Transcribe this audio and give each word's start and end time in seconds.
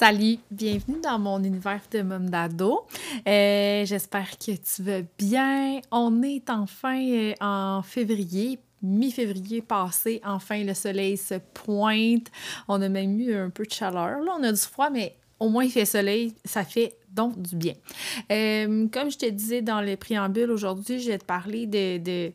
Salut, 0.00 0.38
bienvenue 0.50 0.98
dans 1.02 1.18
mon 1.18 1.44
univers 1.44 1.82
de 1.90 2.00
Mom 2.00 2.30
d'ado. 2.30 2.86
Euh, 3.28 3.84
J'espère 3.84 4.30
que 4.38 4.52
tu 4.52 4.82
vas 4.82 5.02
bien. 5.18 5.82
On 5.90 6.22
est 6.22 6.48
enfin 6.48 6.98
euh, 6.98 7.34
en 7.38 7.82
février, 7.82 8.58
mi-février 8.80 9.60
passé. 9.60 10.22
Enfin, 10.24 10.64
le 10.64 10.72
soleil 10.72 11.18
se 11.18 11.34
pointe. 11.34 12.28
On 12.66 12.80
a 12.80 12.88
même 12.88 13.20
eu 13.20 13.34
un 13.34 13.50
peu 13.50 13.66
de 13.66 13.70
chaleur. 13.70 14.20
Là, 14.20 14.36
on 14.38 14.42
a 14.42 14.52
du 14.52 14.58
froid, 14.58 14.88
mais 14.88 15.16
au 15.38 15.50
moins 15.50 15.64
il 15.64 15.70
fait 15.70 15.84
soleil. 15.84 16.34
Ça 16.46 16.64
fait 16.64 16.96
donc 17.12 17.38
du 17.42 17.56
bien. 17.56 17.74
Euh, 18.32 18.88
comme 18.88 19.10
je 19.10 19.18
te 19.18 19.26
disais 19.26 19.60
dans 19.60 19.82
le 19.82 19.98
préambule 19.98 20.50
aujourd'hui, 20.50 20.98
je 20.98 21.10
vais 21.10 21.18
te 21.18 21.26
parler 21.26 21.66
de, 21.66 21.98
de, 21.98 22.32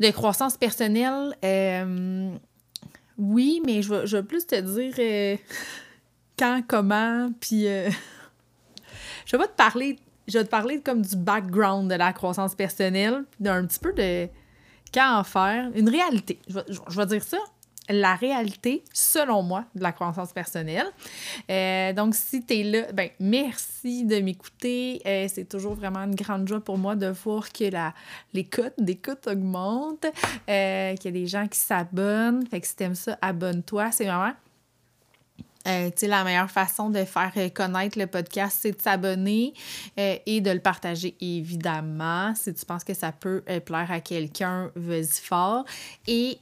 de 0.00 0.10
croissance 0.10 0.56
personnelle. 0.56 1.36
Oui, 3.18 3.60
mais 3.66 3.82
je 3.82 3.92
vais, 3.92 4.06
je 4.06 4.16
vais 4.16 4.22
plus 4.22 4.46
te 4.46 4.58
dire 4.58 5.38
quand, 6.40 6.62
comment, 6.66 7.30
puis 7.38 7.68
euh, 7.68 7.90
je 9.26 9.36
vais 9.36 9.46
te 9.46 9.52
parler, 9.52 9.98
je 10.26 10.38
vais 10.38 10.44
te 10.44 10.50
parler 10.50 10.80
comme 10.80 11.02
du 11.02 11.14
background 11.14 11.90
de 11.90 11.96
la 11.96 12.14
croissance 12.14 12.54
personnelle, 12.54 13.24
d'un 13.38 13.66
petit 13.66 13.78
peu 13.78 13.92
de 13.92 14.26
quand 14.92 15.18
en 15.18 15.24
faire, 15.24 15.70
une 15.74 15.88
réalité. 15.88 16.40
Je 16.48 16.98
vais, 16.98 17.06
dire 17.06 17.22
ça, 17.22 17.36
la 17.90 18.14
réalité, 18.16 18.82
selon 18.92 19.42
moi, 19.42 19.66
de 19.74 19.82
la 19.82 19.92
croissance 19.92 20.32
personnelle. 20.32 20.86
Euh, 21.50 21.92
donc, 21.92 22.14
si 22.14 22.44
tu 22.44 22.54
es 22.54 22.62
là, 22.64 22.92
ben, 22.92 23.10
merci 23.20 24.04
de 24.04 24.18
m'écouter. 24.20 25.00
Euh, 25.06 25.26
c'est 25.28 25.48
toujours 25.48 25.74
vraiment 25.74 26.00
une 26.00 26.16
grande 26.16 26.48
joie 26.48 26.60
pour 26.60 26.78
moi 26.78 26.96
de 26.96 27.08
voir 27.08 27.52
que 27.52 27.70
la, 27.70 27.94
les 28.32 28.46
cotes 28.46 28.74
qu'il 28.76 28.94
y 30.46 30.48
a 30.48 30.94
des 30.96 31.26
gens 31.26 31.46
qui 31.46 31.58
s'abonnent. 31.60 32.46
Fait 32.46 32.60
que 32.60 32.66
si 32.66 32.74
t'aimes 32.74 32.96
ça, 32.96 33.16
abonne-toi. 33.20 33.92
C'est 33.92 34.06
vraiment 34.06 34.32
euh, 35.66 35.90
la 36.02 36.24
meilleure 36.24 36.50
façon 36.50 36.88
de 36.90 37.04
faire 37.04 37.32
euh, 37.36 37.48
connaître 37.50 37.98
le 37.98 38.06
podcast, 38.06 38.58
c'est 38.62 38.72
de 38.72 38.80
s'abonner 38.80 39.52
euh, 39.98 40.16
et 40.26 40.40
de 40.40 40.50
le 40.50 40.60
partager, 40.60 41.14
évidemment. 41.20 42.34
Si 42.34 42.52
tu 42.54 42.64
penses 42.64 42.84
que 42.84 42.94
ça 42.94 43.12
peut 43.12 43.42
euh, 43.48 43.60
plaire 43.60 43.90
à 43.90 44.00
quelqu'un, 44.00 44.70
vas-y 44.74 45.20
fort. 45.22 45.64
Et 46.06 46.38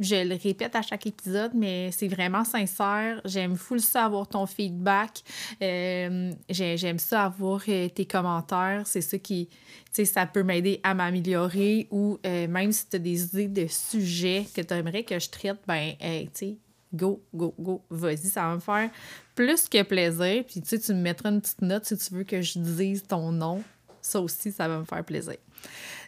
je 0.00 0.16
le 0.28 0.34
répète 0.42 0.74
à 0.74 0.82
chaque 0.82 1.06
épisode, 1.06 1.52
mais 1.54 1.90
c'est 1.92 2.08
vraiment 2.08 2.44
sincère. 2.44 3.20
J'aime 3.24 3.54
full 3.56 3.80
ça 3.80 4.04
avoir 4.06 4.26
ton 4.26 4.46
feedback. 4.46 5.22
Euh, 5.62 6.32
j'ai- 6.50 6.76
J'aime 6.76 6.98
ça 6.98 7.24
avoir 7.26 7.62
tes 7.64 8.06
commentaires. 8.10 8.82
C'est 8.84 9.00
ça 9.00 9.16
qui, 9.18 9.46
tu 9.48 9.54
sais, 9.92 10.04
ça 10.04 10.26
peut 10.26 10.42
m'aider 10.42 10.80
à 10.82 10.94
m'améliorer 10.94 11.86
ou 11.92 12.18
même 12.24 12.72
si 12.72 12.88
tu 12.88 12.96
as 12.96 12.98
des 12.98 13.24
idées 13.42 13.62
de 13.62 13.66
sujets 13.68 14.44
que 14.54 14.60
tu 14.60 14.74
aimerais 14.74 15.04
que 15.04 15.18
je 15.20 15.30
traite, 15.30 15.58
ben, 15.68 15.92
tu 16.00 16.28
sais, 16.34 16.56
go, 16.94 17.22
go, 17.34 17.54
go, 17.58 17.82
vas-y, 17.90 18.28
ça 18.28 18.42
va 18.42 18.54
me 18.54 18.60
faire 18.60 18.90
plus 19.34 19.68
que 19.68 19.82
plaisir. 19.82 20.44
Puis, 20.44 20.60
tu 20.60 20.68
sais, 20.68 20.78
tu 20.78 20.94
me 20.94 21.00
mettras 21.00 21.30
une 21.30 21.40
petite 21.40 21.62
note 21.62 21.84
si 21.84 21.96
tu 21.96 22.14
veux 22.14 22.24
que 22.24 22.40
je 22.40 22.58
dise 22.58 23.02
ton 23.06 23.32
nom. 23.32 23.62
Ça 24.00 24.20
aussi, 24.20 24.50
ça 24.50 24.66
va 24.68 24.78
me 24.78 24.84
faire 24.84 25.04
plaisir. 25.04 25.36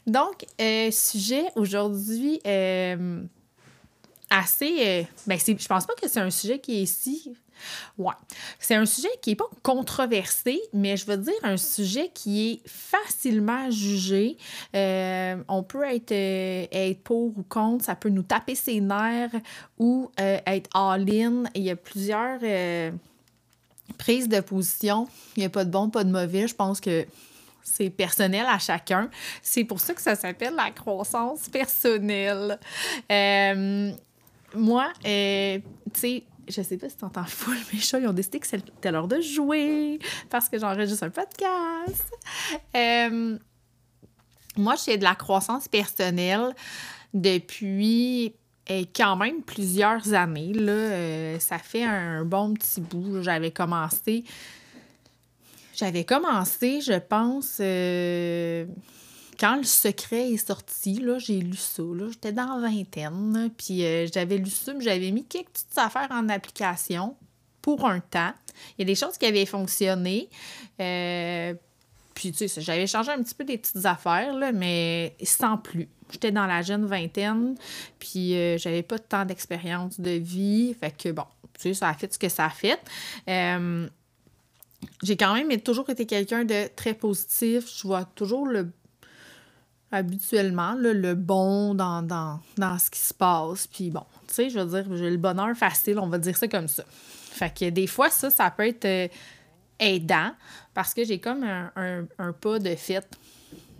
Donc, 0.06 0.44
euh, 0.60 0.90
sujet 0.90 1.44
aujourd'hui 1.54 2.40
euh, 2.46 3.22
assez. 4.28 4.74
euh, 4.80 5.02
ben, 5.26 5.38
je 5.38 5.66
pense 5.66 5.86
pas 5.86 5.94
que 5.94 6.08
c'est 6.08 6.20
un 6.20 6.30
sujet 6.30 6.58
qui 6.58 6.78
est 6.78 6.82
ici. 6.82 7.32
Ouais. 7.98 8.14
C'est 8.58 8.74
un 8.74 8.86
sujet 8.86 9.08
qui 9.22 9.32
est 9.32 9.36
pas 9.36 9.48
controversé, 9.62 10.60
mais 10.72 10.96
je 10.96 11.06
veux 11.06 11.16
dire 11.16 11.34
un 11.42 11.56
sujet 11.56 12.10
qui 12.12 12.50
est 12.50 12.68
facilement 12.68 13.70
jugé. 13.70 14.36
Euh, 14.74 15.36
on 15.48 15.62
peut 15.62 15.84
être, 15.84 16.12
euh, 16.12 16.66
être 16.72 17.02
pour 17.02 17.36
ou 17.38 17.44
contre, 17.48 17.84
ça 17.84 17.94
peut 17.94 18.08
nous 18.08 18.22
taper 18.22 18.54
ses 18.54 18.80
nerfs 18.80 19.34
ou 19.78 20.10
euh, 20.20 20.38
être 20.46 20.70
all-in. 20.74 21.44
Il 21.54 21.62
y 21.62 21.70
a 21.70 21.76
plusieurs 21.76 22.40
prises 23.98 24.28
de 24.28 24.40
position. 24.40 25.06
Il 25.36 25.40
n'y 25.40 25.46
a 25.46 25.50
pas 25.50 25.64
de 25.64 25.70
bon, 25.70 25.90
pas 25.90 26.04
de 26.04 26.10
mauvais. 26.10 26.48
Je 26.48 26.54
pense 26.54 26.80
que 26.80 27.06
c'est 27.62 27.90
personnel 27.90 28.46
à 28.48 28.58
chacun. 28.58 29.08
C'est 29.42 29.64
pour 29.64 29.80
ça 29.80 29.94
que 29.94 30.02
ça 30.02 30.14
s'appelle 30.14 30.54
la 30.54 30.70
croissance 30.70 31.48
personnelle. 31.48 32.58
Moi, 34.54 34.88
tu 35.02 35.10
sais, 35.94 36.24
je 36.48 36.62
sais 36.62 36.76
pas 36.76 36.88
si 36.88 36.96
tu 36.96 37.04
entends 37.04 37.24
full, 37.24 37.56
mes 37.72 37.80
chats, 37.80 37.98
ils 37.98 38.06
ont 38.06 38.12
décidé 38.12 38.38
que 38.40 38.46
c'était 38.46 38.90
l'heure 38.92 39.08
de 39.08 39.20
jouer 39.20 39.98
parce 40.30 40.48
que 40.48 40.58
j'enregistre 40.58 41.04
un 41.04 41.10
podcast. 41.10 42.10
Euh, 42.76 43.38
moi, 44.56 44.74
j'ai 44.84 44.96
de 44.98 45.04
la 45.04 45.14
croissance 45.14 45.68
personnelle 45.68 46.54
depuis 47.12 48.34
euh, 48.70 48.84
quand 48.94 49.16
même 49.16 49.42
plusieurs 49.42 50.14
années. 50.14 50.52
Là, 50.52 50.72
Euh, 50.72 51.38
ça 51.38 51.58
fait 51.58 51.84
un 51.84 52.24
bon 52.24 52.54
petit 52.54 52.80
bout. 52.80 53.22
J'avais 53.22 53.50
commencé. 53.50 54.24
J'avais 55.74 56.04
commencé, 56.04 56.80
je 56.80 56.98
pense, 56.98 57.60
quand 59.38 59.56
le 59.56 59.64
secret 59.64 60.32
est 60.32 60.46
sorti, 60.46 60.94
là, 61.00 61.18
j'ai 61.18 61.40
lu 61.40 61.56
ça. 61.56 61.82
Là, 61.82 62.08
j'étais 62.10 62.32
dans 62.32 62.56
la 62.56 62.68
vingtaine, 62.68 63.50
puis 63.56 63.84
euh, 63.84 64.06
j'avais 64.12 64.38
lu 64.38 64.50
ça, 64.50 64.72
mais 64.74 64.84
j'avais 64.84 65.10
mis 65.10 65.24
quelques 65.24 65.50
petites 65.50 65.78
affaires 65.78 66.08
en 66.10 66.28
application 66.28 67.16
pour 67.62 67.86
un 67.86 68.00
temps. 68.00 68.32
Il 68.76 68.82
y 68.82 68.82
a 68.82 68.86
des 68.86 68.94
choses 68.94 69.18
qui 69.18 69.26
avaient 69.26 69.46
fonctionné. 69.46 70.28
euh, 70.80 71.54
puis, 72.14 72.30
tu 72.30 72.48
sais, 72.48 72.60
j'avais 72.60 72.86
changé 72.86 73.10
un 73.10 73.22
petit 73.22 73.34
peu 73.34 73.44
des 73.44 73.58
petites 73.58 73.84
affaires, 73.84 74.34
là, 74.34 74.52
mais 74.52 75.16
sans 75.22 75.58
plus. 75.58 75.88
J'étais 76.10 76.30
dans 76.30 76.46
la 76.46 76.62
jeune 76.62 76.86
vingtaine, 76.86 77.56
puis 77.98 78.36
euh, 78.36 78.56
j'avais 78.56 78.82
pas 78.82 78.98
tant 78.98 79.24
d'expérience 79.24 79.98
de 79.98 80.10
vie. 80.10 80.74
Fait 80.78 80.96
que, 80.96 81.10
bon, 81.10 81.24
tu 81.54 81.62
sais, 81.62 81.74
ça 81.74 81.88
a 81.88 81.94
fait 81.94 82.12
ce 82.12 82.18
que 82.18 82.28
ça 82.28 82.46
a 82.46 82.50
fait. 82.50 82.78
J'ai 85.02 85.16
quand 85.16 85.34
même 85.34 85.60
toujours 85.60 85.88
été 85.90 86.06
quelqu'un 86.06 86.44
de 86.44 86.68
très 86.76 86.94
positif. 86.94 87.64
Je 87.76 87.86
vois 87.86 88.04
toujours 88.04 88.46
le 88.46 88.70
habituellement 89.94 90.74
le 90.76 91.14
bon 91.14 91.74
dans, 91.74 92.02
dans, 92.02 92.40
dans 92.56 92.78
ce 92.78 92.90
qui 92.90 93.00
se 93.00 93.14
passe. 93.14 93.66
Puis 93.66 93.90
bon, 93.90 94.04
tu 94.26 94.34
sais, 94.34 94.50
je 94.50 94.58
veux 94.58 94.82
dire, 94.82 94.96
j'ai 94.96 95.10
le 95.10 95.16
bonheur 95.16 95.56
facile, 95.56 95.98
on 95.98 96.08
va 96.08 96.18
dire 96.18 96.36
ça 96.36 96.48
comme 96.48 96.68
ça. 96.68 96.84
Fait 96.88 97.52
que 97.52 97.70
des 97.70 97.86
fois, 97.86 98.10
ça, 98.10 98.30
ça 98.30 98.50
peut 98.50 98.66
être 98.66 98.84
euh, 98.84 99.08
aidant 99.78 100.30
parce 100.72 100.94
que 100.94 101.04
j'ai 101.04 101.18
comme 101.18 101.42
un, 101.42 101.70
un, 102.18 102.32
pas 102.32 102.58
de 102.58 102.74
fait 102.74 103.06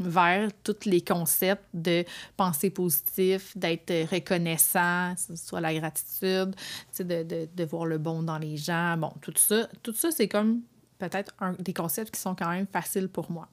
vers 0.01 0.51
tous 0.65 0.87
les 0.87 1.01
concepts 1.01 1.65
de 1.73 2.05
penser 2.37 2.71
positif, 2.71 3.57
d'être 3.57 3.93
reconnaissant, 4.11 5.15
que 5.15 5.37
ce 5.37 5.47
soit 5.47 5.61
la 5.61 5.73
gratitude, 5.73 6.55
de, 6.99 7.23
de, 7.23 7.49
de 7.55 7.65
voir 7.65 7.87
le 7.87 7.99
bon 7.99 8.23
dans 8.23 8.39
les 8.39 8.57
gens. 8.57 8.97
Bon, 8.97 9.13
tout 9.21 9.35
ça, 9.37 9.69
tout 9.83 9.95
ça, 9.95 10.11
c'est 10.11 10.29
comme 10.29 10.63
peut-être 10.99 11.33
des 11.61 11.73
concepts 11.73 12.13
qui 12.13 12.21
sont 12.21 12.35
quand 12.35 12.51
même 12.51 12.67
faciles 12.67 13.09
pour 13.09 13.31
moi. 13.31 13.49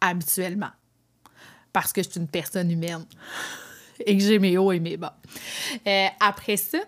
Habituellement. 0.00 0.70
Parce 1.72 1.92
que 1.92 2.02
je 2.02 2.10
suis 2.10 2.20
une 2.20 2.28
personne 2.28 2.70
humaine 2.70 3.04
et 4.06 4.16
que 4.16 4.22
j'ai 4.22 4.38
mes 4.38 4.56
hauts 4.58 4.72
et 4.72 4.80
mes 4.80 4.96
bas. 4.96 5.16
Euh, 5.86 6.06
après 6.20 6.56
ça, 6.56 6.78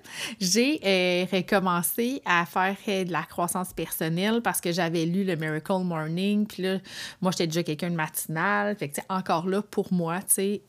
j'ai 0.41 0.81
euh, 0.85 1.27
recommencé 1.31 2.23
à 2.25 2.45
faire 2.47 2.77
euh, 2.89 3.05
de 3.05 3.13
la 3.13 3.23
croissance 3.23 3.73
personnelle 3.73 4.41
parce 4.43 4.61
que 4.61 4.73
j'avais 4.73 5.05
lu 5.05 5.25
le 5.25 5.37
Miracle 5.37 5.83
Morning. 5.85 6.47
Puis 6.47 6.63
là, 6.63 6.79
moi, 7.21 7.33
j'étais 7.33 7.47
déjà 7.47 7.63
quelqu'un 7.63 7.91
de 7.91 7.97
matinal. 7.97 8.77
Fait 8.77 8.89
que, 8.89 9.01
encore 9.09 9.47
là, 9.47 9.63
pour 9.63 9.93
moi, 9.93 10.19
tu 10.21 10.35
sais, 10.35 10.63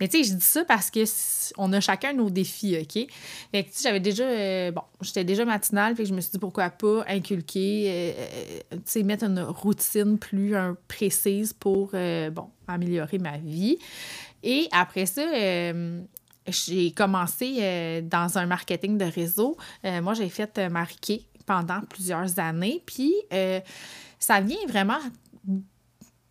mais 0.00 0.08
tu 0.08 0.18
sais, 0.18 0.30
je 0.30 0.34
dis 0.36 0.44
ça 0.44 0.64
parce 0.64 0.90
que 0.90 1.00
on 1.56 1.72
a 1.72 1.80
chacun 1.80 2.12
nos 2.12 2.30
défis, 2.30 2.76
OK? 2.80 3.06
Fait 3.50 3.64
que 3.64 3.70
j'avais 3.80 4.00
déjà, 4.00 4.24
euh, 4.24 4.70
bon, 4.70 4.82
j'étais 5.00 5.24
déjà 5.24 5.44
matinale, 5.44 5.96
fait 5.96 6.04
que 6.04 6.08
je 6.08 6.14
me 6.14 6.20
suis 6.20 6.32
dit 6.32 6.38
pourquoi 6.38 6.70
pas 6.70 7.04
inculquer, 7.08 7.86
euh, 7.88 8.12
euh, 8.72 8.76
tu 8.76 8.82
sais, 8.84 9.02
mettre 9.02 9.24
une 9.24 9.40
routine 9.40 10.18
plus 10.18 10.54
précise 10.86 11.52
pour, 11.52 11.90
bon, 11.90 12.50
améliorer 12.66 13.18
ma 13.18 13.38
vie. 13.38 13.78
Et 14.42 14.68
après 14.72 15.06
ça, 15.06 15.22
j'ai 16.46 16.92
commencé 16.92 18.02
dans 18.02 18.38
un 18.38 18.46
marketing 18.46 18.98
de 18.98 19.04
réseau. 19.04 19.56
Moi, 19.84 20.14
j'ai 20.14 20.28
fait 20.28 20.58
marquer 20.70 21.26
pendant 21.46 21.80
plusieurs 21.80 22.38
années, 22.38 22.82
puis 22.86 23.14
ça 24.18 24.40
vient 24.40 24.66
vraiment 24.68 24.98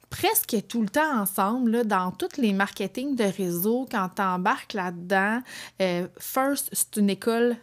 presque 0.09 0.55
tout 0.67 0.81
le 0.81 0.89
temps 0.89 1.21
ensemble, 1.21 1.85
dans 1.85 2.11
tous 2.11 2.37
les 2.37 2.53
marketings 2.53 3.15
de 3.15 3.23
réseau, 3.23 3.87
quand 3.89 4.09
tu 4.15 4.21
embarques 4.21 4.73
là-dedans, 4.73 5.41
euh, 5.81 6.07
First, 6.19 6.69
c'est 6.71 6.97
une 6.97 7.09
école 7.09 7.57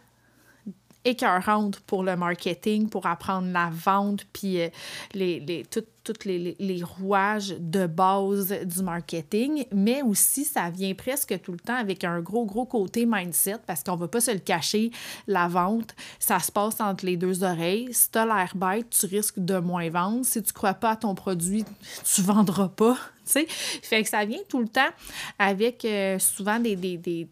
écœurante 1.04 1.80
pour 1.80 2.02
le 2.02 2.16
marketing, 2.16 2.88
pour 2.88 3.06
apprendre 3.06 3.48
la 3.52 3.70
vente, 3.70 4.24
puis 4.32 4.60
euh, 4.60 4.68
les, 5.12 5.40
les, 5.40 5.64
tous 6.04 6.24
les, 6.26 6.56
les, 6.58 6.82
rouages 6.82 7.56
de 7.58 7.86
base 7.86 8.52
du 8.64 8.82
marketing, 8.82 9.64
mais 9.72 10.02
aussi 10.02 10.44
ça 10.44 10.70
vient 10.70 10.94
presque 10.94 11.40
tout 11.42 11.52
le 11.52 11.58
temps 11.58 11.76
avec 11.76 12.04
un 12.04 12.20
gros, 12.20 12.44
gros 12.44 12.66
côté 12.66 13.06
mindset, 13.06 13.58
parce 13.66 13.82
qu'on 13.82 13.94
ne 13.94 14.00
va 14.00 14.08
pas 14.08 14.20
se 14.20 14.30
le 14.30 14.38
cacher, 14.38 14.90
la 15.26 15.48
vente, 15.48 15.94
ça 16.18 16.38
se 16.38 16.52
passe 16.52 16.80
entre 16.80 17.06
les 17.06 17.16
deux 17.16 17.42
oreilles. 17.42 17.88
Si 17.92 18.10
tu 18.10 18.18
as 18.18 18.26
l'air 18.26 18.52
bête, 18.54 18.90
tu 18.90 19.06
risques 19.06 19.38
de 19.38 19.58
moins 19.58 19.88
vendre. 19.90 20.24
Si 20.24 20.42
tu 20.42 20.50
ne 20.50 20.54
crois 20.54 20.74
pas 20.74 20.90
à 20.92 20.96
ton 20.96 21.14
produit, 21.14 21.64
tu 22.04 22.20
ne 22.20 22.26
vendras 22.26 22.68
pas. 22.68 22.96
sais. 23.24 23.46
Fait 23.48 24.02
que 24.02 24.08
ça 24.08 24.24
vient 24.24 24.42
tout 24.48 24.60
le 24.60 24.68
temps 24.68 24.90
avec 25.38 25.84
euh, 25.84 26.18
souvent 26.18 26.58
des, 26.58 26.76
des, 26.76 26.96
des 26.96 27.28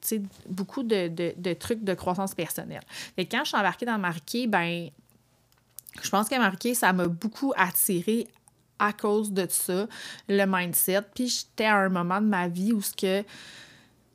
beaucoup 0.49 0.83
de, 0.83 1.09
de, 1.09 1.53
trucs 1.55 1.85
de 1.85 1.95
croissance 1.95 2.35
personnelle. 2.35 2.83
Fait 3.17 3.27
quand 3.27 3.41
je 3.45 3.49
suis 3.49 3.59
embarquée 3.59 3.87
dans 3.87 3.99
Marqué, 3.99 4.47
ben 4.47 4.89
je 6.03 6.09
pense 6.09 6.29
qu'à 6.29 6.39
Marqué, 6.39 6.75
ça 6.75 6.93
m'a 6.93 7.07
beaucoup 7.07 7.53
attiré 7.57 8.27
à 8.83 8.93
cause 8.93 9.33
de 9.33 9.47
ça, 9.49 9.87
le 10.29 10.45
mindset. 10.45 11.03
Puis 11.15 11.29
j'étais 11.29 11.67
à 11.67 11.77
un 11.77 11.89
moment 11.89 12.21
de 12.21 12.27
ma 12.27 12.49
vie 12.49 12.73
où 12.73 12.83
ce 12.83 12.93
que 12.93 13.25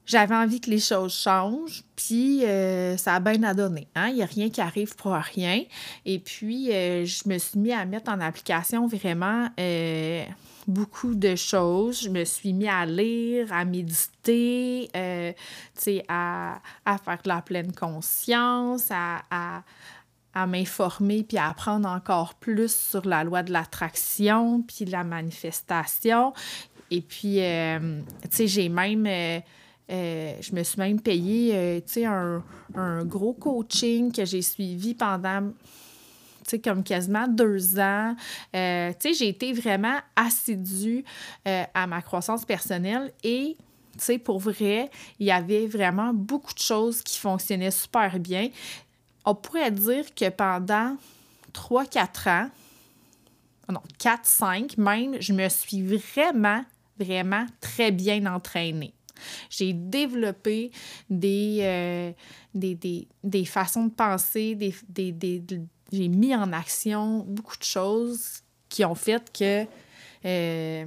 j'avais 0.05 0.35
envie 0.35 0.61
que 0.61 0.69
les 0.69 0.79
choses 0.79 1.13
changent, 1.13 1.83
puis 1.95 2.45
euh, 2.45 2.95
ça 2.97 3.15
a 3.15 3.19
bien 3.19 3.43
à 3.43 3.53
donner. 3.53 3.87
Hein? 3.95 4.07
Il 4.09 4.15
n'y 4.15 4.23
a 4.23 4.25
rien 4.25 4.49
qui 4.49 4.61
arrive 4.61 4.95
pour 4.95 5.13
rien. 5.13 5.63
Et 6.05 6.19
puis, 6.19 6.71
euh, 6.71 7.05
je 7.05 7.27
me 7.27 7.37
suis 7.37 7.59
mis 7.59 7.73
à 7.73 7.83
mettre 7.85 8.09
en 8.09 8.19
application 8.21 8.87
vraiment 8.87 9.49
euh, 9.59 10.23
beaucoup 10.65 11.13
de 11.13 11.35
choses. 11.35 12.03
Je 12.03 12.09
me 12.09 12.23
suis 12.23 12.53
mis 12.53 12.69
à 12.69 12.85
lire, 12.85 13.51
à 13.51 13.65
méditer, 13.65 14.89
à, 16.07 16.61
à 16.85 16.97
faire 16.97 17.19
de 17.23 17.27
la 17.27 17.41
pleine 17.41 17.73
conscience, 17.73 18.89
à, 18.91 19.23
à 19.29 19.63
à 20.41 20.47
m'informer 20.47 21.23
puis 21.23 21.37
à 21.37 21.49
apprendre 21.49 21.89
encore 21.89 22.35
plus 22.35 22.73
sur 22.73 23.05
la 23.05 23.23
loi 23.23 23.43
de 23.43 23.51
l'attraction 23.51 24.61
puis 24.61 24.85
la 24.85 25.03
manifestation. 25.03 26.33
Et 26.89 27.01
puis, 27.01 27.39
tu 27.39 28.29
sais, 28.29 28.47
j'ai 28.47 28.69
même 28.69 29.05
euh, 29.89 30.33
je 30.41 30.53
me 30.53 30.63
suis 30.63 30.77
même 30.77 30.99
payé 30.99 31.51
euh, 31.55 31.79
un, 32.05 32.43
un, 32.75 33.05
gros 33.05 33.33
coaching 33.33 34.11
que 34.11 34.25
j'ai 34.25 34.41
suivi 34.41 34.93
pendant 34.93 35.51
comme 36.63 36.83
quasiment 36.83 37.27
deux 37.27 37.77
ans. 37.79 38.15
Euh, 38.55 38.93
j'ai 39.03 39.27
été 39.27 39.51
vraiment 39.53 39.97
assidue 40.15 41.03
à 41.45 41.87
ma 41.87 42.01
croissance 42.01 42.45
personnelle 42.45 43.11
et 43.21 43.57
pour 44.23 44.39
vrai, 44.39 44.89
il 45.19 45.25
y 45.25 45.31
avait 45.31 45.67
vraiment 45.67 46.13
beaucoup 46.13 46.53
de 46.53 46.59
choses 46.59 47.01
qui 47.01 47.17
fonctionnaient 47.17 47.71
super 47.71 48.19
bien. 48.19 48.49
On 49.29 49.35
pourrait 49.35 49.71
dire 49.71 50.05
que 50.15 50.29
pendant 50.29 50.95
trois, 51.51 51.85
quatre 51.85 52.29
ans, 52.29 52.49
non, 53.69 53.81
quatre, 53.99 54.25
cinq 54.25 54.77
même, 54.77 55.17
je 55.19 55.33
me 55.33 55.49
suis 55.49 55.81
vraiment, 55.81 56.63
vraiment 56.97 57.45
très 57.59 57.91
bien 57.91 58.25
entraînée. 58.25 58.93
J'ai 59.49 59.73
développé 59.73 60.71
euh, 61.11 62.11
des, 62.53 63.07
des, 63.21 63.45
façons 63.45 63.87
de 63.87 63.91
penser, 63.91 64.57
j'ai 64.95 66.07
mis 66.07 66.33
en 66.33 66.53
action 66.53 67.25
beaucoup 67.27 67.57
de 67.57 67.63
choses 67.63 68.43
qui 68.69 68.85
ont 68.85 68.95
fait 68.95 69.29
que 69.37 69.65
euh, 70.23 70.85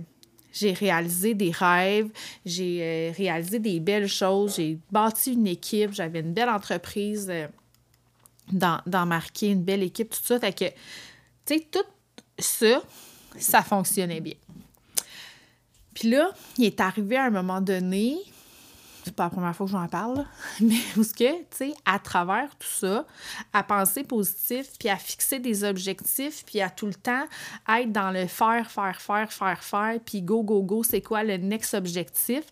j'ai 0.51 0.73
réalisé 0.73 1.35
des 1.35 1.51
rêves, 1.51 2.09
j'ai 2.47 2.79
euh, 2.81 3.13
réalisé 3.15 3.59
des 3.59 3.81
belles 3.81 4.09
choses, 4.09 4.57
j'ai 4.57 4.79
bâti 4.91 5.35
une 5.35 5.47
équipe, 5.47 5.93
j'avais 5.93 6.21
une 6.21 6.33
belle 6.33 6.49
entreprise 6.49 7.31
dans 8.53 9.07
Marqué, 9.07 9.49
une 9.49 9.63
belle 9.63 9.83
équipe, 9.83 10.11
tout 10.11 10.23
ça. 10.23 10.39
Fait 10.41 10.53
que, 10.53 10.65
tu 11.47 11.59
sais, 11.59 11.67
tout 11.71 11.85
ça, 12.39 12.83
ça 13.39 13.63
fonctionnait 13.63 14.21
bien. 14.21 14.35
Puis 15.95 16.11
là, 16.11 16.31
il 16.57 16.65
est 16.65 16.81
arrivé 16.81 17.17
à 17.17 17.25
un 17.25 17.31
moment 17.31 17.61
donné, 17.61 18.17
c'est 19.05 19.15
pas 19.15 19.25
la 19.25 19.31
première 19.31 19.55
fois 19.55 19.67
que 19.67 19.73
j'en 19.73 19.89
parle, 19.89 20.25
mais 20.61 20.79
où 20.97 21.03
ce 21.03 21.13
que, 21.13 21.39
tu 21.41 21.47
sais, 21.53 21.75
à 21.85 21.99
travers 21.99 22.49
tout 22.57 22.69
ça, 22.69 23.07
à 23.53 23.63
penser 23.63 24.05
positif, 24.05 24.67
puis 24.79 24.89
à 24.89 24.97
fixer 24.97 25.39
des 25.39 25.65
objectifs, 25.65 26.45
puis 26.45 26.61
à 26.61 26.71
tout 26.71 26.87
le 26.87 26.95
temps 26.95 27.25
être 27.69 27.93
dans 27.93 28.11
le 28.11 28.27
faire, 28.27 28.71
faire, 28.71 29.01
faire, 29.01 29.33
faire, 29.33 29.63
faire, 29.63 30.01
puis 30.05 30.23
go, 30.23 30.43
go, 30.43 30.63
go, 30.63 30.83
c'est 30.83 31.03
quoi 31.03 31.25
le 31.25 31.37
next 31.37 31.75
objectif, 31.75 32.45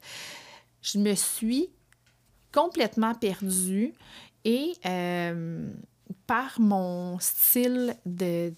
je 0.83 0.99
me 0.99 1.15
suis 1.15 1.71
complètement 2.53 3.15
perdue 3.15 3.93
et 4.44 4.73
euh, 4.87 5.71
par 6.29 6.61
mon 6.61 7.19
style 7.19 7.97
de, 8.05 8.53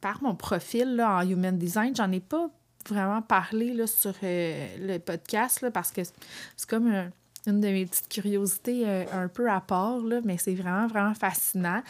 par 0.00 0.22
mon 0.22 0.36
profil 0.36 0.94
là, 0.94 1.16
en 1.16 1.28
human 1.28 1.58
design, 1.58 1.96
j'en 1.96 2.12
ai 2.12 2.20
pas 2.20 2.50
vraiment 2.86 3.22
parler 3.22 3.72
là, 3.72 3.86
sur 3.86 4.14
euh, 4.22 4.76
le 4.78 4.98
podcast 4.98 5.62
là, 5.62 5.70
parce 5.70 5.90
que 5.90 6.02
c'est 6.04 6.68
comme 6.68 7.10
une 7.46 7.60
de 7.62 7.68
mes 7.68 7.86
petites 7.86 8.08
curiosités 8.08 8.86
euh, 8.86 9.04
un 9.10 9.28
peu 9.28 9.50
à 9.50 9.62
part, 9.62 10.00
mais 10.22 10.36
c'est 10.36 10.54
vraiment, 10.54 10.86
vraiment 10.86 11.14
fascinant. 11.14 11.82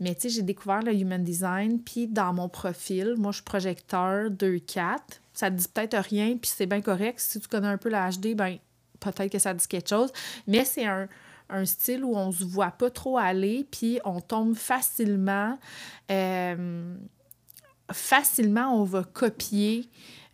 Mais 0.00 0.16
tu 0.16 0.22
sais, 0.22 0.28
j'ai 0.30 0.42
découvert 0.42 0.82
le 0.82 0.92
Human 0.92 1.22
Design, 1.22 1.80
puis 1.80 2.08
dans 2.08 2.32
mon 2.32 2.48
profil, 2.48 3.14
moi, 3.16 3.30
je 3.30 3.36
suis 3.36 3.44
projecteur 3.44 4.30
2-4. 4.30 4.98
Ça 5.34 5.52
te 5.52 5.56
dit 5.56 5.68
peut-être 5.72 5.96
rien, 5.98 6.36
puis 6.36 6.50
c'est 6.52 6.66
bien 6.66 6.80
correct. 6.80 7.20
Si 7.20 7.38
tu 7.38 7.46
connais 7.46 7.68
un 7.68 7.78
peu 7.78 7.90
la 7.90 8.10
HD, 8.10 8.34
ben 8.34 8.58
peut-être 8.98 9.30
que 9.30 9.38
ça 9.38 9.54
dit 9.54 9.68
quelque 9.68 9.88
chose. 9.88 10.12
Mais 10.48 10.64
c'est 10.64 10.86
un, 10.86 11.06
un 11.48 11.64
style 11.64 12.04
où 12.04 12.16
on 12.16 12.32
se 12.32 12.44
voit 12.44 12.70
pas 12.70 12.90
trop 12.90 13.18
aller, 13.18 13.66
puis 13.70 13.98
on 14.04 14.20
tombe 14.20 14.54
facilement... 14.54 15.58
Euh, 16.10 16.96
facilement, 17.92 18.80
on 18.80 18.84
va 18.84 19.04
copier 19.04 19.88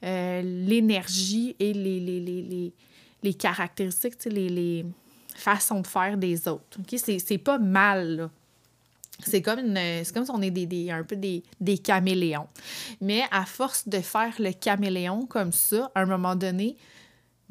euh, 0.05 0.43
l'énergie 0.43 1.55
et 1.59 1.73
les, 1.73 3.35
caractéristiques, 3.35 4.25
les, 4.25 4.49
les, 4.49 4.87
façons 5.35 5.81
de 5.81 5.87
faire 5.87 6.17
des 6.17 6.49
autres. 6.49 6.81
Okay? 6.81 6.99
C'est 6.99 7.39
pas 7.39 7.59
mal, 7.59 8.31
C'est 9.21 9.43
comme, 9.43 9.61
comme 10.13 10.25
si 10.25 10.31
on 10.31 10.43
est 10.43 10.51
des, 10.51 10.67
des 10.67 10.91
un 10.91 11.05
peu 11.05 11.17
des, 11.17 11.43
des, 11.61 11.79
caméléons. 11.79 12.49
Mais 13.01 13.23
à 13.31 13.45
force 13.45 13.89
de 13.89 14.01
faire 14.01 14.35
le 14.39 14.53
caméléon 14.53 15.27
comme 15.27 15.53
ça, 15.53 15.91
à 15.95 16.03
un 16.03 16.07
moment 16.07 16.37
donné, 16.37 16.77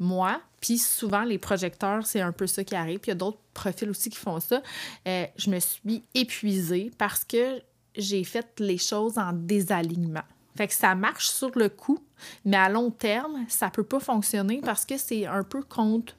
moi, 0.02 0.40
puis 0.60 0.78
souvent 0.78 1.22
les 1.22 1.38
projecteurs, 1.38 2.06
c'est 2.06 2.20
un 2.20 2.32
peu 2.32 2.46
ça 2.46 2.64
qui 2.64 2.74
arrive. 2.74 2.98
Puis 2.98 3.10
il 3.10 3.14
y 3.14 3.16
a 3.16 3.18
d'autres 3.18 3.40
profils 3.54 3.88
aussi 3.88 4.10
qui 4.10 4.18
font 4.18 4.40
ça. 4.40 4.62
Euh, 5.06 5.26
je 5.36 5.50
me 5.50 5.58
suis 5.60 6.04
épuisée 6.14 6.90
parce 6.98 7.24
que 7.24 7.62
j'ai 7.96 8.24
fait 8.24 8.46
les 8.58 8.78
choses 8.78 9.18
en 9.18 9.32
désalignement. 9.32 10.22
Fait 10.56 10.70
ça 10.70 10.94
marche 10.94 11.28
sur 11.28 11.50
le 11.56 11.68
coup, 11.68 11.98
mais 12.44 12.56
à 12.56 12.68
long 12.68 12.90
terme, 12.90 13.44
ça 13.48 13.70
peut 13.70 13.84
pas 13.84 14.00
fonctionner 14.00 14.60
parce 14.62 14.84
que 14.84 14.98
c'est 14.98 15.26
un 15.26 15.44
peu 15.44 15.62
contre. 15.62 16.14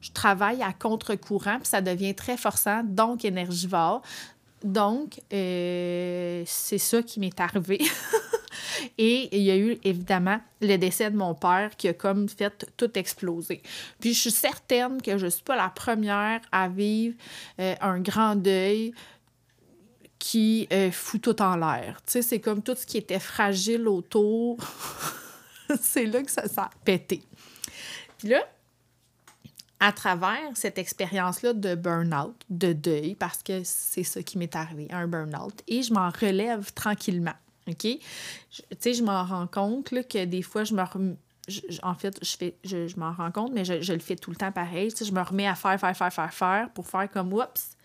Je 0.00 0.10
travaille 0.12 0.62
à 0.62 0.72
contre-courant, 0.72 1.58
puis 1.58 1.68
ça 1.68 1.80
devient 1.80 2.14
très 2.14 2.36
forçant, 2.36 2.82
donc 2.84 3.24
énergivore. 3.24 4.02
Donc, 4.62 5.20
euh, 5.32 6.42
c'est 6.46 6.78
ça 6.78 7.02
qui 7.02 7.20
m'est 7.20 7.40
arrivé. 7.40 7.80
Et 8.98 9.28
il 9.36 9.42
y 9.42 9.50
a 9.50 9.56
eu 9.56 9.78
évidemment 9.84 10.40
le 10.60 10.76
décès 10.76 11.10
de 11.10 11.16
mon 11.16 11.34
père 11.34 11.76
qui 11.76 11.88
a 11.88 11.94
comme 11.94 12.28
fait 12.28 12.66
tout 12.76 12.98
exploser. 12.98 13.62
Puis 14.00 14.14
je 14.14 14.20
suis 14.20 14.30
certaine 14.30 15.00
que 15.02 15.18
je 15.18 15.26
ne 15.26 15.30
suis 15.30 15.42
pas 15.42 15.56
la 15.56 15.68
première 15.68 16.40
à 16.52 16.68
vivre 16.68 17.16
euh, 17.60 17.74
un 17.80 18.00
grand 18.00 18.36
deuil 18.36 18.92
qui 20.18 20.66
euh, 20.72 20.90
fout 20.90 21.20
tout 21.20 21.40
en 21.42 21.56
l'air. 21.56 22.00
Tu 22.06 22.12
sais, 22.12 22.22
c'est 22.22 22.40
comme 22.40 22.62
tout 22.62 22.74
ce 22.74 22.86
qui 22.86 22.98
était 22.98 23.18
fragile 23.18 23.86
autour. 23.88 24.58
c'est 25.80 26.06
là 26.06 26.22
que 26.22 26.30
ça 26.30 26.48
s'est 26.48 26.60
pété. 26.84 27.22
Puis 28.18 28.28
là, 28.28 28.42
à 29.78 29.92
travers 29.92 30.50
cette 30.54 30.78
expérience-là 30.78 31.52
de 31.52 31.74
burn-out, 31.74 32.34
de 32.48 32.72
deuil, 32.72 33.14
parce 33.14 33.42
que 33.42 33.60
c'est 33.64 34.04
ça 34.04 34.22
qui 34.22 34.38
m'est 34.38 34.56
arrivé, 34.56 34.88
un 34.90 35.06
burn-out, 35.06 35.62
et 35.68 35.82
je 35.82 35.92
m'en 35.92 36.08
relève 36.08 36.72
tranquillement. 36.72 37.34
OK? 37.68 37.80
Tu 37.82 38.00
sais, 38.78 38.94
je 38.94 39.02
m'en 39.02 39.24
rends 39.24 39.46
compte 39.46 39.88
que 39.90 40.24
des 40.24 40.42
fois, 40.42 40.64
je 40.64 40.74
me 40.74 40.82
en 41.82 41.94
fait, 41.94 42.18
je, 42.24 42.36
fais, 42.36 42.56
je, 42.64 42.88
je 42.88 42.98
m'en 42.98 43.12
rends 43.12 43.30
compte, 43.30 43.52
mais 43.52 43.64
je, 43.64 43.80
je, 43.80 43.92
le 43.92 44.00
fais 44.00 44.16
tout 44.16 44.30
le 44.30 44.36
temps 44.36 44.50
pareil. 44.52 44.90
Tu 44.90 44.98
sais, 44.98 45.04
je 45.04 45.12
me 45.12 45.22
remets 45.22 45.46
à 45.46 45.54
faire, 45.54 45.78
faire, 45.78 45.96
faire, 45.96 46.12
faire, 46.12 46.34
faire 46.34 46.70
pour 46.70 46.88
faire 46.88 47.10
comme, 47.10 47.32
oups, 47.32 47.76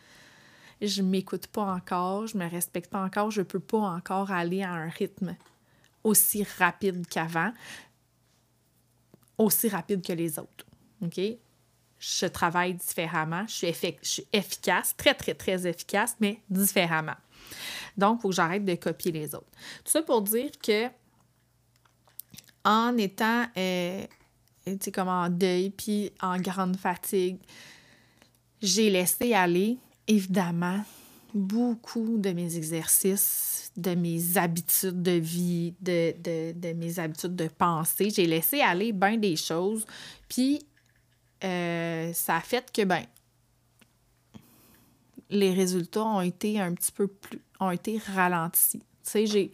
je 0.82 1.02
m'écoute 1.02 1.48
pas 1.48 1.64
encore, 1.64 2.28
je 2.28 2.38
me 2.38 2.50
respecte 2.50 2.90
pas 2.90 3.04
encore, 3.04 3.30
je 3.30 3.42
peux 3.42 3.60
pas 3.60 3.78
encore 3.78 4.32
aller 4.32 4.64
à 4.64 4.72
un 4.72 4.90
rythme 4.90 5.36
aussi 6.04 6.44
rapide 6.58 7.06
qu'avant, 7.08 7.54
aussi 9.38 9.70
rapide 9.70 10.06
que 10.06 10.14
les 10.14 10.40
autres. 10.40 10.66
OK? 11.04 11.20
Je 12.00 12.26
travaille 12.26 12.74
différemment, 12.74 13.46
je 13.48 13.54
suis, 13.54 13.98
je 14.02 14.10
suis 14.10 14.28
efficace, 14.34 14.96
très, 14.98 15.14
très, 15.14 15.36
très 15.36 15.68
efficace, 15.68 16.16
mais 16.20 16.42
différemment. 16.50 17.18
Donc, 17.98 18.20
il 18.20 18.22
faut 18.22 18.30
que 18.30 18.36
j'arrête 18.36 18.66
de 18.66 18.76
copier 18.76 19.12
les 19.12 19.36
autres. 19.36 19.52
Tout 19.84 19.92
ça 19.92 20.02
pour 20.02 20.22
dire 20.22 20.52
que 20.64 20.88
en 22.64 22.96
étant, 22.98 23.46
euh, 23.58 24.06
comme 24.94 25.08
en 25.08 25.30
deuil, 25.30 25.72
puis 25.72 26.12
en 26.22 26.38
grande 26.38 26.78
fatigue, 26.78 27.38
j'ai 28.62 28.90
laissé 28.90 29.34
aller 29.34 29.78
évidemment, 30.08 30.84
beaucoup 31.34 32.18
de 32.18 32.32
mes 32.32 32.58
exercices, 32.58 33.72
de 33.78 33.96
mes 33.96 34.38
habitudes 34.38 35.02
de 35.02 35.12
vie, 35.12 35.74
de, 35.80 36.74
mes 36.74 37.00
habitudes 37.00 37.36
de 37.36 37.48
pensée. 37.48 38.10
J'ai 38.10 38.26
laissé 38.26 38.62
aller 38.62 38.92
bien 38.92 39.18
des 39.18 39.36
choses. 39.38 39.86
Puis, 40.28 40.60
euh, 41.44 42.12
ça 42.14 42.38
a 42.38 42.42
fait 42.42 42.70
que, 42.72 42.84
ben, 42.84 43.04
les 45.32 45.54
résultats 45.54 46.04
ont 46.04 46.22
été 46.22 46.60
un 46.60 46.74
petit 46.74 46.92
peu 46.92 47.08
plus, 47.08 47.42
ont 47.60 47.72
été 47.72 48.00
ralentis. 48.16 48.80
Tu 48.80 48.86
sais, 49.04 49.26
j'ai, 49.26 49.52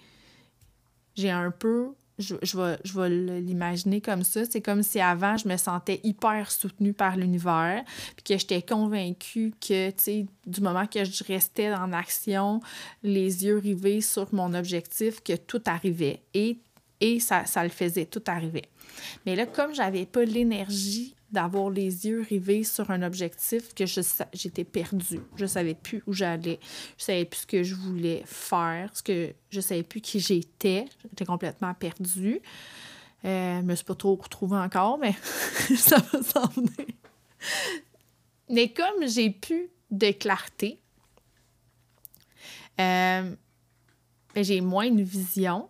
j'ai 1.15 1.31
un 1.31 1.51
peu 1.51 1.93
je, 2.19 2.35
je 2.41 2.57
vais, 2.57 2.77
je 2.83 2.99
l'imaginer 3.39 4.01
comme 4.01 4.23
ça. 4.23 4.43
C'est 4.45 4.61
comme 4.61 4.83
si 4.83 4.99
avant, 4.99 5.37
je 5.37 5.47
me 5.47 5.57
sentais 5.57 5.99
hyper 6.03 6.51
soutenue 6.51 6.93
par 6.93 7.17
l'univers, 7.17 7.83
puis 8.15 8.23
que 8.23 8.37
j'étais 8.39 8.61
convaincue 8.61 9.53
que, 9.61 9.89
tu 9.91 9.95
sais, 9.97 10.25
du 10.45 10.61
moment 10.61 10.87
que 10.87 11.03
je 11.03 11.23
restais 11.23 11.73
en 11.73 11.93
action, 11.93 12.59
les 13.03 13.45
yeux 13.45 13.57
rivés 13.57 14.01
sur 14.01 14.33
mon 14.33 14.53
objectif, 14.53 15.21
que 15.21 15.35
tout 15.35 15.61
arrivait. 15.65 16.21
Et, 16.33 16.59
et 16.99 17.19
ça, 17.19 17.45
ça 17.45 17.63
le 17.63 17.69
faisait, 17.69 18.05
tout 18.05 18.23
arrivait. 18.25 18.69
Mais 19.25 19.35
là, 19.35 19.45
comme 19.45 19.73
j'avais 19.73 20.05
pas 20.05 20.25
l'énergie 20.25 21.13
d'avoir 21.31 21.69
les 21.69 22.07
yeux 22.07 22.21
rivés 22.21 22.63
sur 22.63 22.89
un 22.89 23.01
objectif 23.01 23.73
que 23.73 23.85
j'étais 23.85 24.63
perdue. 24.63 25.19
Je 25.35 25.45
savais 25.45 25.75
plus 25.75 26.01
où 26.07 26.13
j'allais. 26.13 26.59
Je 26.97 27.03
savais 27.03 27.25
plus 27.25 27.41
ce 27.41 27.47
que 27.47 27.63
je 27.63 27.75
voulais 27.75 28.23
faire. 28.25 28.89
Ce 28.93 29.03
que 29.03 29.33
je 29.49 29.59
savais 29.59 29.83
plus 29.83 30.01
qui 30.01 30.19
j'étais. 30.19 30.85
J'étais 31.09 31.25
complètement 31.25 31.73
perdue. 31.73 32.39
Euh, 33.25 33.59
je 33.59 33.65
me 33.65 33.75
suis 33.75 33.85
pas 33.85 33.95
trop 33.95 34.15
retrouvée 34.15 34.57
encore, 34.57 34.97
mais 34.97 35.15
ça 35.75 35.97
va 35.97 36.21
s'en. 36.21 36.49
Mais 38.49 38.71
comme 38.71 39.07
j'ai 39.07 39.29
plus 39.29 39.69
de 39.91 40.11
clarté, 40.11 40.79
euh, 42.79 43.35
ben, 44.33 44.43
j'ai 44.43 44.61
moins 44.61 44.89
de 44.89 45.03
vision. 45.03 45.67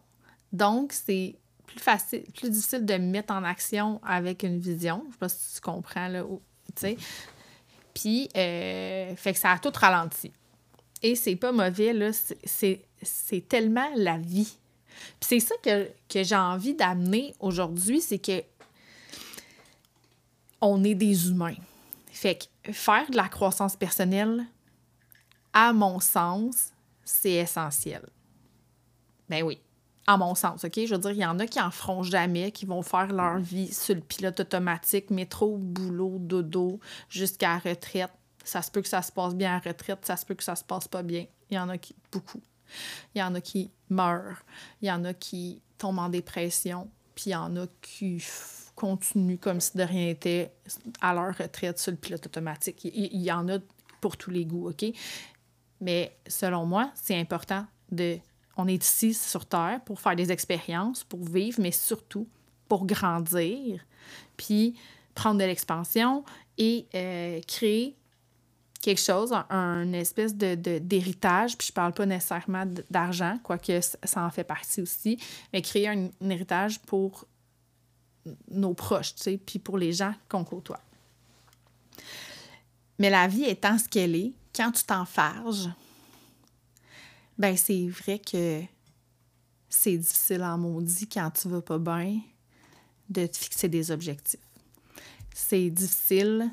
Donc, 0.54 0.94
c'est 0.94 1.36
plus 1.78 1.84
facile, 1.84 2.24
plus 2.36 2.50
difficile 2.50 2.86
de 2.86 2.96
mettre 2.96 3.34
en 3.34 3.44
action 3.44 4.02
avec 4.04 4.44
une 4.44 4.60
vision. 4.60 5.04
Je 5.08 5.12
sais 5.14 5.18
pas 5.20 5.30
si 5.30 5.56
tu 5.56 5.62
comprends, 5.62 6.08
là, 6.08 6.24
tu 6.24 6.38
sais. 6.76 6.98
Puis, 7.94 8.30
euh, 8.36 9.16
fait 9.16 9.34
que 9.34 9.40
ça 9.40 9.52
a 9.52 9.60
tout 9.60 9.72
ralenti. 9.74 10.32
Et 11.02 11.16
c'est 11.16 11.36
pas 11.36 11.52
mauvais, 11.52 11.94
là, 11.94 12.12
c'est 12.44 13.48
tellement 13.48 13.90
la 13.96 14.18
vie. 14.18 14.58
Puis 15.20 15.28
c'est 15.28 15.40
ça 15.40 15.56
que, 15.64 15.90
que 16.10 16.24
j'ai 16.24 16.36
envie 16.36 16.74
d'amener 16.74 17.36
aujourd'hui, 17.40 18.02
c'est 18.02 18.20
que 18.20 18.44
on 20.60 20.84
est 20.84 20.96
des 20.96 21.30
humains. 21.30 21.56
Fait 22.12 22.50
que 22.66 22.72
faire 22.74 23.08
de 23.12 23.16
la 23.16 23.30
croissance 23.30 23.76
personnelle, 23.76 24.46
à 25.54 25.72
mon 25.72 26.00
sens, 26.00 26.72
c'est 27.04 27.34
essentiel. 27.34 28.02
Ben 29.30 29.44
oui 29.44 29.60
à 30.08 30.16
mon 30.16 30.36
sens, 30.36 30.64
OK? 30.64 30.74
Je 30.86 30.96
veux 30.96 31.02
dire, 31.02 31.12
il 31.12 31.20
y 31.20 31.26
en 31.26 31.38
a 31.38 31.46
qui 31.46 31.60
en 31.60 31.70
feront 31.70 32.02
jamais, 32.02 32.52
qui 32.52 32.66
vont 32.66 32.82
faire 32.82 33.12
leur 33.12 33.40
vie 33.40 33.72
sur 33.74 33.94
le 33.94 34.02
pilote 34.02 34.40
automatique, 34.40 35.10
métro, 35.10 35.58
boulot, 35.58 36.18
dodo, 36.20 36.80
jusqu'à 37.10 37.50
la 37.56 37.72
retraite. 37.72 38.12
Ça 38.46 38.62
se 38.62 38.72
peut 38.72 38.82
que 38.82 38.88
ça 38.88 39.02
se 39.02 39.12
passe 39.12 39.36
bien 39.36 39.52
à 39.52 39.54
la 39.56 39.72
retraite, 39.72 40.06
ça 40.06 40.16
se 40.16 40.26
peut 40.26 40.34
que 40.34 40.44
ça 40.44 40.56
se 40.56 40.64
passe 40.64 40.88
pas 40.88 41.04
bien. 41.04 41.26
Il 41.50 41.56
y 41.56 41.60
en 41.60 41.68
a 41.68 41.78
qui, 41.78 41.94
beaucoup. 42.10 42.42
Il 43.14 43.20
y 43.20 43.24
en 43.24 43.36
a 43.36 43.42
qui 43.42 43.70
meurent, 43.90 44.44
il 44.82 44.88
y 44.88 44.92
en 44.92 45.04
a 45.04 45.14
qui 45.14 45.62
tombent 45.78 46.00
en 46.00 46.10
dépression, 46.10 46.90
puis 47.14 47.26
il 47.28 47.34
y 47.34 47.36
en 47.36 47.56
a 47.58 47.66
qui 47.82 48.24
continuent 48.76 49.38
comme 49.38 49.60
si 49.60 49.76
de 49.76 49.84
rien 49.84 50.06
n'était 50.06 50.54
à 51.02 51.14
leur 51.14 51.38
retraite 51.38 51.80
sur 51.80 51.92
le 51.92 51.98
pilote 51.98 52.26
automatique. 52.26 52.86
Il, 52.86 53.10
il 53.12 53.22
y 53.22 53.32
en 53.32 53.50
a 53.50 53.58
pour 54.00 54.16
tous 54.16 54.32
les 54.32 54.46
goûts, 54.46 54.70
OK? 54.70 54.86
Mais 55.82 56.18
selon 56.28 56.66
moi, 56.66 56.92
c'est 56.96 57.20
important 57.20 57.66
de 57.92 58.20
on 58.58 58.68
est 58.68 58.84
ici 58.84 59.14
sur 59.14 59.46
Terre 59.46 59.80
pour 59.86 60.00
faire 60.00 60.16
des 60.16 60.32
expériences, 60.32 61.04
pour 61.04 61.24
vivre, 61.24 61.60
mais 61.62 61.72
surtout 61.72 62.28
pour 62.68 62.86
grandir, 62.86 63.86
puis 64.36 64.76
prendre 65.16 65.40
de 65.40 65.46
l'expansion 65.46 66.24
et 66.58 66.88
euh, 66.94 67.40
créer 67.48 67.96
quelque 68.82 69.02
chose, 69.02 69.34
un, 69.50 69.92
espèce 69.94 70.36
de, 70.36 70.56
d'héritage, 70.80 71.58
puis 71.58 71.68
je 71.68 71.74
parle 71.74 71.94
pas 71.94 72.06
nécessairement 72.06 72.66
d'argent, 72.90 73.40
quoique 73.44 73.80
ça 73.82 74.24
en 74.24 74.30
fait 74.30 74.44
partie 74.44 74.82
aussi, 74.82 75.18
mais 75.52 75.62
créer 75.62 75.88
un, 75.88 76.10
héritage 76.22 76.80
pour 76.80 77.26
nos 78.50 78.74
proches, 78.74 79.16
tu 79.16 79.24
sais, 79.24 79.38
puis 79.38 79.60
pour 79.60 79.78
les 79.78 79.94
gens 79.94 80.14
qu'on 80.30 80.44
côtoie. 80.44 80.82
Mais 83.00 83.10
la 83.10 83.28
vie 83.28 83.46
étant 83.46 83.78
ce 83.78 83.88
qu'elle 83.88 84.16
est, 84.16 84.34
quand 84.56 84.72
tu 84.72 84.84
t'enfarges, 84.84 85.70
ben 87.38 87.56
c'est 87.56 87.88
vrai 87.88 88.20
que 88.20 88.62
c'est 89.70 89.98
difficile 89.98 90.44
en 90.44 90.58
maudit 90.58 91.08
quand 91.08 91.30
tu 91.32 91.50
vas 91.50 91.62
pas 91.62 91.78
bien 91.78 92.20
de 93.10 93.26
te 93.26 93.38
fixer 93.38 93.70
des 93.70 93.92
objectifs. 93.92 94.40
C'est 95.34 95.70
difficile 95.70 96.50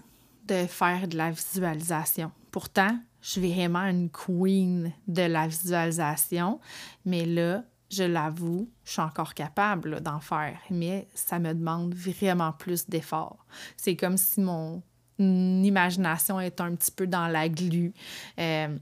de 0.47 0.67
faire 0.67 1.09
de 1.09 1.17
la 1.17 1.31
visualisation. 1.31 2.31
Pourtant, 2.51 2.99
je 3.23 3.31
suis 3.31 3.53
vraiment 3.53 3.85
une 3.85 4.11
queen 4.11 4.93
de 5.09 5.23
la 5.23 5.49
visualisation, 5.49 6.61
mais 7.07 7.25
là, 7.25 7.65
je 7.91 8.05
l'avoue, 8.05 8.69
je 8.85 8.93
suis 8.93 9.01
encore 9.01 9.35
capable 9.35 10.01
d'en 10.01 10.21
faire, 10.21 10.59
mais 10.71 11.09
ça 11.15 11.39
me 11.39 11.55
demande 11.55 11.95
vraiment 11.95 12.53
plus 12.53 12.87
d'efforts. 12.89 13.47
C'est 13.77 13.97
comme 13.97 14.17
si 14.17 14.41
mon 14.41 14.83
imagination 15.19 16.41
est 16.41 16.61
un 16.61 16.75
petit 16.75 16.91
peu 16.91 17.07
dans 17.07 17.29
la 17.29 17.49
glu. 17.49 17.93
Euh, 18.39 18.77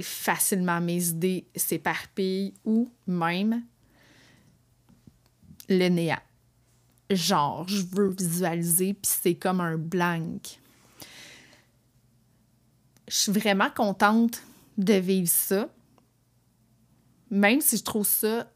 facilement 0.00 0.80
mes 0.80 1.08
idées 1.08 1.46
s'éparpillent 1.54 2.54
ou 2.64 2.90
même 3.06 3.62
le 5.68 5.88
néant. 5.88 6.20
Genre, 7.10 7.66
je 7.68 7.82
veux 7.82 8.08
visualiser, 8.08 8.94
puis 8.94 9.10
c'est 9.22 9.34
comme 9.34 9.60
un 9.60 9.76
blank. 9.76 10.60
Je 13.08 13.14
suis 13.14 13.32
vraiment 13.32 13.70
contente 13.70 14.42
de 14.76 14.94
vivre 14.94 15.28
ça, 15.28 15.68
même 17.30 17.60
si 17.60 17.78
je 17.78 17.84
trouve 17.84 18.06
ça 18.06 18.50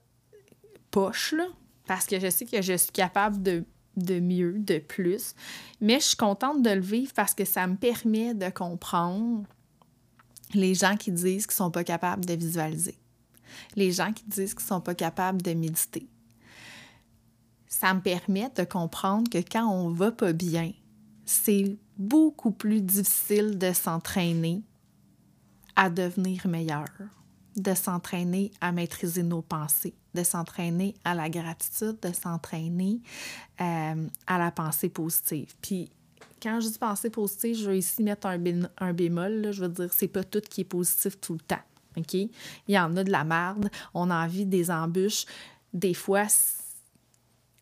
poche, 0.91 1.33
là, 1.33 1.47
parce 1.87 2.07
que 2.07 2.21
je 2.21 2.29
sais 2.29 2.45
que 2.45 2.61
je 2.61 2.75
suis 2.75 2.93
capable 2.93 3.43
de, 3.43 3.65
de 3.97 4.21
mieux, 4.21 4.59
de 4.59 4.79
plus. 4.79 5.35
Mais 5.81 6.01
je 6.01 6.09
suis 6.09 6.17
contente 6.17 6.63
de 6.63 6.71
le 6.71 6.81
vivre 6.81 7.13
parce 7.15 7.35
que 7.35 7.45
ça 7.45 7.67
me 7.67 7.77
permet 7.77 8.35
de 8.35 8.51
comprendre 8.51 9.45
les 10.55 10.75
gens 10.75 10.97
qui 10.97 11.13
disent 11.13 11.47
qu'ils 11.47 11.55
ne 11.55 11.65
sont 11.65 11.71
pas 11.71 11.85
capables 11.85 12.25
de 12.25 12.35
visualiser, 12.35 12.99
les 13.77 13.93
gens 13.93 14.13
qui 14.13 14.25
disent 14.25 14.55
qu'ils 14.55 14.65
ne 14.65 14.69
sont 14.69 14.81
pas 14.81 14.95
capables 14.95 15.43
de 15.43 15.55
méditer. 15.55 16.09
Ça 17.69 17.95
me 17.95 18.01
permet 18.01 18.51
de 18.55 18.65
comprendre 18.65 19.31
que 19.31 19.39
quand 19.39 19.67
on 19.67 19.91
va 19.91 20.13
pas 20.13 20.33
bien, 20.33 20.73
c'est 21.25 21.77
beaucoup 21.97 22.53
plus 22.53 22.83
difficile 22.83 23.59
de 23.59 23.73
s'entraîner 23.73 24.63
à 25.77 25.89
devenir 25.89 26.47
meilleur, 26.47 26.89
de 27.57 27.75
s'entraîner 27.75 28.51
à 28.61 28.73
maîtriser 28.73 29.23
nos 29.23 29.43
pensées, 29.43 29.95
de 30.15 30.23
s'entraîner 30.23 30.95
à 31.05 31.15
la 31.15 31.31
gratitude, 31.31 31.99
de 32.03 32.13
s'entraîner 32.13 33.01
euh, 33.61 34.07
à 34.27 34.39
la 34.39 34.51
pensée 34.51 34.89
positive. 34.89 35.55
Puis 35.63 35.91
quand 36.43 36.61
je 36.61 36.69
dis 36.69 36.79
pensée 36.79 37.11
positive, 37.11 37.57
je 37.57 37.71
vais 37.71 37.79
ici 37.79 38.03
mettre 38.03 38.27
un, 38.27 38.93
bémol. 38.93 39.53
je 39.53 39.61
veux 39.61 39.69
dire, 39.69 39.93
c'est 39.93 40.09
pas 40.09 40.25
tout 40.25 40.41
qui 40.41 40.63
est 40.63 40.65
positif 40.65 41.21
tout 41.21 41.35
le 41.35 41.41
temps. 41.41 41.63
OK? 41.97 42.15
Il 42.15 42.31
y 42.69 42.79
en 42.79 42.97
a 42.97 43.05
de 43.05 43.11
la 43.11 43.25
merde. 43.25 43.69
On 43.95 44.11
a 44.11 44.25
envie 44.25 44.45
des 44.45 44.71
embûches. 44.71 45.25
Des 45.73 45.95
fois, 45.95 46.27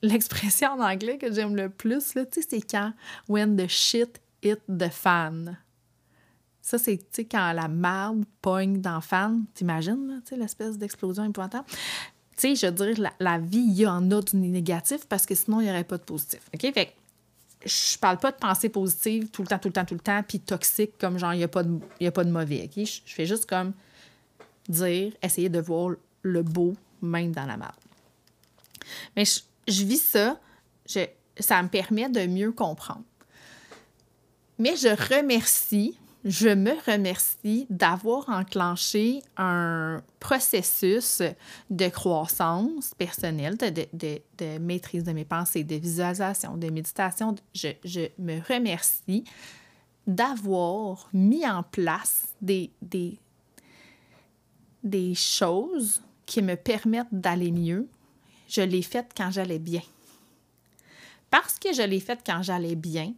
l'expression 0.03 0.71
en 0.71 0.81
anglais 0.81 1.19
que 1.19 1.33
j'aime 1.33 1.55
le 1.55 1.69
plus, 1.69 2.15
c'est 2.31 2.61
quand 2.63 2.93
when 3.29 3.57
the 3.57 3.69
shit 3.69 4.21
hit 4.43 4.61
the 4.67 4.89
fan. 4.89 5.59
Ça, 6.63 6.79
c'est 6.79 6.99
quand 7.25 7.53
la 7.53 7.69
merde 7.69 8.25
pogne 8.41 8.81
dans 8.81 8.97
le 8.97 9.01
fan. 9.01 9.45
T'imagines, 9.55 10.23
l'espèce 10.33 10.79
d'explosion 10.79 11.25
épouvantable? 11.25 11.67
Tu 12.37 12.55
sais, 12.55 12.55
je 12.55 12.67
veux 12.67 12.95
dire, 12.95 13.03
la, 13.03 13.13
la 13.19 13.39
vie, 13.39 13.59
il 13.59 13.81
y 13.81 13.87
en 13.87 14.11
a 14.11 14.23
du 14.23 14.37
négatif 14.37 15.07
parce 15.07 15.27
que 15.27 15.35
sinon, 15.35 15.61
il 15.61 15.65
n'y 15.65 15.71
aurait 15.71 15.85
pas 15.85 15.99
de 15.99 16.05
positif. 16.05 16.41
OK? 16.55 16.73
Fait 16.73 16.95
je 17.65 17.99
parle 17.99 18.19
pas 18.19 18.33
de 18.33 18.37
pensée 18.37 18.69
positive 18.69 19.29
tout 19.31 19.43
le 19.43 19.49
temps, 19.49 19.59
tout 19.59 19.69
le 19.69 19.73
temps, 19.73 19.85
tout 19.85 19.95
le 19.95 20.01
temps, 20.01 20.23
puis 20.27 20.41
toxique, 20.41 20.97
comme 20.99 21.19
genre, 21.19 21.35
il 21.35 21.39
n'y 21.39 21.45
a, 21.45 21.49
pas 21.49 21.63
de, 21.63 21.79
a 22.05 22.11
pas 22.11 22.25
de 22.25 22.31
mauvais. 22.31 22.65
OK? 22.65 22.85
Je, 22.85 23.01
fais 23.05 23.27
juste 23.27 23.47
comme 23.47 23.73
dire, 24.69 25.13
essayer 25.23 25.49
de 25.49 25.61
voir 25.61 25.97
le 26.23 26.43
beau 26.43 26.75
même 27.03 27.33
dans 27.33 27.47
la 27.47 27.57
merde. 27.57 27.73
Mais 29.17 29.25
je, 29.25 29.41
je 29.69 29.85
vis 29.85 30.03
ça, 30.03 30.39
je, 30.89 31.01
ça 31.39 31.63
me 31.63 31.69
permet 31.69 32.09
de 32.09 32.27
mieux 32.27 32.53
comprendre. 32.53 33.05
Mais 34.59 34.77
je 34.77 34.89
remercie 34.89 35.99
je 36.25 36.49
me 36.49 36.73
remercie 36.91 37.67
d'avoir 37.71 38.29
enclenché 38.29 39.23
un 39.37 40.03
processus 40.19 41.23
de 41.71 41.89
croissance 41.89 42.93
personnelle, 42.95 43.57
de, 43.57 44.59
maîtrise 44.59 45.05
de 45.05 45.13
mes 45.13 45.25
pensées, 45.25 45.65
de 45.65 45.77
visualisation, 45.77 46.57
de 46.57 46.69
méditation. 46.69 47.35
Je, 47.55 48.09
me 48.19 48.41
remercie 48.47 49.25
d'avoir 50.07 51.09
mis 51.13 51.47
en 51.47 51.63
place 51.63 52.35
des, 52.43 52.71
des, 52.83 53.19
choses 55.15 56.03
qui 56.27 56.43
me 56.43 56.57
permettent 56.57 57.13
d'aller 57.13 57.51
mieux. 57.51 57.89
Je 58.47 58.61
l'ai 58.61 58.83
fait 58.83 59.07
quand 59.17 59.31
j'allais 59.31 59.59
bien. 59.59 59.83
Parce 61.31 61.59
que 61.59 61.73
je 61.73 61.83
l'ai 61.83 62.01
fait 62.01 62.21
quand 62.27 62.43
j'allais 62.43 62.75
bien, 62.75 63.15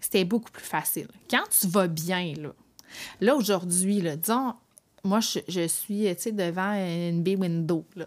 c'était 0.00 0.24
beaucoup 0.24 0.50
plus 0.50 0.64
facile. 0.64 1.08
Quand 1.28 1.44
tu 1.58 1.66
vas 1.68 1.86
bien, 1.86 2.34
là, 2.36 2.50
là 3.20 3.36
aujourd'hui, 3.36 4.00
là, 4.00 4.16
disons, 4.16 4.54
moi, 5.04 5.20
je, 5.20 5.66
suis, 5.66 6.32
devant 6.32 6.74
une 6.74 7.22
b 7.22 7.40
window, 7.40 7.84
là. 7.96 8.06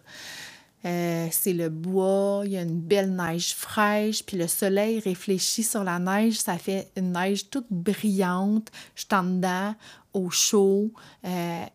Euh, 0.86 1.28
c'est 1.32 1.54
le 1.54 1.70
bois, 1.70 2.42
il 2.44 2.52
y 2.52 2.58
a 2.58 2.62
une 2.62 2.82
belle 2.82 3.16
neige 3.16 3.54
fraîche, 3.56 4.22
puis 4.26 4.36
le 4.36 4.50
soleil 4.50 5.00
réfléchit 5.00 5.64
sur 5.64 5.84
la 5.84 5.98
neige, 5.98 6.40
ça 6.40 6.58
fait 6.58 6.92
une 6.98 7.14
neige 7.14 7.50
toute 7.50 7.68
brillante. 7.72 8.70
Je 8.94 9.06
suis 9.06 9.16
en 9.16 9.24
dedans, 9.24 9.76
au 10.14 10.30
chaud. 10.30 10.92
Euh, 11.24 11.66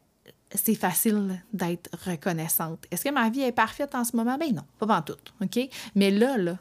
c'est 0.55 0.75
facile 0.75 1.43
d'être 1.55 1.89
reconnaissante. 2.07 2.85
Est-ce 2.91 3.05
que 3.05 3.11
ma 3.11 3.31
vie 3.31 3.41
est 3.41 3.53
parfaite 3.53 3.95
en 3.95 4.05
ce 4.05 4.15
moment? 4.15 4.37
Ben 4.37 4.55
non, 4.55 4.65
pas 4.79 4.99
en 4.99 5.03
tout, 5.03 5.17
OK? 5.43 5.59
Mais 5.95 6.11
là, 6.11 6.37
là, 6.37 6.59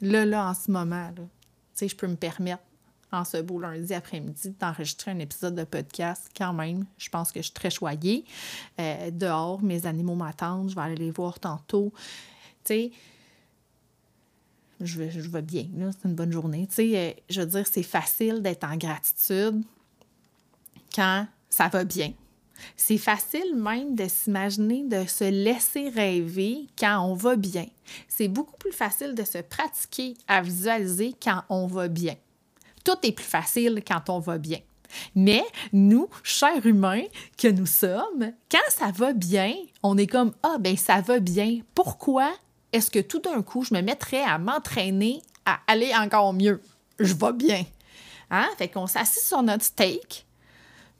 là, 0.00 0.24
là, 0.24 0.48
en 0.48 0.54
ce 0.54 0.70
moment, 0.70 1.10
sais, 1.74 1.88
je 1.88 1.96
peux 1.96 2.08
me 2.08 2.16
permettre 2.16 2.62
ce 3.24 3.38
beau 3.38 3.58
lundi 3.58 3.94
après-midi 3.94 4.54
d'enregistrer 4.58 5.10
un 5.10 5.18
épisode 5.18 5.54
de 5.54 5.64
podcast 5.64 6.28
quand 6.36 6.52
même. 6.52 6.84
Je 6.98 7.08
pense 7.08 7.32
que 7.32 7.40
je 7.40 7.44
suis 7.44 7.52
très 7.52 7.70
choyée. 7.70 8.24
Euh, 8.80 9.10
dehors, 9.10 9.62
mes 9.62 9.86
animaux 9.86 10.14
m'attendent. 10.14 10.70
Je 10.70 10.74
vais 10.74 10.82
aller 10.82 10.96
les 10.96 11.10
voir 11.10 11.38
tantôt. 11.38 11.92
Tu 12.64 12.74
sais, 12.74 12.90
je 14.80 14.98
vais, 14.98 15.10
je 15.10 15.28
vais 15.28 15.42
bien. 15.42 15.66
C'est 15.92 16.08
une 16.08 16.14
bonne 16.14 16.32
journée. 16.32 16.66
Tu 16.68 16.74
sais, 16.74 16.96
euh, 16.96 17.12
je 17.30 17.40
veux 17.40 17.46
dire, 17.46 17.66
c'est 17.70 17.82
facile 17.82 18.42
d'être 18.42 18.64
en 18.64 18.76
gratitude 18.76 19.62
quand 20.94 21.26
ça 21.48 21.68
va 21.68 21.84
bien. 21.84 22.12
C'est 22.76 22.98
facile 22.98 23.54
même 23.54 23.94
de 23.94 24.08
s'imaginer, 24.08 24.84
de 24.84 25.06
se 25.06 25.24
laisser 25.24 25.90
rêver 25.90 26.66
quand 26.78 27.00
on 27.00 27.14
va 27.14 27.36
bien. 27.36 27.66
C'est 28.08 28.28
beaucoup 28.28 28.56
plus 28.56 28.72
facile 28.72 29.14
de 29.14 29.24
se 29.24 29.38
pratiquer 29.38 30.14
à 30.26 30.40
visualiser 30.40 31.14
quand 31.22 31.42
on 31.50 31.66
va 31.66 31.88
bien 31.88 32.16
tout 32.86 32.96
est 33.02 33.12
plus 33.12 33.24
facile 33.24 33.82
quand 33.86 34.08
on 34.10 34.20
va 34.20 34.38
bien. 34.38 34.60
Mais 35.16 35.44
nous, 35.72 36.08
chers 36.22 36.64
humains 36.64 37.02
que 37.36 37.48
nous 37.48 37.66
sommes, 37.66 38.32
quand 38.48 38.58
ça 38.68 38.92
va 38.92 39.12
bien, 39.12 39.54
on 39.82 39.98
est 39.98 40.06
comme 40.06 40.32
Ah, 40.44 40.56
ben 40.60 40.76
ça 40.76 41.00
va 41.00 41.18
bien. 41.18 41.58
Pourquoi 41.74 42.32
est-ce 42.72 42.90
que 42.90 43.00
tout 43.00 43.18
d'un 43.18 43.42
coup, 43.42 43.64
je 43.64 43.74
me 43.74 43.80
mettrais 43.80 44.22
à 44.22 44.38
m'entraîner 44.38 45.20
à 45.44 45.58
aller 45.66 45.92
encore 45.96 46.32
mieux? 46.32 46.62
Je 47.00 47.12
vais 47.14 47.32
bien. 47.32 47.64
Hein? 48.30 48.46
Fait 48.56 48.68
qu'on 48.68 48.86
s'assied 48.86 49.22
sur 49.22 49.42
notre 49.42 49.64
steak, 49.64 50.24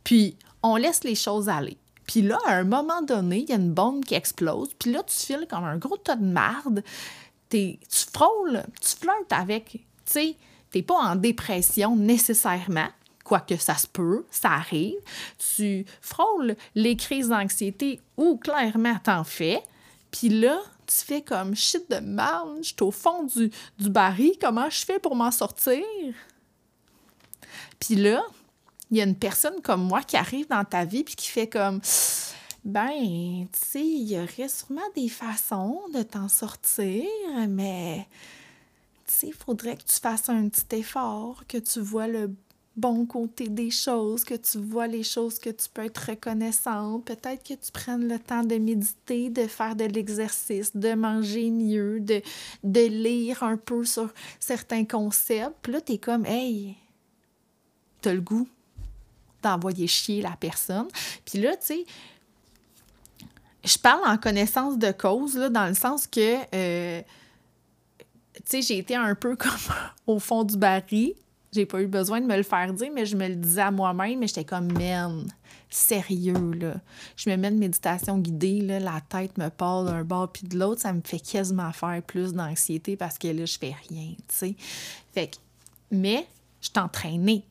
puis 0.02 0.37
on 0.64 0.75
laisse 0.75 1.05
les 1.05 1.14
choses 1.14 1.49
aller. 1.49 1.76
Puis 2.09 2.23
là, 2.23 2.38
à 2.47 2.55
un 2.55 2.64
moment 2.64 3.02
donné, 3.02 3.38
il 3.38 3.49
y 3.49 3.52
a 3.52 3.57
une 3.57 3.73
bombe 3.73 4.05
qui 4.05 4.14
explose, 4.14 4.71
puis 4.78 4.93
là, 4.93 5.05
tu 5.05 5.14
files 5.14 5.47
comme 5.49 5.64
un 5.64 5.76
gros 5.76 5.97
tas 5.97 6.16
de 6.16 6.25
marde. 6.25 6.83
tu 7.49 7.78
frôles, 8.12 8.64
tu 8.81 8.97
flirtes 8.97 9.33
avec, 9.33 9.71
tu 9.71 9.81
sais, 10.07 10.37
tu 10.76 10.80
n'es 10.80 10.83
pas 10.83 10.95
en 10.95 11.16
dépression 11.16 11.97
nécessairement, 11.97 12.88
quoique 13.25 13.56
ça 13.56 13.76
se 13.76 13.87
peut, 13.87 14.26
ça 14.30 14.50
arrive. 14.50 14.99
Tu 15.56 15.87
frôles 16.02 16.54
les 16.75 16.97
crises 16.97 17.28
d'anxiété 17.28 18.00
ou 18.18 18.37
clairement 18.37 18.99
t'en 19.02 19.25
fais. 19.25 19.62
Puis 20.11 20.28
là, 20.28 20.59
tu 20.87 20.97
fais 20.97 21.23
comme 21.23 21.54
shit 21.56 21.90
de 21.90 21.99
mal, 21.99 22.59
je 22.59 22.68
suis 22.68 22.76
au 22.83 22.90
fond 22.90 23.25
du, 23.25 23.50
du 23.78 23.88
baril, 23.88 24.33
comment 24.40 24.68
je 24.68 24.85
fais 24.85 24.99
pour 24.99 25.16
m'en 25.16 25.30
sortir? 25.30 25.83
Puis 27.80 27.95
là, 27.95 28.23
il 28.90 28.99
y 28.99 29.00
a 29.00 29.04
une 29.04 29.16
personne 29.16 29.62
comme 29.62 29.83
moi 29.83 30.02
qui 30.02 30.16
arrive 30.16 30.47
dans 30.49 30.64
ta 30.64 30.85
vie 30.85 31.04
puis 31.04 31.16
qui 31.16 31.28
fait 31.28 31.49
comme 31.49 31.80
ben, 32.64 33.47
tu 33.52 33.59
sais, 33.59 33.83
il 33.83 34.11
y 34.11 34.18
aurait 34.18 34.49
sûrement 34.49 34.88
des 34.95 35.09
façons 35.09 35.80
de 35.95 36.02
t'en 36.02 36.28
sortir, 36.28 37.04
mais 37.49 38.06
il 39.22 39.32
faudrait 39.32 39.76
que 39.76 39.84
tu 39.84 39.98
fasses 40.00 40.28
un 40.28 40.48
petit 40.48 40.76
effort, 40.76 41.44
que 41.48 41.58
tu 41.58 41.80
vois 41.80 42.08
le 42.08 42.30
bon 42.76 43.06
côté 43.06 43.48
des 43.48 43.70
choses, 43.70 44.22
que 44.22 44.34
tu 44.34 44.58
vois 44.58 44.86
les 44.86 45.02
choses 45.02 45.38
que 45.38 45.50
tu 45.50 45.68
peux 45.72 45.84
être 45.84 46.10
reconnaissante. 46.10 47.04
Peut-être 47.04 47.42
que 47.42 47.54
tu 47.54 47.72
prennes 47.72 48.06
le 48.06 48.18
temps 48.18 48.42
de 48.42 48.56
méditer, 48.56 49.30
de 49.30 49.46
faire 49.46 49.75
de 49.75 49.84
l'exercice, 49.84 50.76
de 50.76 50.94
manger 50.94 51.50
mieux, 51.50 52.00
de, 52.00 52.22
lire 52.62 53.42
un 53.42 53.56
peu 53.56 53.84
sur 53.84 54.12
certains 54.38 54.84
concepts. 54.84 55.56
Puis 55.62 55.72
là, 55.72 55.80
tu 55.80 55.92
es 55.94 55.98
comme, 55.98 56.26
hey, 56.26 56.76
tu 58.02 58.10
as 58.10 58.14
le 58.14 58.20
goût 58.20 58.46
d'envoyer 59.42 59.86
chier 59.86 60.20
la 60.20 60.36
personne. 60.38 60.88
Puis 61.25 61.40
là, 61.40 61.56
tu 61.56 61.66
sais, 61.66 61.86
je 63.64 63.78
parle 63.78 64.06
en 64.06 64.18
connaissance 64.18 64.78
de 64.78 64.92
cause, 64.92 65.34
dans 65.34 65.66
le 65.66 65.75
sens 65.75 66.06
que... 66.06 66.38
Euh, 66.54 67.02
tu 68.36 68.42
sais, 68.44 68.62
j'ai 68.62 68.78
été 68.78 68.94
un 68.94 69.14
peu 69.14 69.36
comme 69.36 69.52
au 70.06 70.18
fond 70.18 70.44
du 70.44 70.56
baril. 70.56 71.14
J'ai 71.52 71.64
pas 71.64 71.80
eu 71.80 71.86
besoin 71.86 72.20
de 72.20 72.26
me 72.26 72.36
le 72.36 72.42
faire 72.42 72.72
dire, 72.75 72.90
mais 72.92 73.06
je 73.06 73.16
me 73.16 73.28
le 73.28 73.36
disais 73.36 73.62
à 73.62 73.70
moi-même, 73.70 74.18
mais 74.18 74.26
j'étais 74.26 74.44
comme, 74.44 74.70
man, 74.72 75.26
sérieux, 75.70 76.52
là. 76.52 76.75
Je 77.16 77.30
me 77.30 77.36
mets 77.36 77.50
de 77.50 77.56
méditation 77.56 78.18
guidée, 78.18 78.60
là, 78.60 78.78
la 78.78 79.00
tête 79.00 79.38
me 79.38 79.49
parle 79.49 79.86
d'un 79.86 80.04
bord 80.04 80.30
puis 80.30 80.46
de 80.46 80.58
l'autre, 80.58 80.82
ça 80.82 80.92
me 80.92 81.00
fait 81.02 81.20
quasiment 81.20 81.72
faire 81.72 82.02
plus 82.02 82.34
d'anxiété 82.34 82.96
parce 82.96 83.16
que 83.16 83.28
là, 83.28 83.46
je 83.46 83.58
fais 83.58 83.75
rien, 83.88 84.10
tu 84.16 84.25
sais. 84.28 84.56
Fait 85.14 85.28
que, 85.28 85.36
mais 85.90 86.26
je 86.60 86.68
suis 86.68 86.78
entraînée. 86.78 87.44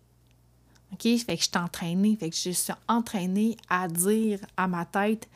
OK? 0.91 1.01
Fait 1.01 1.35
que 1.35 1.43
je 1.43 1.49
suis 1.49 1.57
entraînée. 1.57 2.17
Fait 2.19 2.29
que 2.29 2.35
je 2.35 2.51
suis 2.51 2.73
entraînée 2.87 3.57
à 3.69 3.87
dire 3.87 4.39
à 4.57 4.67
ma 4.67 4.85
tête, 4.85 5.27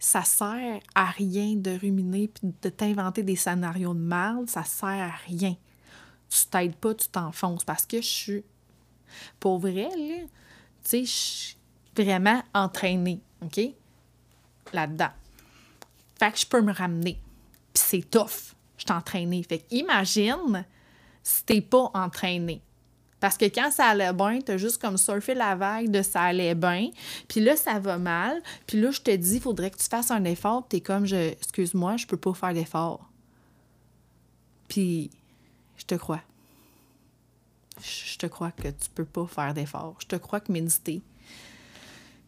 ça 0.00 0.24
sert 0.24 0.80
à 0.94 1.04
rien 1.04 1.54
de 1.56 1.78
ruminer 1.78 2.28
puis 2.28 2.52
de 2.62 2.68
t'inventer 2.70 3.22
des 3.22 3.36
scénarios 3.36 3.94
de 3.94 4.00
mal, 4.00 4.48
ça 4.48 4.64
sert 4.64 4.88
à 4.88 5.14
rien. 5.26 5.54
Tu 6.30 6.46
t'aides 6.50 6.74
pas, 6.74 6.94
tu 6.94 7.06
t'enfonces 7.08 7.64
parce 7.64 7.84
que 7.84 7.98
je 7.98 8.06
suis 8.06 8.44
pour 9.38 9.58
vrai 9.58 9.90
là, 9.96 10.22
tu 10.24 10.28
sais, 10.82 11.04
je 11.04 11.10
suis 11.10 11.56
vraiment 11.96 12.42
entraînée, 12.54 13.20
OK? 13.42 13.60
Là-dedans. 14.72 15.10
Fait 16.18 16.32
que 16.32 16.38
je 16.38 16.46
peux 16.46 16.62
me 16.62 16.72
ramener. 16.72 17.20
Puis 17.74 17.82
c'est 17.86 18.10
tough. 18.10 18.54
Je 18.78 18.84
suis 18.84 18.92
entraînée. 18.92 19.42
Fait 19.42 19.58
que 19.58 19.74
imagine 19.74 20.64
si 21.22 21.44
t'es 21.44 21.60
pas 21.60 21.90
entraîné. 21.92 22.62
Parce 23.20 23.36
que 23.36 23.44
quand 23.44 23.70
ça 23.70 23.86
allait 23.86 24.12
bien, 24.14 24.40
t'as 24.40 24.56
juste 24.56 24.80
comme 24.80 24.96
surfé 24.96 25.34
la 25.34 25.54
vague 25.54 25.90
de 25.90 26.02
ça 26.02 26.22
allait 26.22 26.54
bien, 26.54 26.90
puis 27.28 27.40
là, 27.40 27.54
ça 27.54 27.78
va 27.78 27.98
mal, 27.98 28.42
puis 28.66 28.80
là, 28.80 28.90
je 28.90 29.00
te 29.00 29.14
dis, 29.14 29.36
il 29.36 29.40
faudrait 29.40 29.70
que 29.70 29.76
tu 29.76 29.88
fasses 29.88 30.10
un 30.10 30.24
effort, 30.24 30.66
t'es 30.66 30.80
comme, 30.80 31.04
je, 31.04 31.32
excuse-moi, 31.32 31.98
je 31.98 32.06
peux 32.06 32.16
pas 32.16 32.32
faire 32.32 32.54
d'effort. 32.54 33.10
Puis, 34.68 35.10
je 35.76 35.84
te 35.84 35.94
crois. 35.94 36.22
Je 37.82 38.16
te 38.18 38.26
crois 38.26 38.52
que 38.52 38.68
tu 38.68 38.90
peux 38.94 39.04
pas 39.04 39.26
faire 39.26 39.54
d'effort. 39.54 39.96
Je 40.00 40.06
te 40.06 40.16
crois 40.16 40.40
que 40.40 40.52
méditer, 40.52 41.02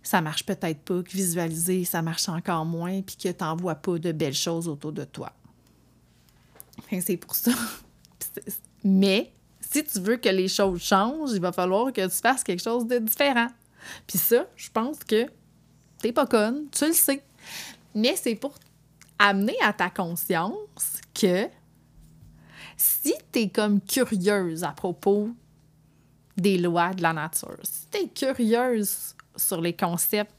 ça 0.02 0.20
marche 0.20 0.44
peut-être 0.44 0.80
pas, 0.80 1.02
que 1.02 1.10
visualiser, 1.10 1.84
ça 1.84 2.02
marche 2.02 2.28
encore 2.28 2.64
moins, 2.64 3.00
puis 3.02 3.16
que 3.16 3.28
t'envoies 3.30 3.76
pas 3.76 3.98
de 3.98 4.12
belles 4.12 4.34
choses 4.34 4.68
autour 4.68 4.92
de 4.92 5.04
toi. 5.04 5.32
C'est 7.00 7.16
pour 7.16 7.34
ça. 7.34 7.52
Mais 8.84 9.32
si 9.72 9.84
tu 9.84 10.00
veux 10.00 10.16
que 10.16 10.28
les 10.28 10.48
choses 10.48 10.82
changent, 10.82 11.32
il 11.32 11.40
va 11.40 11.52
falloir 11.52 11.92
que 11.92 12.04
tu 12.06 12.16
fasses 12.20 12.44
quelque 12.44 12.62
chose 12.62 12.86
de 12.86 12.98
différent. 12.98 13.48
Puis 14.06 14.18
ça, 14.18 14.46
je 14.54 14.70
pense 14.70 14.98
que 14.98 15.26
t'es 15.98 16.12
pas 16.12 16.26
conne, 16.26 16.66
tu 16.70 16.86
le 16.86 16.92
sais. 16.92 17.22
Mais 17.94 18.14
c'est 18.16 18.34
pour 18.34 18.54
amener 19.18 19.56
à 19.62 19.72
ta 19.72 19.88
conscience 19.88 21.00
que 21.14 21.46
si 22.76 23.14
tu 23.32 23.38
es 23.38 23.48
comme 23.48 23.80
curieuse 23.80 24.64
à 24.64 24.72
propos 24.72 25.30
des 26.36 26.58
lois 26.58 26.92
de 26.92 27.02
la 27.02 27.12
nature, 27.12 27.58
si 27.62 27.86
tu 27.90 27.98
es 27.98 28.08
curieuse 28.08 29.14
sur 29.36 29.60
les 29.60 29.74
concepts 29.74 30.34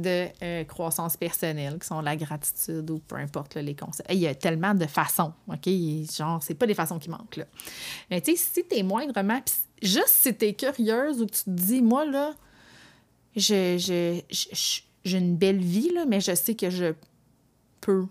de 0.00 0.28
euh, 0.42 0.64
croissance 0.64 1.16
personnelle, 1.16 1.78
qui 1.78 1.86
sont 1.86 2.00
la 2.00 2.16
gratitude 2.16 2.90
ou 2.90 2.98
peu 2.98 3.16
importe 3.16 3.56
les 3.56 3.74
concepts. 3.74 4.12
Il 4.12 4.18
y 4.18 4.26
a 4.26 4.34
tellement 4.34 4.74
de 4.74 4.86
façons, 4.86 5.32
OK? 5.48 5.68
Genre, 6.16 6.42
c'est 6.42 6.54
pas 6.54 6.66
des 6.66 6.74
façons 6.74 6.98
qui 6.98 7.10
manquent, 7.10 7.36
là. 7.36 7.44
Mais 8.10 8.20
tu 8.20 8.36
sais, 8.36 8.50
si 8.54 8.64
t'es 8.64 8.82
moindrement... 8.82 9.40
Juste 9.82 10.08
si 10.08 10.34
t'es 10.34 10.54
curieuse 10.54 11.20
ou 11.20 11.26
tu 11.26 11.44
te 11.44 11.50
dis, 11.50 11.82
moi, 11.82 12.06
là, 12.06 12.32
je, 13.36 14.22
j'ai 15.04 15.18
une 15.18 15.36
belle 15.36 15.60
vie, 15.60 15.90
là, 15.92 16.06
mais 16.06 16.20
je 16.20 16.34
sais 16.34 16.54
que 16.54 16.70
je 16.70 16.94
peux 17.82 18.06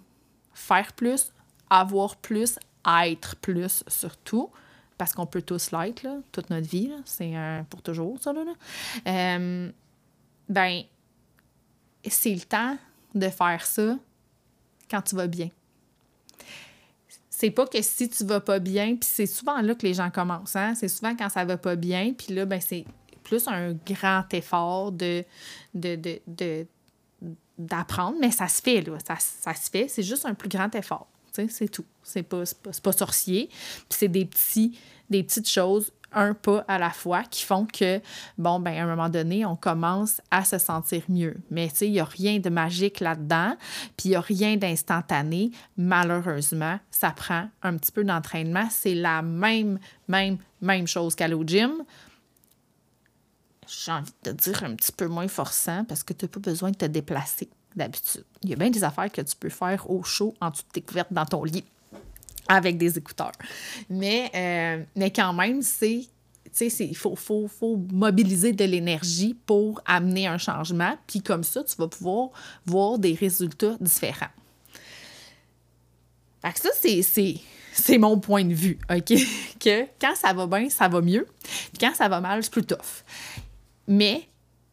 faire 0.54 0.94
plus, 0.94 1.32
avoir 1.72 2.16
plus, 2.18 2.60
être 3.04 3.38
plus, 3.38 3.84
surtout, 3.88 4.52
parce 5.00 5.14
qu'on 5.14 5.26
peut 5.26 5.42
tous 5.42 5.72
l'être, 5.72 6.04
là, 6.04 6.18
toute 6.32 6.52
notre 6.52 6.68
vie, 6.68 6.92
c'est 7.06 7.34
pour 7.72 7.82
toujours, 7.82 8.22
ça, 8.22 8.34
là. 8.34 8.42
Euh, 9.08 9.72
ben, 10.50 10.84
c'est 12.10 12.34
le 12.34 12.42
temps 12.42 12.78
de 13.16 13.30
faire 13.30 13.66
ça 13.66 13.98
quand 14.90 15.02
tu 15.02 15.16
vas 15.16 15.28
bien. 15.28 15.50
C'est 17.30 17.52
pas 17.52 17.66
que 17.66 17.82
si 17.82 18.10
tu 18.10 18.24
vas 18.26 18.40
pas 18.40 18.60
bien, 18.60 18.96
puis 18.96 19.10
c'est 19.12 19.26
souvent 19.26 19.60
là 19.62 19.76
que 19.76 19.86
les 19.86 19.96
gens 19.96 20.10
commencent, 20.10 20.56
hein? 20.56 20.76
c'est 20.76 20.88
souvent 20.88 21.16
quand 21.16 21.30
ça 21.30 21.44
va 21.44 21.58
pas 21.58 21.76
bien, 21.76 22.14
puis 22.14 22.34
là, 22.34 22.46
ben, 22.46 22.62
c'est 22.62 22.86
plus 23.24 23.48
un 23.48 23.74
grand 23.74 24.32
effort 24.34 24.92
de, 24.92 25.26
de, 25.74 26.66
d'apprendre, 27.58 28.18
mais 28.20 28.32
ça 28.32 28.48
se 28.48 28.62
fait, 28.62 28.82
là. 28.82 28.98
Ça, 29.06 29.16
ça 29.20 29.54
se 29.54 29.70
fait. 29.70 29.88
C'est 29.88 30.04
juste 30.04 30.26
un 30.26 30.34
plus 30.34 30.50
grand 30.50 30.74
effort. 30.76 31.08
C'est 31.32 31.70
tout. 31.70 31.86
C'est 32.04 32.24
pas, 32.24 32.44
pas, 32.62 32.72
pas, 32.84 32.92
sorcier. 32.92 33.50
C'est 33.90 34.08
des, 34.08 34.26
petits, 34.26 34.78
des 35.10 35.24
petites 35.24 35.50
choses 35.50 35.92
un 36.16 36.34
pas 36.34 36.64
à 36.68 36.78
la 36.78 36.90
fois 36.90 37.24
qui 37.24 37.44
font 37.44 37.66
que, 37.66 38.02
bon, 38.38 38.60
ben, 38.60 38.78
à 38.78 38.84
un 38.84 38.88
moment 38.88 39.10
donné, 39.10 39.46
on 39.46 39.56
commence 39.56 40.22
à 40.32 40.44
se 40.44 40.58
sentir 40.58 41.04
mieux. 41.10 41.36
Mais, 41.52 41.70
tu 41.70 41.76
sais, 41.76 41.88
il 41.88 41.94
n'y 41.94 42.00
a 42.00 42.06
rien 42.06 42.40
de 42.40 42.50
magique 42.50 43.00
là-dedans, 43.00 43.56
puis 43.98 44.10
il 44.10 44.10
n'y 44.10 44.16
a 44.16 44.22
rien 44.22 44.58
d'instantané. 44.58 45.52
Malheureusement, 45.78 46.80
ça 46.92 47.12
prend 47.12 47.50
un 47.62 47.78
petit 47.78 47.92
peu 47.92 48.04
d'entraînement. 48.04 48.68
C'est 48.70 48.96
la 48.96 49.22
même, 49.22 49.80
même, 50.08 50.38
même 50.62 50.88
chose 50.88 51.16
qu'à 51.16 51.30
au 51.30 51.44
gym. 51.44 51.84
J'ai 53.68 53.92
envie 53.92 54.12
de 54.24 54.32
dire 54.32 54.64
un 54.64 54.76
petit 54.76 54.92
peu 54.92 55.08
moins 55.08 55.28
forçant 55.28 55.86
parce 55.86 56.04
que 56.04 56.14
tu 56.14 56.26
n'as 56.26 56.30
pas 56.30 56.40
besoin 56.40 56.72
de 56.72 56.78
te 56.78 56.86
déplacer 56.86 57.50
d'habitude. 57.76 58.26
Il 58.44 58.50
y 58.50 58.54
a 58.54 58.56
bien 58.56 58.70
des 58.70 58.84
affaires 58.84 59.12
que 59.12 59.22
tu 59.22 59.36
peux 59.36 59.50
faire 59.50 59.90
au 59.90 60.04
chaud 60.04 60.34
en 60.42 60.52
toute 60.52 60.68
découverte 60.74 61.12
dans 61.12 61.26
ton 61.26 61.44
lit 61.44 61.64
avec 62.48 62.78
des 62.78 62.98
écouteurs. 62.98 63.32
Mais, 63.90 64.32
euh, 64.36 64.84
mais 64.96 65.12
quand 65.12 65.34
même, 65.34 65.62
c'est 65.62 66.08
il 66.62 66.96
faut, 66.96 67.16
faut, 67.16 67.48
faut, 67.48 67.78
mobiliser 67.92 68.54
de 68.54 68.64
l'énergie 68.64 69.36
pour 69.46 69.82
amener 69.86 70.28
un 70.28 70.38
changement. 70.38 70.96
Puis 71.08 71.22
comme 71.22 71.44
ça, 71.44 71.64
tu 71.64 71.76
vas 71.78 71.88
pouvoir 71.88 72.30
voir 72.66 73.00
des 73.00 73.14
résultats 73.14 73.76
différents. 73.80 74.28
Ça, 76.56 76.70
c'est 77.74 77.98
mon 77.98 78.20
point 78.20 78.44
de 78.44 78.54
vue, 78.54 78.78
OK? 78.90 79.14
Que 79.60 79.86
quand 80.00 80.14
ça 80.16 80.34
va 80.34 80.46
bien, 80.46 80.70
ça 80.70 80.90
va 80.90 81.00
mieux. 81.00 81.26
Puis 81.42 81.80
quand 81.80 81.96
ça 81.96 82.10
va 82.10 82.20
mal, 82.20 82.44
c'est 82.44 82.52
plus 82.52 82.66
tough. 82.66 83.04
Mais 83.88 84.28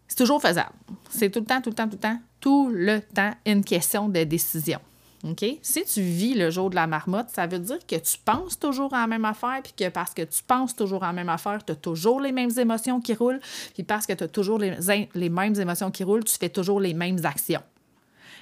c'est 0.09 0.17
toujours 0.17 0.43
faisable. 0.43 0.73
C'est 1.11 1.31
tout 1.31 1.41
le 1.41 1.47
temps, 1.47 1.61
tout 1.61 1.71
le 1.71 1.77
temps, 1.77 1.89
tout 1.89 1.97
le 1.97 2.01
temps, 2.01 2.21
tout 2.41 2.71
le 2.73 3.01
temps 3.01 3.33
une 3.47 3.63
question 3.63 4.09
de 4.09 4.25
décision. 4.25 4.81
OK? 5.25 5.45
Si 5.61 5.85
tu 5.85 6.01
vis 6.01 6.35
le 6.35 6.51
jour 6.51 6.71
de 6.71 6.75
la 6.75 6.87
marmotte, 6.87 7.29
ça 7.31 7.47
veut 7.47 7.59
dire 7.59 7.79
que 7.87 7.97
tu 7.97 8.17
penses 8.25 8.59
toujours 8.59 8.95
à 8.95 9.03
la 9.03 9.07
même 9.07 9.25
affaire, 9.25 9.61
puis 9.63 9.73
que 9.77 9.89
parce 9.91 10.15
que 10.15 10.23
tu 10.23 10.43
penses 10.43 10.75
toujours 10.75 11.05
à 11.05 11.09
la 11.09 11.13
même 11.13 11.29
affaire, 11.29 11.65
tu 11.65 11.73
as 11.73 11.77
toujours 11.77 12.21
les 12.21 12.33
mêmes 12.33 12.57
émotions 12.59 13.01
qui 13.01 13.15
roulent, 13.15 13.41
puis 13.75 13.83
parce 13.83 14.07
que 14.07 14.15
tu 14.15 14.25
as 14.25 14.29
toujours 14.29 14.59
les, 14.59 14.77
les 15.15 15.29
mêmes 15.29 15.59
émotions 15.61 15.91
qui 15.91 16.05
roulent, 16.05 16.25
tu 16.25 16.37
fais 16.39 16.49
toujours 16.49 16.81
les 16.81 16.95
mêmes 16.95 17.25
actions. 17.25 17.63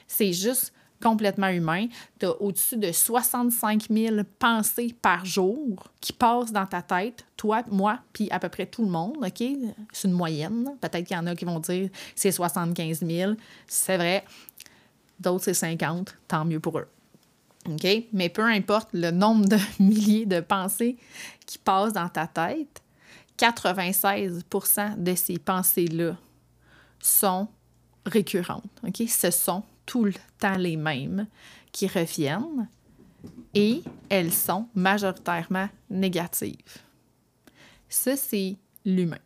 C'est 0.06 0.32
juste 0.32 0.72
complètement 1.02 1.48
humain. 1.48 1.86
Tu 2.18 2.26
as 2.26 2.40
au-dessus 2.40 2.76
de 2.76 2.92
65 2.92 3.86
000 3.90 4.16
pensées 4.38 4.94
par 5.00 5.24
jour 5.24 5.84
qui 6.00 6.12
passent 6.12 6.52
dans 6.52 6.66
ta 6.66 6.82
tête, 6.82 7.24
toi, 7.36 7.62
moi, 7.70 8.00
puis 8.12 8.28
à 8.30 8.38
peu 8.38 8.48
près 8.48 8.66
tout 8.66 8.82
le 8.82 8.90
monde, 8.90 9.16
OK? 9.18 9.42
C'est 9.92 10.08
une 10.08 10.14
moyenne. 10.14 10.70
Peut-être 10.80 11.04
qu'il 11.06 11.16
y 11.16 11.20
en 11.20 11.26
a 11.26 11.34
qui 11.34 11.44
vont 11.44 11.60
dire 11.60 11.88
c'est 12.14 12.32
75 12.32 13.04
000. 13.04 13.32
C'est 13.66 13.96
vrai 13.96 14.24
d'autres 15.20 15.44
c'est 15.44 15.54
50, 15.54 16.14
tant 16.26 16.44
mieux 16.44 16.60
pour 16.60 16.78
eux. 16.78 16.88
Mais 18.12 18.28
peu 18.28 18.44
importe 18.44 18.88
le 18.92 19.10
nombre 19.10 19.46
de 19.46 19.58
milliers 19.82 20.26
de 20.26 20.40
pensées 20.40 20.96
qui 21.46 21.58
passent 21.58 21.92
dans 21.92 22.08
ta 22.08 22.26
tête, 22.26 22.82
96% 23.38 25.02
de 25.02 25.14
ces 25.14 25.38
pensées-là 25.38 26.16
sont 27.00 27.48
récurrentes. 28.06 28.64
Ce 29.08 29.30
sont 29.30 29.62
tout 29.86 30.04
le 30.04 30.14
temps 30.38 30.56
les 30.56 30.76
mêmes 30.76 31.26
qui 31.72 31.86
reviennent 31.86 32.68
et 33.54 33.82
elles 34.08 34.32
sont 34.32 34.66
majoritairement 34.74 35.68
négatives. 35.90 36.56
Ça, 37.88 38.16
c'est 38.16 38.56
l'humain. 38.84 39.18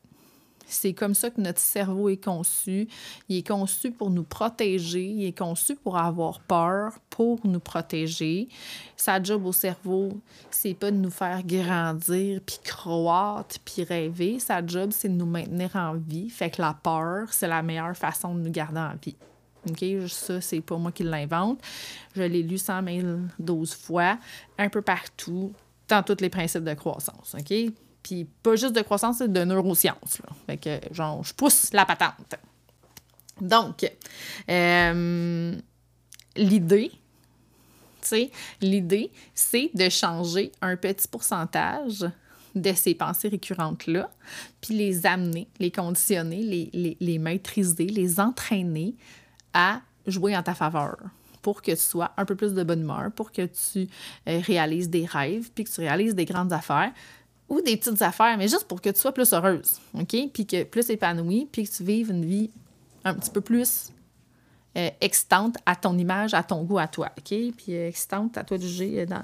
C'est 0.73 0.93
comme 0.93 1.15
ça 1.15 1.31
que 1.31 1.41
notre 1.41 1.61
cerveau 1.61 2.09
est 2.09 2.23
conçu. 2.23 2.89
Il 3.29 3.39
est 3.39 3.47
conçu 3.47 3.91
pour 3.91 4.11
nous 4.11 4.25
protéger, 4.25 5.05
il 5.05 5.27
est 5.27 5.37
conçu 5.37 5.77
pour 5.77 5.97
avoir 5.97 6.41
peur, 6.41 6.95
pour 7.11 7.39
nous 7.45 7.61
protéger. 7.61 8.49
Sa 8.97 9.23
job 9.23 9.45
au 9.47 9.53
cerveau, 9.53 10.11
c'est 10.51 10.75
pas 10.75 10.91
de 10.91 10.97
nous 10.97 11.11
faire 11.11 11.43
grandir, 11.45 12.41
puis 12.45 12.59
croître, 12.65 13.59
puis 13.65 13.85
rêver. 13.85 14.39
Sa 14.39 14.65
job, 14.65 14.91
c'est 14.93 15.09
de 15.09 15.15
nous 15.15 15.27
maintenir 15.27 15.75
en 15.77 15.95
vie. 15.95 16.31
Fait 16.31 16.51
que 16.51 16.63
la 16.63 16.75
peur, 16.75 17.29
c'est 17.31 17.49
la 17.49 17.63
meilleure 17.63 17.97
façon 17.97 18.35
de 18.35 18.41
nous 18.41 18.51
garder 18.51 18.81
en 18.81 18.95
vie. 19.03 19.17
OK? 19.69 20.09
Ça, 20.09 20.41
c'est 20.41 20.61
pas 20.61 20.77
moi 20.77 20.93
qui 20.93 21.05
l'invente. 21.05 21.61
Je 22.15 22.23
l'ai 22.23 22.43
lu 22.43 22.59
100 22.59 22.83
12 23.39 23.75
fois, 23.75 24.19
un 24.59 24.69
peu 24.69 24.83
partout, 24.83 25.53
dans 25.89 26.03
tous 26.03 26.21
les 26.21 26.31
principes 26.31 26.65
de 26.65 26.75
croissance. 26.75 27.37
OK? 27.39 27.73
Puis 28.03 28.27
pas 28.43 28.57
juste 28.57 28.75
de 28.75 28.83
croissance, 28.83 29.19
c'est 29.19 29.33
de 29.33 29.45
neurosciences. 29.45 30.19
Là. 30.21 30.35
Fait 30.47 30.57
que, 30.57 30.95
genre, 30.95 31.23
je 31.25 31.33
pousse 31.35 31.73
la 31.73 31.87
patente. 31.87 32.35
Donc, 33.41 33.91
euh, 34.51 35.55
l'idée, 36.37 36.91
tu 38.03 38.09
sais, 38.09 38.31
l'idée, 38.61 39.11
c'est 39.35 39.71
de 39.75 39.89
changer 39.89 40.53
un 40.61 40.77
petit 40.77 41.09
pourcentage 41.09 42.07
de 42.55 42.73
ces 42.73 42.95
pensées 42.95 43.29
récurrentes-là, 43.29 44.11
puis 44.61 44.75
les 44.75 45.07
amener, 45.07 45.49
les 45.59 45.71
conditionner, 45.71 46.43
les, 46.43 46.97
les, 47.01 47.19
maîtriser, 47.19 47.87
les 47.87 48.21
entraîner 48.21 48.95
à 49.55 49.81
jouer 50.07 50.37
en 50.37 50.43
ta 50.43 50.55
faveur 50.55 50.97
pour 51.41 51.63
que 51.63 51.73
tu 51.73 51.79
sois 51.79 52.13
un 52.17 52.25
peu 52.25 52.37
plus 52.37 52.53
de 52.53 52.63
bonne 52.63 52.83
humeur, 52.83 53.11
pour 53.17 53.33
que 53.33 53.47
tu 53.47 53.89
euh, 54.29 54.41
réalises 54.41 54.89
des 54.89 55.07
rêves, 55.07 55.51
puis 55.55 55.65
que 55.65 55.71
tu 55.71 55.81
réalises 55.81 56.15
des 56.15 56.25
grandes 56.25 56.53
affaires, 56.53 56.93
ou 57.53 57.61
des 57.61 57.77
petites 57.77 58.01
affaires, 58.01 58.39
mais 58.39 58.49
juste 58.49 58.65
pour 58.65 58.81
que 58.81 58.89
tu 58.89 58.99
sois 58.99 59.13
plus 59.13 59.31
heureuse, 59.35 59.79
OK? 59.93 60.17
Puis 60.33 60.47
que 60.47 60.65
plus 60.65 60.89
épanouie, 60.89 61.47
puis 61.53 61.69
que 61.69 61.71
tu 61.71 61.85
vives 61.85 62.11
une 62.11 62.25
vie 62.25 62.51
un 63.05 63.13
petit 63.13 63.31
peu 63.31 63.43
plus 63.43 63.93
euh, 64.79 64.89
excitante 65.03 65.57
à 65.67 65.77
ton 65.77 65.99
image, 65.99 66.33
à 66.33 66.43
ton 66.43 66.63
goût, 66.63 66.79
à 66.79 66.89
toi, 66.89 67.11
OK? 67.19 67.27
Puis 67.27 67.55
euh, 67.69 67.89
excitante 67.89 68.39
à 68.39 68.45
toi 68.45 68.57
de 68.57 68.63
juger 68.63 69.03
euh, 69.03 69.05
dans... 69.05 69.23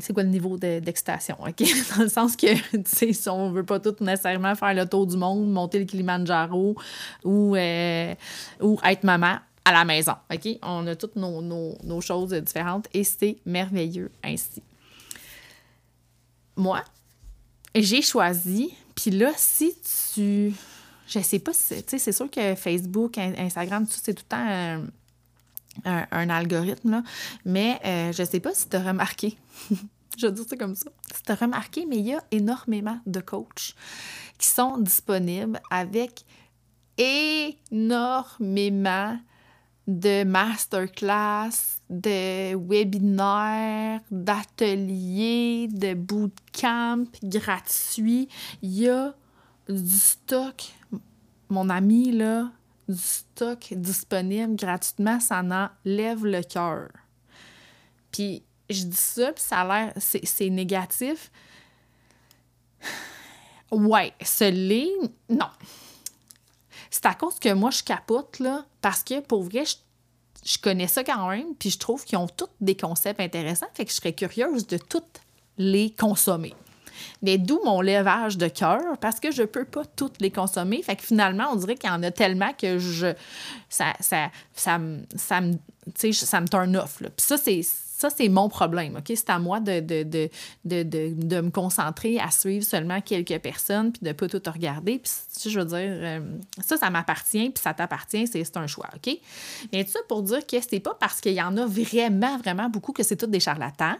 c'est 0.00 0.14
quoi 0.14 0.22
le 0.22 0.30
niveau 0.30 0.56
d'excitation, 0.56 1.36
OK? 1.46 1.62
Dans 1.96 2.04
le 2.04 2.08
sens 2.08 2.36
que, 2.36 2.54
tu 2.70 2.82
sais, 2.86 3.12
si 3.12 3.28
on 3.28 3.50
veut 3.50 3.66
pas 3.66 3.80
tout 3.80 3.96
nécessairement 4.00 4.54
faire 4.54 4.72
le 4.72 4.86
tour 4.86 5.06
du 5.06 5.18
monde, 5.18 5.52
monter 5.52 5.78
le 5.78 5.84
Kilimanjaro 5.84 6.74
ou, 7.22 7.54
ou 7.54 8.78
être 8.82 9.04
maman 9.04 9.36
à 9.66 9.72
la 9.72 9.84
maison, 9.84 10.14
OK? 10.32 10.56
On 10.62 10.86
a 10.86 10.96
toutes 10.96 11.16
nos, 11.16 11.42
nos 11.42 12.00
choses 12.00 12.32
différentes 12.32 12.88
et 12.94 13.04
c'est 13.04 13.36
merveilleux 13.44 14.10
ainsi. 14.24 14.62
Moi, 16.56 16.82
j'ai 17.74 18.02
choisi. 18.02 18.74
Puis 18.94 19.10
là, 19.10 19.32
si 19.36 19.74
tu. 20.12 20.52
Je 21.06 21.20
sais 21.20 21.38
pas 21.38 21.52
si. 21.52 21.82
Tu 21.82 21.90
sais, 21.90 21.98
c'est 21.98 22.12
sûr 22.12 22.30
que 22.30 22.54
Facebook, 22.54 23.18
Instagram, 23.18 23.86
tout 23.86 23.98
c'est 24.00 24.14
tout 24.14 24.24
le 24.24 24.28
temps 24.28 24.86
un, 25.84 26.30
algorithme, 26.30 26.90
là. 26.90 27.02
Mais 27.44 27.80
euh, 27.84 28.12
je 28.12 28.24
sais 28.24 28.40
pas 28.40 28.54
si 28.54 28.68
tu 28.68 28.76
as 28.76 28.82
remarqué. 28.82 29.36
je 30.18 30.26
veux 30.26 30.32
dire 30.32 30.44
ça 30.48 30.56
comme 30.56 30.74
ça. 30.74 30.90
Si 31.14 31.22
tu 31.22 31.32
as 31.32 31.36
remarqué, 31.36 31.86
mais 31.86 31.98
il 31.98 32.06
y 32.06 32.14
a 32.14 32.22
énormément 32.30 32.98
de 33.06 33.20
coachs 33.20 33.74
qui 34.38 34.46
sont 34.46 34.78
disponibles 34.78 35.60
avec 35.70 36.24
énormément 37.72 39.18
de 39.90 40.22
masterclass, 40.22 41.80
de 41.90 42.54
webinaires, 42.54 44.00
d'ateliers, 44.10 45.66
de 45.68 45.94
bootcamp 45.94 47.06
gratuits. 47.24 48.28
Il 48.62 48.70
y 48.70 48.88
a 48.88 49.14
du 49.68 49.90
stock, 49.90 50.72
mon 51.48 51.68
ami, 51.68 52.12
là, 52.12 52.52
du 52.88 52.96
stock 52.96 53.72
disponible 53.72 54.54
gratuitement, 54.54 55.18
ça 55.18 55.40
enlève 55.40 56.24
le 56.24 56.42
cœur. 56.42 56.88
Puis 58.12 58.44
je 58.68 58.84
dis 58.84 58.96
ça, 58.96 59.32
puis 59.32 59.42
ça 59.42 59.60
a 59.62 59.64
l'air, 59.66 59.92
c'est 59.96 60.50
négatif. 60.50 61.32
Ouais, 63.72 64.12
ce 64.24 64.50
lit, 64.50 64.92
non. 65.28 65.50
C'est 66.90 67.06
à 67.06 67.14
cause 67.14 67.38
que 67.38 67.52
moi, 67.52 67.70
je 67.70 67.82
capote, 67.82 68.38
là, 68.40 68.64
parce 68.80 69.02
que 69.02 69.20
pour 69.20 69.42
vrai, 69.42 69.64
je, 70.44 70.58
connais 70.58 70.86
ça 70.86 71.04
quand 71.04 71.28
même, 71.28 71.54
puis 71.58 71.70
je 71.70 71.78
trouve 71.78 72.04
qu'ils 72.04 72.18
ont 72.18 72.28
tous 72.28 72.48
des 72.60 72.76
concepts 72.76 73.20
intéressants, 73.20 73.66
fait 73.74 73.84
que 73.84 73.90
je 73.90 73.96
serais 73.96 74.12
curieuse 74.12 74.66
de 74.66 74.78
toutes 74.78 75.20
les 75.58 75.90
consommer. 75.90 76.54
Mais 77.22 77.38
d'où 77.38 77.60
mon 77.64 77.80
levage 77.80 78.36
de 78.36 78.48
cœur, 78.48 78.98
parce 79.00 79.20
que 79.20 79.30
je 79.30 79.42
peux 79.42 79.64
pas 79.64 79.84
toutes 79.84 80.20
les 80.20 80.30
consommer. 80.30 80.82
Fait 80.82 80.96
que 80.96 81.02
finalement, 81.02 81.48
on 81.52 81.56
dirait 81.56 81.76
qu'il 81.76 81.88
y 81.88 81.92
en 81.92 82.02
a 82.02 82.10
tellement 82.10 82.52
que 82.52 82.78
je 82.78 83.14
ça, 83.70 83.94
ça, 84.00 84.30
ça, 84.54 84.78
ça, 85.16 85.40
me, 85.40 85.54
ça 86.12 86.40
me 86.40 86.48
turn 86.48 86.76
off. 86.76 86.98
Puis 86.98 87.10
ça, 87.16 87.38
c'est 87.38 87.62
ça, 88.00 88.08
c'est 88.08 88.30
mon 88.30 88.48
problème, 88.48 88.96
OK? 88.96 89.12
C'est 89.14 89.28
à 89.28 89.38
moi 89.38 89.60
de, 89.60 90.30
me 90.64 91.50
concentrer 91.50 92.18
à 92.18 92.30
suivre 92.30 92.64
seulement 92.64 93.02
quelques 93.02 93.38
personnes 93.40 93.92
puis 93.92 94.00
de 94.00 94.08
ne 94.08 94.12
pas 94.14 94.26
tout 94.26 94.40
regarder. 94.50 94.98
Puis, 94.98 95.12
je 95.50 95.58
veux 95.58 95.66
dire, 95.66 95.78
euh, 95.78 96.20
ça, 96.64 96.78
ça 96.78 96.88
m'appartient 96.88 97.50
puis 97.50 97.62
ça 97.62 97.74
t'appartient, 97.74 98.26
c'est 98.26 98.56
un 98.56 98.66
choix? 98.66 98.88
Mais 99.70 99.84
tout 99.84 99.90
ça 99.90 99.98
pour 100.08 100.22
dire 100.22 100.46
que 100.46 100.56
c'est 100.66 100.80
pas 100.80 100.96
parce 100.98 101.20
qu'il 101.20 101.34
y 101.34 101.42
en 101.42 101.54
a 101.58 101.66
vraiment, 101.66 102.38
vraiment 102.38 102.70
beaucoup 102.70 102.92
que 102.92 103.02
c'est 103.02 103.16
tous 103.16 103.26
des 103.26 103.38
charlatans. 103.38 103.96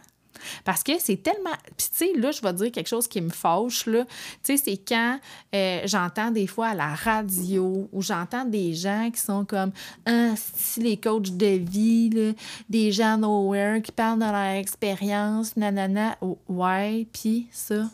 Parce 0.63 0.83
que 0.83 0.93
c'est 0.99 1.17
tellement. 1.17 1.55
Tu 1.77 1.87
sais, 1.91 2.13
là, 2.15 2.31
je 2.31 2.41
vais 2.41 2.53
dire 2.53 2.71
quelque 2.71 2.87
chose 2.87 3.07
qui 3.07 3.21
me 3.21 3.29
fâche, 3.29 3.85
là. 3.85 4.05
Tu 4.43 4.57
sais, 4.57 4.57
c'est 4.57 4.77
quand 4.77 5.19
euh, 5.53 5.81
j'entends 5.85 6.31
des 6.31 6.47
fois 6.47 6.69
à 6.69 6.75
la 6.75 6.93
radio 6.93 7.89
ou 7.91 8.01
j'entends 8.01 8.45
des 8.45 8.73
gens 8.73 9.09
qui 9.11 9.19
sont 9.19 9.45
comme. 9.45 9.71
Ah, 10.05 10.33
si 10.55 10.81
les 10.81 10.97
coachs 10.97 11.35
de 11.35 11.57
vie, 11.57 12.35
des 12.69 12.91
gens 12.91 13.17
nowhere 13.17 13.81
qui 13.81 13.91
parlent 13.91 14.19
de 14.19 14.25
leur 14.25 14.57
expérience, 14.57 15.55
nanana. 15.55 16.17
Oh, 16.21 16.37
ouais, 16.47 17.07
puis 17.11 17.47
ça. 17.51 17.89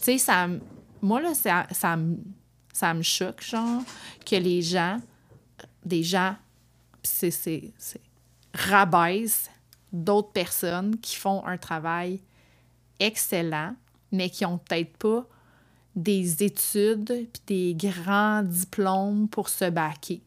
Tu 0.00 0.04
sais, 0.04 0.18
ça, 0.18 0.48
moi, 1.00 1.20
là, 1.20 1.34
ça, 1.34 1.66
ça, 1.70 1.96
ça 2.72 2.94
me 2.94 3.02
choque, 3.02 3.42
genre, 3.42 3.82
que 4.24 4.36
les 4.36 4.62
gens, 4.62 4.98
des 5.84 6.02
gens, 6.02 6.34
c'est, 7.02 7.72
rabaissent 8.54 9.50
d'autres 9.92 10.32
personnes 10.32 10.98
qui 10.98 11.16
font 11.16 11.44
un 11.46 11.58
travail 11.58 12.20
excellent, 12.98 13.74
mais 14.10 14.30
qui 14.30 14.44
ont 14.44 14.58
peut-être 14.58 14.96
pas 14.96 15.26
des 15.94 16.42
études 16.42 17.28
puis 17.32 17.42
des 17.46 17.74
grands 17.74 18.42
diplômes 18.42 19.28
pour 19.28 19.48
se 19.48 19.68
baquer. 19.68 20.22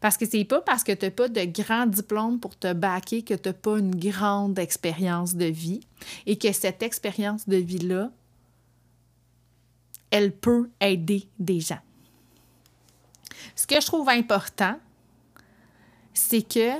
Parce 0.00 0.16
que 0.16 0.26
c'est 0.26 0.44
pas 0.44 0.62
parce 0.62 0.82
que 0.82 0.92
tu 0.92 1.04
n'as 1.04 1.10
pas 1.10 1.28
de 1.28 1.44
grands 1.44 1.86
diplômes 1.86 2.40
pour 2.40 2.58
te 2.58 2.72
baquer 2.72 3.22
que 3.22 3.34
tu 3.34 3.48
n'as 3.48 3.52
pas 3.52 3.78
une 3.78 3.94
grande 3.94 4.58
expérience 4.58 5.34
de 5.34 5.44
vie 5.44 5.80
et 6.26 6.38
que 6.38 6.52
cette 6.52 6.82
expérience 6.82 7.46
de 7.48 7.56
vie-là, 7.56 8.10
elle 10.10 10.32
peut 10.32 10.70
aider 10.80 11.28
des 11.38 11.60
gens. 11.60 11.80
Ce 13.54 13.66
que 13.66 13.80
je 13.80 13.86
trouve 13.86 14.08
important, 14.08 14.78
c'est 16.14 16.42
que 16.42 16.72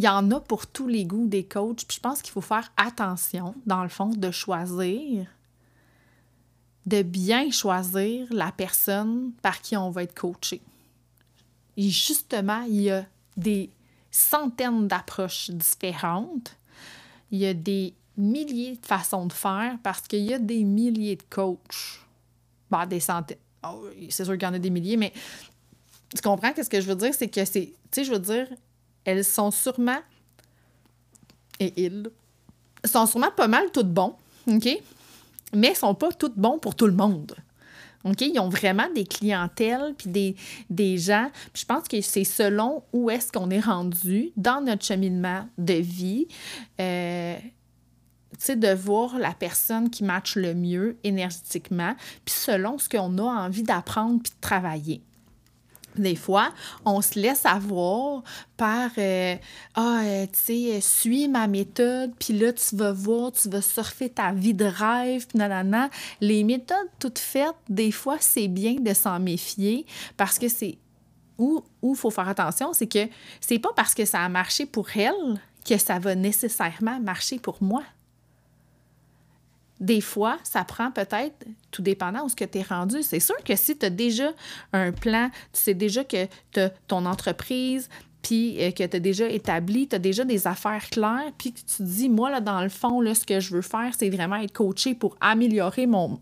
il 0.00 0.04
y 0.04 0.08
en 0.08 0.30
a 0.30 0.40
pour 0.40 0.66
tous 0.66 0.88
les 0.88 1.04
goûts 1.04 1.26
des 1.26 1.44
coachs. 1.44 1.84
Puis 1.86 1.96
je 1.96 2.00
pense 2.00 2.22
qu'il 2.22 2.32
faut 2.32 2.40
faire 2.40 2.72
attention, 2.78 3.54
dans 3.66 3.82
le 3.82 3.90
fond, 3.90 4.06
de 4.06 4.30
choisir, 4.30 5.26
de 6.86 7.02
bien 7.02 7.50
choisir 7.50 8.26
la 8.30 8.50
personne 8.50 9.32
par 9.42 9.60
qui 9.60 9.76
on 9.76 9.90
va 9.90 10.04
être 10.04 10.18
coaché. 10.18 10.62
Et 11.76 11.90
justement, 11.90 12.62
il 12.62 12.80
y 12.80 12.90
a 12.90 13.04
des 13.36 13.68
centaines 14.10 14.88
d'approches 14.88 15.50
différentes. 15.50 16.56
Il 17.30 17.40
y 17.40 17.46
a 17.46 17.52
des 17.52 17.92
milliers 18.16 18.76
de 18.76 18.86
façons 18.86 19.26
de 19.26 19.34
faire 19.34 19.76
parce 19.82 20.08
qu'il 20.08 20.20
y 20.20 20.32
a 20.32 20.38
des 20.38 20.64
milliers 20.64 21.16
de 21.16 21.24
coachs. 21.28 22.00
Bah, 22.70 22.86
des 22.86 23.00
centaines. 23.00 23.36
Oh, 23.62 23.84
c'est 24.08 24.24
sûr 24.24 24.32
qu'il 24.38 24.44
y 24.44 24.50
en 24.50 24.54
a 24.54 24.58
des 24.58 24.70
milliers, 24.70 24.96
mais 24.96 25.12
tu 26.16 26.22
comprends 26.22 26.52
ce 26.56 26.70
que 26.70 26.80
je 26.80 26.86
veux 26.86 26.96
dire? 26.96 27.12
C'est 27.12 27.28
que 27.28 27.44
c'est. 27.44 27.66
Tu 27.66 27.74
sais, 27.90 28.04
je 28.04 28.12
veux 28.12 28.18
dire, 28.18 28.48
elles 29.10 29.24
sont 29.24 29.50
sûrement. 29.50 30.00
Et 31.58 31.84
ils 31.84 32.10
sont 32.84 33.06
sûrement 33.06 33.30
pas 33.30 33.48
mal 33.48 33.70
toutes 33.72 33.92
bons, 33.92 34.14
OK? 34.46 34.68
Mais 35.54 35.68
elles 35.68 35.76
sont 35.76 35.94
pas 35.94 36.12
toutes 36.12 36.36
bons 36.36 36.58
pour 36.58 36.74
tout 36.74 36.86
le 36.86 36.92
monde. 36.92 37.34
OK? 38.04 38.20
Ils 38.22 38.38
ont 38.40 38.48
vraiment 38.48 38.88
des 38.94 39.04
clientèles 39.04 39.94
puis 39.96 40.08
des, 40.08 40.36
des 40.70 40.96
gens. 40.96 41.30
je 41.54 41.64
pense 41.64 41.86
que 41.86 42.00
c'est 42.00 42.24
selon 42.24 42.82
où 42.92 43.10
est-ce 43.10 43.30
qu'on 43.30 43.50
est 43.50 43.60
rendu 43.60 44.30
dans 44.36 44.62
notre 44.62 44.84
cheminement 44.84 45.46
de 45.58 45.74
vie. 45.74 46.26
Euh, 46.80 47.36
de 48.48 48.74
voir 48.74 49.18
la 49.18 49.34
personne 49.34 49.90
qui 49.90 50.02
matche 50.02 50.34
le 50.34 50.54
mieux 50.54 50.96
énergétiquement, 51.04 51.94
puis 52.24 52.34
selon 52.34 52.78
ce 52.78 52.88
qu'on 52.88 53.18
a 53.18 53.22
envie 53.22 53.62
d'apprendre 53.62 54.20
puis 54.22 54.32
de 54.32 54.40
travailler. 54.40 55.02
Des 55.96 56.14
fois, 56.14 56.50
on 56.84 57.00
se 57.02 57.18
laisse 57.18 57.44
avoir 57.44 58.22
par 58.56 58.90
euh, 58.98 59.36
Ah, 59.74 60.02
euh, 60.04 60.26
tu 60.26 60.38
sais, 60.38 60.76
euh, 60.76 60.80
suis 60.80 61.28
ma 61.28 61.46
méthode, 61.46 62.12
puis 62.18 62.38
là, 62.38 62.52
tu 62.52 62.76
vas 62.76 62.92
voir, 62.92 63.32
tu 63.32 63.48
vas 63.48 63.62
surfer 63.62 64.08
ta 64.08 64.32
vie 64.32 64.54
de 64.54 64.64
rêve, 64.64 65.26
puis 65.26 65.38
nanana. 65.38 65.90
Les 66.20 66.44
méthodes 66.44 66.76
toutes 66.98 67.18
faites, 67.18 67.56
des 67.68 67.90
fois, 67.90 68.18
c'est 68.20 68.48
bien 68.48 68.74
de 68.74 68.94
s'en 68.94 69.18
méfier 69.18 69.86
parce 70.16 70.38
que 70.38 70.48
c'est. 70.48 70.78
Où 71.38 71.64
il 71.82 71.96
faut 71.96 72.10
faire 72.10 72.28
attention, 72.28 72.74
c'est 72.74 72.86
que 72.86 73.08
c'est 73.40 73.58
pas 73.58 73.70
parce 73.74 73.94
que 73.94 74.04
ça 74.04 74.20
a 74.20 74.28
marché 74.28 74.66
pour 74.66 74.88
elle 74.94 75.40
que 75.66 75.78
ça 75.78 75.98
va 75.98 76.14
nécessairement 76.14 77.00
marcher 77.00 77.38
pour 77.38 77.62
moi. 77.62 77.82
Des 79.80 80.00
fois, 80.00 80.38
ça 80.42 80.62
prend 80.64 80.90
peut-être, 80.90 81.34
tout 81.70 81.82
dépendant 81.82 82.24
où 82.24 82.28
ce 82.28 82.36
que 82.36 82.44
tu 82.44 82.58
es 82.58 82.62
rendu. 82.62 83.02
C'est 83.02 83.20
sûr 83.20 83.36
que 83.44 83.56
si 83.56 83.76
tu 83.76 83.86
as 83.86 83.90
déjà 83.90 84.30
un 84.72 84.92
plan, 84.92 85.30
tu 85.52 85.60
sais 85.60 85.74
déjà 85.74 86.04
que 86.04 86.26
tu 86.52 86.60
ton 86.86 87.06
entreprise, 87.06 87.88
puis 88.22 88.62
euh, 88.62 88.70
que 88.70 88.84
tu 88.84 88.96
as 88.96 89.00
déjà 89.00 89.28
établi, 89.28 89.88
tu 89.88 89.96
as 89.96 89.98
déjà 89.98 90.24
des 90.24 90.46
affaires 90.46 90.88
claires, 90.90 91.32
puis 91.38 91.52
que 91.52 91.60
tu 91.60 91.64
te 91.64 91.82
dis, 91.82 92.08
moi, 92.08 92.30
là, 92.30 92.40
dans 92.40 92.60
le 92.60 92.68
fond, 92.68 93.00
là, 93.00 93.14
ce 93.14 93.24
que 93.24 93.40
je 93.40 93.54
veux 93.54 93.62
faire, 93.62 93.92
c'est 93.98 94.10
vraiment 94.10 94.36
être 94.36 94.52
coaché 94.52 94.94
pour 94.94 95.16
améliorer 95.20 95.86
mon 95.86 96.20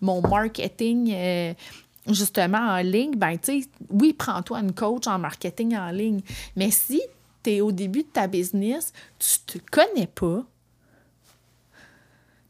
marketing. 0.00 1.12
Euh, 1.12 1.54
justement 2.12 2.58
en 2.58 2.78
ligne, 2.78 3.16
ben 3.16 3.36
tu 3.38 3.62
sais, 3.62 3.68
oui, 3.90 4.12
prends-toi 4.12 4.60
une 4.60 4.72
coach 4.72 5.06
en 5.06 5.18
marketing 5.18 5.76
en 5.76 5.90
ligne. 5.90 6.20
Mais 6.56 6.70
si 6.70 7.00
tu 7.42 7.50
es 7.50 7.60
au 7.60 7.72
début 7.72 8.02
de 8.02 8.08
ta 8.08 8.26
business, 8.26 8.92
tu 9.18 9.58
te 9.58 9.58
connais 9.70 10.06
pas, 10.06 10.44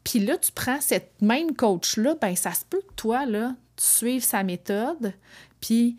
puis 0.09 0.17
là, 0.17 0.39
tu 0.39 0.51
prends 0.51 0.81
cette 0.81 1.21
même 1.21 1.55
coach-là, 1.55 2.15
ben 2.19 2.35
ça 2.35 2.51
se 2.51 2.65
peut 2.65 2.81
que 2.81 2.93
toi, 2.95 3.27
là, 3.27 3.53
tu 3.75 3.85
suives 3.85 4.23
sa 4.23 4.41
méthode, 4.41 5.13
puis 5.61 5.97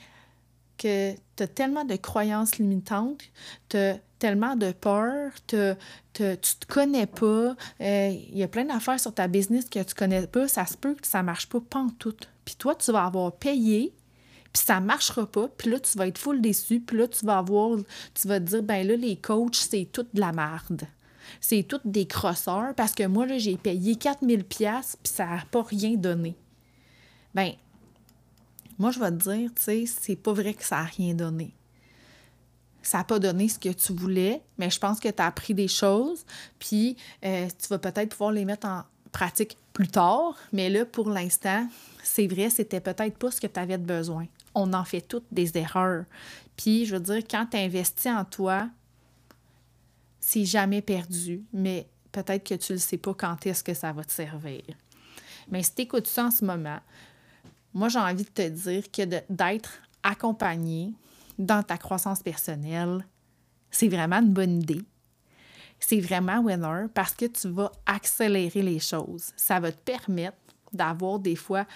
que 0.79 1.13
tu 1.37 1.43
as 1.45 1.47
tellement 1.47 1.85
de 1.85 1.95
croyances 1.95 2.59
limitantes, 2.59 3.23
tu 3.69 3.77
as 3.77 3.99
tellement 4.19 4.57
de 4.57 4.73
peur, 4.73 5.31
tu 5.47 5.77
te 6.13 6.67
connais 6.67 7.07
pas, 7.07 7.55
euh, 7.81 8.09
il 8.33 8.37
y 8.37 8.43
a 8.43 8.49
plein 8.49 8.65
d'affaires 8.65 8.99
sur 8.99 9.15
ta 9.15 9.29
business 9.29 9.67
que 9.67 9.81
tu 9.81 9.95
connais 9.95 10.27
pas, 10.27 10.49
ça 10.49 10.67
se 10.67 10.77
peut 10.77 10.97
que 10.97 11.07
ça 11.07 11.23
marche 11.23 11.49
pas 11.49 11.61
tout. 12.01 12.17
Puis 12.45 12.57
toi, 12.57 12.75
tu 12.75 12.91
vas 12.91 13.05
avoir 13.05 13.31
payé, 13.37 13.95
puis 14.53 14.65
ça 14.67 14.81
marchera 14.81 15.25
pas, 15.25 15.47
puis 15.47 15.71
là, 15.71 15.79
tu 15.79 15.97
vas 15.97 16.09
être 16.09 16.19
full 16.19 16.41
déçu, 16.41 16.81
puis 16.81 16.99
là, 16.99 17.07
tu 17.07 17.25
vas 17.25 17.39
avoir, 17.39 17.79
tu 18.15 18.27
vas 18.27 18.41
te 18.41 18.47
dire, 18.47 18.65
ben 18.65 18.85
là, 18.85 18.97
les 18.97 19.15
coachs, 19.15 19.55
c'est 19.55 19.85
toute 19.93 20.13
de 20.17 20.21
la 20.21 20.33
merde 20.33 20.89
c'est 21.41 21.63
toutes 21.63 21.87
des 21.87 22.07
crosseurs 22.07 22.75
parce 22.75 22.93
que 22.93 23.07
moi, 23.07 23.27
là, 23.27 23.39
j'ai 23.39 23.57
payé 23.57 23.97
4000 23.97 24.45
pièces 24.45 24.97
puis 25.03 25.13
ça 25.13 25.27
n'a 25.27 25.45
pas 25.51 25.63
rien 25.63 25.95
donné. 25.95 26.37
Ben, 27.35 27.53
moi, 28.79 28.91
je 28.91 28.99
vais 28.99 29.11
te 29.11 29.17
dire, 29.17 29.51
tu 29.55 29.63
sais, 29.63 29.85
c'est 29.87 30.17
pas 30.17 30.33
vrai 30.33 30.55
que 30.55 30.65
ça 30.65 30.77
n'a 30.77 30.85
rien 30.85 31.15
donné. 31.15 31.55
Ça 32.83 32.99
n'a 32.99 33.05
pas 33.05 33.19
donné 33.19 33.49
ce 33.49 33.59
que 33.59 33.69
tu 33.69 33.93
voulais, 33.93 34.43
mais 34.57 34.71
je 34.71 34.79
pense 34.79 34.99
que 35.01 35.09
tu 35.09 35.23
as 35.23 35.27
appris 35.27 35.53
des 35.53 35.69
choses, 35.69 36.25
puis 36.59 36.97
euh, 37.25 37.47
tu 37.59 37.69
vas 37.69 37.79
peut-être 37.79 38.09
pouvoir 38.09 38.33
les 38.33 38.47
mettre 38.47 38.67
en 38.67 38.85
pratique 39.13 39.59
plus 39.73 39.89
tard, 39.89 40.35
mais 40.53 40.71
là, 40.71 40.85
pour 40.87 41.11
l'instant, 41.11 41.69
c'est 42.03 42.27
vrai, 42.27 42.51
c'était 42.51 42.81
peut-être 42.81 43.17
pas 43.19 43.31
ce 43.31 43.41
que 43.41 43.47
tu 43.47 43.61
avais 43.61 43.79
besoin. 43.79 44.27
On 44.55 44.73
en 44.73 44.85
fait 44.85 45.03
toutes 45.03 45.27
des 45.31 45.57
erreurs. 45.59 46.05
Puis, 46.57 46.87
je 46.87 46.97
veux 46.97 47.01
dire, 47.01 47.23
quand 47.31 47.47
tu 47.51 47.57
investis 47.57 48.11
en 48.11 48.25
toi, 48.25 48.69
c'est 50.31 50.45
jamais 50.45 50.81
perdu, 50.81 51.45
mais 51.53 51.89
peut-être 52.13 52.49
que 52.49 52.55
tu 52.55 52.75
ne 52.75 52.79
sais 52.79 52.99
pas 52.99 53.15
quand 53.15 53.45
est-ce 53.47 53.65
que 53.65 53.75
ça 53.75 53.93
va 53.93 54.05
te 54.05 54.13
servir. 54.13 54.63
Mais 55.51 55.61
si 55.65 55.75
tu 55.75 55.83
écoutes 55.83 56.07
ça 56.07 56.27
en 56.27 56.31
ce 56.31 56.45
moment, 56.45 56.79
moi, 57.75 57.89
j'ai 57.89 57.99
envie 57.99 58.23
de 58.23 58.29
te 58.29 58.49
dire 58.49 58.89
que 58.93 59.03
d'être 59.29 59.83
accompagné 60.05 60.95
dans 61.37 61.65
ta 61.65 61.77
croissance 61.79 62.23
personnelle, 62.23 63.05
c'est 63.73 63.89
vraiment 63.89 64.21
une 64.21 64.33
bonne 64.33 64.63
idée. 64.63 64.83
C'est 65.81 66.01
vraiment 66.01 66.39
winner 66.39 66.87
parce 66.95 67.15
que 67.15 67.25
tu 67.25 67.49
vas 67.49 67.73
accélérer 67.85 68.63
les 68.63 68.79
choses. 68.79 69.33
Ça 69.37 69.59
va 69.59 69.73
te 69.73 69.79
permettre 69.79 70.37
d'avoir 70.73 71.19
des 71.19 71.37
fois 71.37 71.67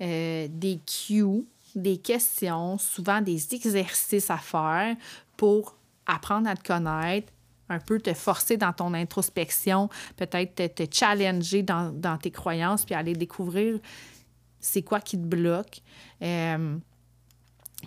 euh, 0.00 0.48
des 0.50 0.80
cues, 0.84 1.46
des 1.76 1.98
questions, 1.98 2.78
souvent 2.78 3.20
des 3.20 3.54
exercices 3.54 4.30
à 4.30 4.38
faire 4.38 4.96
pour 5.36 5.76
apprendre 6.06 6.48
à 6.48 6.56
te 6.56 6.66
connaître, 6.66 7.32
un 7.72 7.78
peu 7.78 7.98
te 7.98 8.12
forcer 8.14 8.56
dans 8.56 8.72
ton 8.72 8.94
introspection, 8.94 9.88
peut-être 10.16 10.74
te, 10.74 10.84
challenger 10.90 11.62
dans, 11.62 12.18
tes 12.20 12.30
croyances, 12.30 12.84
puis 12.84 12.94
aller 12.94 13.14
découvrir 13.14 13.78
c'est 14.60 14.82
quoi 14.82 15.00
qui 15.00 15.18
te 15.18 15.24
bloque, 15.24 15.82
euh, 16.22 16.76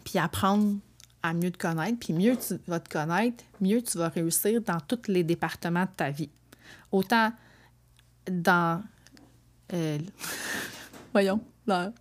puis 0.03 0.19
apprendre 0.19 0.75
à 1.23 1.33
mieux 1.33 1.51
te 1.51 1.57
connaître, 1.57 1.97
puis 1.99 2.13
mieux 2.13 2.35
tu 2.37 2.59
vas 2.67 2.79
te 2.79 2.89
connaître, 2.89 3.43
mieux 3.61 3.81
tu 3.81 3.97
vas 3.97 4.09
réussir 4.09 4.61
dans 4.61 4.79
tous 4.79 5.07
les 5.07 5.23
départements 5.23 5.85
de 5.85 5.95
ta 5.95 6.09
vie. 6.09 6.29
Autant 6.91 7.31
dans... 8.29 8.83
Euh, 9.73 9.97
voyons, 11.13 11.41
dans, 11.65 11.93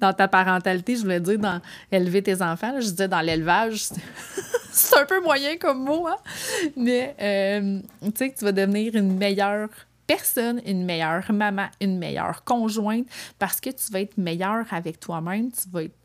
dans 0.00 0.12
ta 0.12 0.28
parentalité, 0.28 0.96
je 0.96 1.02
voulais 1.02 1.20
dire 1.20 1.38
dans 1.38 1.60
élever 1.92 2.22
tes 2.22 2.42
enfants, 2.42 2.80
je 2.80 2.88
disais 2.88 3.08
dans 3.08 3.20
l'élevage. 3.20 3.90
c'est 4.72 4.96
un 4.96 5.06
peu 5.06 5.20
moyen 5.22 5.56
comme 5.56 5.84
mot, 5.84 6.06
hein? 6.06 6.16
Mais 6.76 7.14
euh, 7.20 7.80
tu 8.02 8.12
sais 8.14 8.30
que 8.30 8.38
tu 8.38 8.44
vas 8.44 8.52
devenir 8.52 8.94
une 8.94 9.16
meilleure 9.16 9.68
personne, 10.06 10.60
une 10.66 10.84
meilleure 10.84 11.30
maman, 11.32 11.68
une 11.80 11.98
meilleure 11.98 12.42
conjointe, 12.44 13.06
parce 13.38 13.60
que 13.60 13.70
tu 13.70 13.92
vas 13.92 14.00
être 14.00 14.16
meilleure 14.16 14.66
avec 14.72 14.98
toi-même, 14.98 15.52
tu 15.52 15.68
vas 15.70 15.84
être 15.84 15.96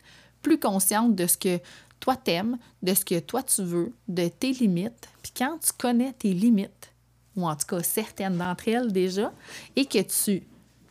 plus 0.41 0.59
consciente 0.59 1.15
de 1.15 1.25
ce 1.25 1.37
que 1.37 1.59
toi 1.99 2.15
t'aimes, 2.15 2.57
de 2.83 2.93
ce 2.93 3.03
que 3.03 3.19
toi 3.19 3.41
tu 3.41 3.63
veux, 3.63 3.91
de 4.07 4.27
tes 4.27 4.51
limites. 4.51 5.09
Puis 5.23 5.31
quand 5.35 5.57
tu 5.57 5.71
connais 5.77 6.13
tes 6.13 6.33
limites, 6.33 6.91
ou 7.35 7.47
en 7.47 7.55
tout 7.55 7.65
cas 7.65 7.81
certaines 7.81 8.37
d'entre 8.37 8.67
elles 8.67 8.91
déjà, 8.91 9.33
et 9.75 9.85
que 9.85 10.01
tu 10.01 10.43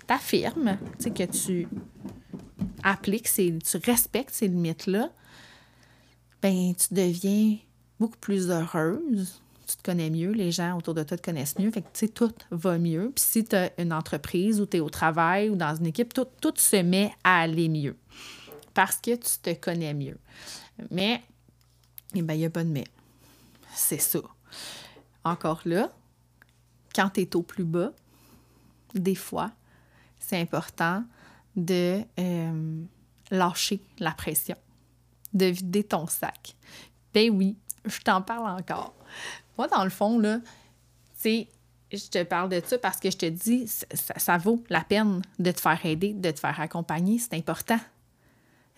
t'affirmes, 0.06 0.76
tu 0.98 1.04
sais, 1.04 1.10
que 1.10 1.24
tu 1.24 1.68
appliques, 2.82 3.30
tu 3.32 3.76
respectes 3.84 4.34
ces 4.34 4.48
limites-là, 4.48 5.08
ben 6.42 6.74
tu 6.74 6.92
deviens 6.92 7.56
beaucoup 7.98 8.18
plus 8.18 8.50
heureuse, 8.50 9.40
tu 9.66 9.76
te 9.76 9.82
connais 9.82 10.10
mieux, 10.10 10.32
les 10.32 10.52
gens 10.52 10.76
autour 10.76 10.94
de 10.94 11.02
toi 11.02 11.16
te 11.16 11.22
connaissent 11.22 11.58
mieux. 11.58 11.70
Fait 11.70 11.80
que, 11.80 11.86
tu 11.86 12.06
sais, 12.06 12.08
tout 12.08 12.32
va 12.50 12.78
mieux. 12.78 13.12
Puis 13.14 13.24
si 13.24 13.44
tu 13.44 13.56
as 13.56 13.70
une 13.80 13.92
entreprise 13.92 14.60
ou 14.60 14.66
tu 14.66 14.76
es 14.76 14.80
au 14.80 14.90
travail 14.90 15.50
ou 15.50 15.56
dans 15.56 15.74
une 15.74 15.86
équipe, 15.86 16.12
tout, 16.12 16.26
tout 16.40 16.52
se 16.56 16.76
met 16.76 17.12
à 17.24 17.40
aller 17.40 17.68
mieux 17.68 17.96
parce 18.74 18.96
que 18.96 19.14
tu 19.14 19.38
te 19.40 19.54
connais 19.54 19.94
mieux. 19.94 20.18
Mais, 20.90 21.22
eh 22.14 22.22
bien, 22.22 22.34
il 22.34 22.38
n'y 22.40 22.44
a 22.44 22.50
pas 22.50 22.64
de 22.64 22.68
mais. 22.68 22.84
C'est 23.74 24.00
ça. 24.00 24.20
Encore 25.24 25.62
là, 25.64 25.90
quand 26.94 27.10
tu 27.10 27.22
es 27.22 27.36
au 27.36 27.42
plus 27.42 27.64
bas, 27.64 27.92
des 28.94 29.14
fois, 29.14 29.50
c'est 30.18 30.40
important 30.40 31.04
de 31.56 32.02
euh, 32.18 32.82
lâcher 33.30 33.80
la 33.98 34.12
pression, 34.12 34.56
de 35.32 35.46
vider 35.46 35.84
ton 35.84 36.06
sac. 36.06 36.54
Ben 37.12 37.30
oui, 37.30 37.56
je 37.84 38.00
t'en 38.00 38.22
parle 38.22 38.60
encore. 38.60 38.94
Moi, 39.58 39.68
dans 39.68 39.84
le 39.84 39.90
fond, 39.90 40.18
là, 40.18 40.38
tu 41.20 41.46
je 41.92 42.08
te 42.08 42.22
parle 42.24 42.48
de 42.48 42.60
ça 42.64 42.76
parce 42.78 42.98
que 42.98 43.10
je 43.10 43.16
te 43.16 43.26
dis, 43.26 43.68
ça, 43.68 44.14
ça, 44.16 44.36
vaut 44.36 44.64
la 44.68 44.80
peine 44.80 45.22
de 45.38 45.50
te 45.52 45.60
faire 45.60 45.78
aider, 45.84 46.12
de 46.12 46.30
te 46.30 46.40
faire 46.40 46.58
accompagner, 46.60 47.18
c'est 47.18 47.34
important. 47.34 47.78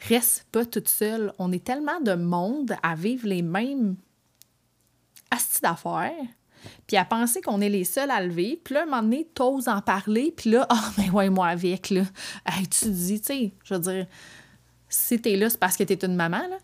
Reste 0.09 0.47
pas 0.53 0.67
toute 0.67 0.89
seule. 0.89 1.33
On 1.39 1.51
est 1.51 1.65
tellement 1.65 2.01
de 2.01 2.15
monde 2.15 2.77
à 2.83 2.95
vivre 2.95 3.27
les 3.27 3.41
mêmes 3.41 3.97
astis 5.31 5.63
d'affaires 5.63 6.13
puis 6.87 6.97
à 6.97 7.05
penser 7.05 7.41
qu'on 7.41 7.61
est 7.61 7.69
les 7.69 7.85
seuls 7.85 8.11
à 8.11 8.21
lever. 8.21 8.61
Puis 8.63 8.75
là, 8.75 8.83
un 8.83 8.87
moment 8.87 9.03
donné, 9.03 9.27
t'oses 9.35 9.69
en 9.69 9.81
parler, 9.81 10.33
puis 10.37 10.51
là, 10.51 10.67
ah, 10.71 10.77
oh, 10.77 10.93
mais 10.99 11.11
ouais, 11.11 11.31
moi 11.31 11.49
avec, 11.49 11.91
là. 11.91 12.03
tu 12.71 12.91
dis, 12.91 13.21
tu 13.21 13.27
sais, 13.27 13.53
je 13.65 13.75
veux 13.75 13.81
dire, 13.81 14.07
si 14.89 15.21
t'es 15.21 15.37
là, 15.37 15.51
c'est 15.51 15.59
parce 15.59 15.77
que 15.77 15.85
t'es 15.85 16.07
une 16.07 16.17
maman, 16.17 16.47
là. 16.49 16.59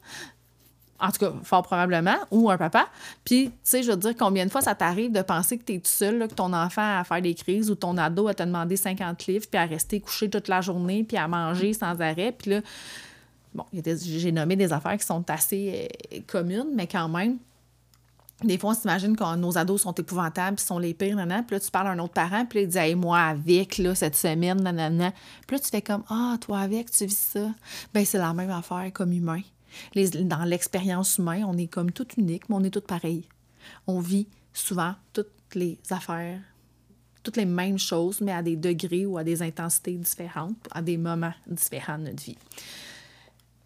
En 1.02 1.10
tout 1.10 1.18
cas, 1.18 1.32
fort 1.42 1.62
probablement, 1.62 2.16
ou 2.30 2.50
un 2.50 2.56
papa. 2.56 2.86
Puis, 3.24 3.46
tu 3.46 3.52
sais, 3.64 3.82
je 3.82 3.90
veux 3.90 3.96
dire, 3.96 4.14
combien 4.16 4.46
de 4.46 4.50
fois 4.50 4.60
ça 4.60 4.74
t'arrive 4.74 5.12
de 5.12 5.22
penser 5.22 5.58
que 5.58 5.64
t'es 5.64 5.78
tout 5.78 5.90
seul, 5.90 6.18
là, 6.18 6.28
que 6.28 6.34
ton 6.34 6.52
enfant 6.52 7.00
a 7.00 7.04
faire 7.04 7.20
des 7.20 7.34
crises 7.34 7.70
ou 7.70 7.74
ton 7.74 7.96
ado 7.98 8.28
a 8.28 8.34
te 8.34 8.42
demandé 8.42 8.76
50 8.76 9.26
livres, 9.26 9.46
puis 9.50 9.60
à 9.60 9.64
rester 9.64 10.00
couché 10.00 10.30
toute 10.30 10.48
la 10.48 10.60
journée, 10.60 11.04
puis 11.04 11.16
à 11.16 11.26
manger 11.26 11.72
sans 11.72 12.00
arrêt. 12.00 12.32
Puis 12.32 12.52
là, 12.52 12.60
bon, 13.54 13.64
j'ai 13.72 14.32
nommé 14.32 14.56
des 14.56 14.72
affaires 14.72 14.96
qui 14.96 15.06
sont 15.06 15.28
assez 15.28 15.90
euh, 16.12 16.20
communes, 16.26 16.70
mais 16.74 16.86
quand 16.86 17.08
même, 17.08 17.38
des 18.44 18.58
fois, 18.58 18.70
on 18.70 18.74
s'imagine 18.74 19.16
que 19.16 19.36
nos 19.36 19.56
ados 19.56 19.82
sont 19.82 19.92
épouvantables, 19.92 20.56
puis 20.56 20.64
sont 20.64 20.78
les 20.78 20.94
pires, 20.94 21.16
nanana. 21.16 21.42
Puis 21.42 21.56
là, 21.56 21.60
tu 21.60 21.70
parles 21.70 21.88
à 21.88 21.90
un 21.90 21.98
autre 21.98 22.14
parent, 22.14 22.44
puis 22.44 22.60
là, 22.60 22.62
il 22.64 22.68
dit 22.68 22.78
hey, 22.78 22.94
moi 22.94 23.18
avec, 23.18 23.78
là, 23.78 23.94
cette 23.94 24.16
semaine, 24.16 24.60
nanana. 24.60 25.12
Puis 25.46 25.56
là, 25.56 25.62
tu 25.62 25.68
fais 25.68 25.82
comme 25.82 26.02
Ah, 26.08 26.36
toi 26.40 26.60
avec, 26.60 26.90
tu 26.90 27.06
vis 27.06 27.16
ça. 27.16 27.48
Ben 27.94 28.04
c'est 28.04 28.18
la 28.18 28.32
même 28.32 28.50
affaire 28.50 28.90
comme 28.92 29.12
humain. 29.12 29.42
Dans 29.94 30.44
l'expérience 30.44 31.18
humaine, 31.18 31.44
on 31.44 31.56
est 31.56 31.66
comme 31.66 31.92
tout 31.92 32.06
unique, 32.16 32.48
mais 32.48 32.56
on 32.56 32.64
est 32.64 32.70
tous 32.70 32.80
pareils. 32.80 33.28
On 33.86 34.00
vit 34.00 34.28
souvent 34.52 34.94
toutes 35.12 35.30
les 35.54 35.78
affaires, 35.90 36.40
toutes 37.22 37.36
les 37.36 37.46
mêmes 37.46 37.78
choses, 37.78 38.20
mais 38.20 38.32
à 38.32 38.42
des 38.42 38.56
degrés 38.56 39.06
ou 39.06 39.18
à 39.18 39.24
des 39.24 39.42
intensités 39.42 39.94
différentes, 39.94 40.68
à 40.72 40.82
des 40.82 40.96
moments 40.96 41.34
différents 41.46 41.98
de 41.98 42.04
notre 42.04 42.22
vie. 42.22 42.38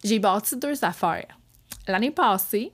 J'ai 0.03 0.19
bâti 0.19 0.55
deux 0.57 0.83
affaires. 0.83 1.37
L'année 1.87 2.11
passée, 2.11 2.71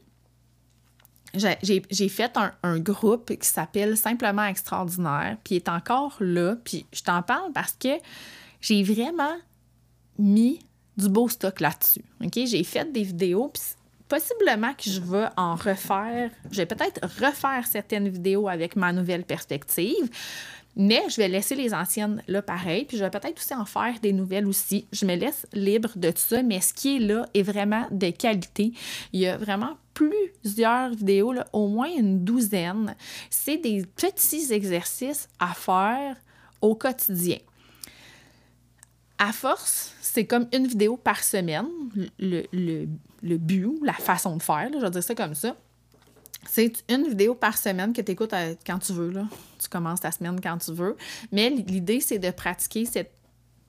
j'ai 1.34 2.10
fait 2.10 2.38
un, 2.64 2.80
groupe 2.80 3.36
qui 3.36 3.48
s'appelle 3.48 3.98
Simplement 3.98 4.46
Extraordinaire, 4.46 5.38
puis 5.44 5.56
est 5.56 5.70
encore 5.70 6.16
là, 6.20 6.56
puis 6.64 6.86
je 6.94 7.02
t'en 7.02 7.22
parle 7.24 7.52
parce 7.54 7.74
que 7.74 7.98
j'ai 8.62 8.84
vraiment 8.84 9.36
mis 10.20 10.60
du 10.98 11.10
beau 11.10 11.28
stock 11.28 11.60
là-dessus. 11.60 12.04
OK? 12.24 12.40
J'ai 12.46 12.64
fait 12.64 12.92
des 12.92 13.04
vidéos, 13.04 13.50
puis 13.54 13.62
possiblement 14.08 14.74
que 14.74 14.90
je 14.90 15.02
vais 15.02 15.28
en 15.38 15.56
refaire, 15.56 16.30
je 16.52 16.58
vais 16.58 16.66
peut-être 16.66 17.02
refaire 17.20 17.66
certaines 17.66 18.10
vidéos 18.10 18.48
avec 18.48 18.76
ma 18.76 18.94
nouvelle 18.94 19.24
perspective, 19.24 20.10
mais 20.76 21.04
je 21.10 21.18
vais 21.18 21.28
laisser 21.28 21.56
les 21.56 21.74
anciennes 21.74 22.22
là 22.28 22.42
pareil, 22.42 22.86
puis 22.86 22.98
je 22.98 23.04
vais 23.04 23.10
peut-être 23.10 23.38
aussi 23.38 23.54
en 23.54 23.66
faire 23.66 24.00
des 24.02 24.12
nouvelles 24.12 24.48
aussi. 24.48 24.88
Je 24.92 25.06
me 25.06 25.16
laisse 25.16 25.46
libre 25.54 25.92
de 25.96 26.12
ça, 26.16 26.42
mais 26.42 26.62
ce 26.62 26.74
qui 26.74 26.98
est 26.98 27.00
là 27.00 27.28
est 27.34 27.44
vraiment 27.44 27.88
de 27.92 28.10
qualité. 28.10 28.74
Il 29.14 29.20
y 29.20 29.28
a 29.28 29.38
vraiment 29.38 29.78
plusieurs 29.94 30.90
vidéos, 30.92 31.36
au 31.52 31.68
moins 31.68 31.90
une 31.90 32.24
douzaine. 32.24 32.96
C'est 33.30 33.58
des 33.58 33.86
petits 33.96 34.52
exercices 34.52 35.30
à 35.40 35.54
faire 35.54 36.18
au 36.62 36.74
quotidien. 36.76 37.38
À 39.20 39.32
force, 39.32 39.93
c'est 40.14 40.26
comme 40.26 40.48
une 40.54 40.68
vidéo 40.68 40.96
par 40.96 41.24
semaine, 41.24 41.66
le, 42.20 42.44
le, 42.54 42.88
le 43.24 43.38
but, 43.38 43.80
la 43.82 43.94
façon 43.94 44.38
de 44.38 44.44
faire, 44.44 44.70
je 44.72 44.78
vais 44.78 44.92
dire 44.92 45.04
ça 45.04 45.16
comme 45.16 45.34
ça. 45.34 45.56
C'est 46.48 46.84
une 46.88 47.08
vidéo 47.08 47.34
par 47.34 47.58
semaine 47.58 47.94
que 47.94 48.02
tu 48.02 48.12
écoutes 48.12 48.36
quand 48.64 48.78
tu 48.78 48.94
veux. 48.94 49.10
Là. 49.10 49.26
Tu 49.60 49.68
commences 49.70 50.02
ta 50.02 50.12
semaine 50.12 50.40
quand 50.40 50.60
tu 50.60 50.72
veux. 50.72 50.96
Mais 51.32 51.50
l'idée, 51.50 52.00
c'est 52.00 52.20
de 52.20 52.30
pratiquer 52.30 52.86
cet 52.86 53.12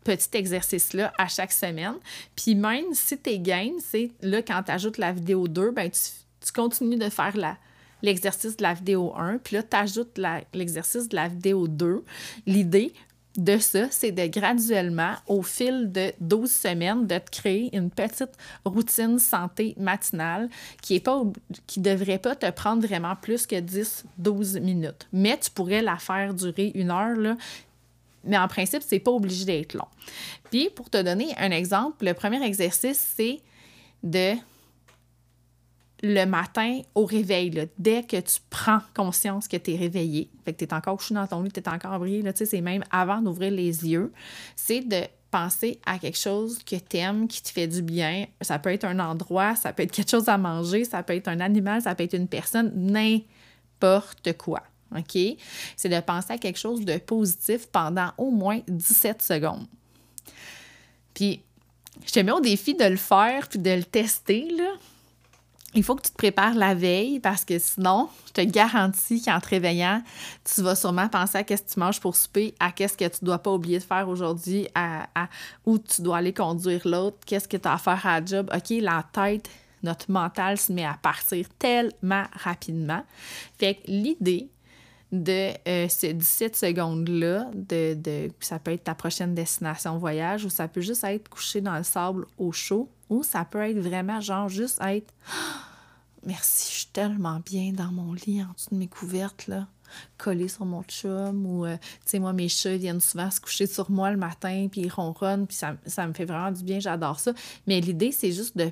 petit 0.02 0.36
exercice-là 0.36 1.14
à 1.16 1.28
chaque 1.28 1.52
semaine. 1.52 1.94
Puis 2.36 2.54
même 2.54 2.92
si 2.92 3.18
tu 3.18 3.30
es 3.30 3.38
gain, 3.38 3.70
c'est 3.78 4.10
là, 4.20 4.42
quand 4.42 4.64
tu 4.64 4.70
ajoutes 4.70 4.98
la 4.98 5.12
vidéo 5.12 5.48
2, 5.48 5.70
ben, 5.70 5.90
tu, 5.90 6.52
continues 6.52 6.98
de 6.98 7.08
faire 7.08 7.34
la, 7.38 7.56
l'exercice 8.02 8.58
de 8.58 8.64
la 8.64 8.74
vidéo 8.74 9.14
1, 9.16 9.38
puis 9.38 9.56
là, 9.56 9.62
tu 9.62 9.76
ajoutes 9.76 10.20
l'exercice 10.52 11.08
de 11.08 11.16
la 11.16 11.28
vidéo 11.28 11.68
2. 11.68 12.04
L'idée, 12.44 12.92
de 13.36 13.58
ça, 13.58 13.86
c'est 13.90 14.12
de 14.12 14.26
graduellement, 14.26 15.14
au 15.26 15.42
fil 15.42 15.90
de 15.90 16.12
12 16.20 16.50
semaines, 16.50 17.06
de 17.06 17.18
te 17.18 17.30
créer 17.30 17.76
une 17.76 17.90
petite 17.90 18.30
routine 18.64 19.18
santé 19.18 19.74
matinale 19.76 20.48
qui 20.82 21.02
ne 21.02 21.82
devrait 21.82 22.18
pas 22.18 22.36
te 22.36 22.48
prendre 22.50 22.86
vraiment 22.86 23.16
plus 23.16 23.46
que 23.46 23.56
10-12 23.56 24.60
minutes. 24.60 25.08
Mais 25.12 25.38
tu 25.38 25.50
pourrais 25.50 25.82
la 25.82 25.96
faire 25.96 26.32
durer 26.32 26.70
une 26.74 26.90
heure, 26.90 27.16
là, 27.16 27.36
mais 28.24 28.38
en 28.38 28.48
principe, 28.48 28.82
c'est 28.86 29.00
pas 29.00 29.10
obligé 29.10 29.44
d'être 29.44 29.74
long. 29.74 29.88
Puis, 30.50 30.70
pour 30.70 30.88
te 30.88 31.02
donner 31.02 31.34
un 31.36 31.50
exemple, 31.50 32.06
le 32.06 32.14
premier 32.14 32.42
exercice, 32.42 33.14
c'est 33.16 33.40
de 34.02 34.34
le 36.02 36.24
matin 36.24 36.80
au 36.94 37.04
réveil, 37.04 37.68
dès 37.78 38.02
que 38.02 38.20
tu 38.20 38.40
prends 38.50 38.80
conscience 38.94 39.48
que 39.48 39.56
tu 39.56 39.72
es 39.72 39.76
réveillé, 39.76 40.30
fait 40.44 40.52
que 40.52 40.58
tu 40.58 40.64
es 40.64 40.74
encore 40.74 40.96
couché 40.96 41.14
dans 41.14 41.26
ton 41.26 41.42
lit, 41.42 41.50
tu 41.50 41.60
es 41.60 41.68
encore 41.68 41.98
brillé, 41.98 42.22
c'est 42.34 42.60
même 42.60 42.84
avant 42.90 43.22
d'ouvrir 43.22 43.50
les 43.50 43.86
yeux, 43.86 44.12
c'est 44.56 44.80
de 44.80 45.02
penser 45.30 45.80
à 45.84 45.98
quelque 45.98 46.18
chose 46.18 46.58
que 46.64 46.76
tu 46.76 46.96
aimes, 46.98 47.26
qui 47.26 47.42
te 47.42 47.48
fait 47.48 47.66
du 47.66 47.82
bien. 47.82 48.26
Ça 48.40 48.58
peut 48.60 48.70
être 48.70 48.84
un 48.84 49.00
endroit, 49.00 49.56
ça 49.56 49.72
peut 49.72 49.82
être 49.82 49.90
quelque 49.90 50.10
chose 50.10 50.28
à 50.28 50.38
manger, 50.38 50.84
ça 50.84 51.02
peut 51.02 51.14
être 51.14 51.26
un 51.26 51.40
animal, 51.40 51.82
ça 51.82 51.94
peut 51.94 52.04
être 52.04 52.14
une 52.14 52.28
personne, 52.28 52.70
n'importe 52.76 54.36
quoi. 54.36 54.62
C'est 55.76 55.88
de 55.88 56.00
penser 56.00 56.34
à 56.34 56.38
quelque 56.38 56.58
chose 56.58 56.84
de 56.84 56.98
positif 56.98 57.66
pendant 57.66 58.12
au 58.16 58.30
moins 58.30 58.60
17 58.68 59.22
secondes. 59.22 59.66
Puis, 61.14 61.42
je 62.06 62.12
te 62.12 62.20
mets 62.20 62.30
au 62.30 62.40
défi 62.40 62.74
de 62.74 62.84
le 62.84 62.96
faire 62.96 63.48
puis 63.48 63.58
de 63.58 63.70
le 63.70 63.82
tester, 63.82 64.48
là 64.50 64.72
il 65.74 65.82
faut 65.82 65.96
que 65.96 66.02
tu 66.02 66.10
te 66.10 66.16
prépares 66.16 66.54
la 66.54 66.74
veille 66.74 67.20
parce 67.20 67.44
que 67.44 67.58
sinon, 67.58 68.08
je 68.26 68.32
te 68.32 68.40
garantis 68.42 69.22
qu'en 69.22 69.40
te 69.40 69.48
réveillant, 69.48 70.02
tu 70.44 70.62
vas 70.62 70.74
sûrement 70.74 71.08
penser 71.08 71.38
à 71.38 71.44
qu'est-ce 71.44 71.62
que 71.62 71.70
tu 71.72 71.80
manges 71.80 72.00
pour 72.00 72.14
souper, 72.14 72.54
à 72.60 72.72
qu'est-ce 72.72 72.96
que 72.96 73.08
tu 73.08 73.24
dois 73.24 73.38
pas 73.38 73.52
oublier 73.52 73.78
de 73.78 73.84
faire 73.84 74.08
aujourd'hui, 74.08 74.68
à, 74.74 75.06
où 75.66 75.78
tu 75.78 76.02
dois 76.02 76.18
aller 76.18 76.32
conduire 76.32 76.86
l'autre, 76.86 77.18
qu'est-ce 77.26 77.48
que 77.48 77.56
tu 77.56 77.68
as 77.68 77.74
à 77.74 77.78
faire 77.78 78.06
à 78.06 78.20
la 78.20 78.26
job. 78.26 78.50
OK, 78.54 78.70
la 78.80 79.04
tête, 79.12 79.48
notre 79.82 80.10
mental 80.10 80.58
se 80.58 80.72
met 80.72 80.84
à 80.84 80.96
partir 81.00 81.46
tellement 81.58 82.24
rapidement. 82.32 83.02
Fait 83.58 83.74
que 83.74 83.80
l'idée 83.88 84.48
de 85.22 85.52
euh, 85.68 85.86
ces 85.88 86.14
17 86.14 86.56
secondes-là, 86.56 87.50
de, 87.54 87.94
de, 87.94 88.30
ça 88.40 88.58
peut 88.58 88.72
être 88.72 88.84
ta 88.84 88.94
prochaine 88.94 89.34
destination 89.34 89.98
voyage 89.98 90.44
ou 90.44 90.50
ça 90.50 90.68
peut 90.68 90.80
juste 90.80 91.04
être 91.04 91.28
couché 91.28 91.60
dans 91.60 91.76
le 91.76 91.84
sable 91.84 92.26
au 92.38 92.52
chaud 92.52 92.88
ou 93.10 93.22
ça 93.22 93.44
peut 93.44 93.60
être 93.60 93.78
vraiment 93.78 94.20
genre 94.20 94.48
juste 94.48 94.80
être 94.82 95.12
merci, 96.26 96.70
je 96.72 96.78
suis 96.78 96.88
tellement 96.88 97.40
bien 97.44 97.72
dans 97.72 97.92
mon 97.92 98.12
lit 98.14 98.42
en 98.42 98.52
dessous 98.54 98.70
de 98.72 98.76
mes 98.76 98.88
couvertes 98.88 99.46
là, 99.46 99.68
collée 100.18 100.48
sur 100.48 100.64
mon 100.64 100.82
chum 100.82 101.46
ou 101.46 101.66
euh, 101.66 101.76
tu 101.76 102.02
sais 102.06 102.18
moi 102.18 102.32
mes 102.32 102.48
chats 102.48 102.76
viennent 102.76 103.00
souvent 103.00 103.30
se 103.30 103.40
coucher 103.40 103.66
sur 103.66 103.90
moi 103.90 104.10
le 104.10 104.16
matin 104.16 104.68
puis 104.70 104.82
ils 104.82 104.90
ronronnent 104.90 105.46
puis 105.46 105.56
ça, 105.56 105.76
ça 105.86 106.06
me 106.06 106.12
fait 106.12 106.24
vraiment 106.24 106.50
du 106.50 106.64
bien, 106.64 106.80
j'adore 106.80 107.20
ça. 107.20 107.32
Mais 107.66 107.80
l'idée 107.80 108.12
c'est 108.12 108.32
juste 108.32 108.56
de 108.56 108.70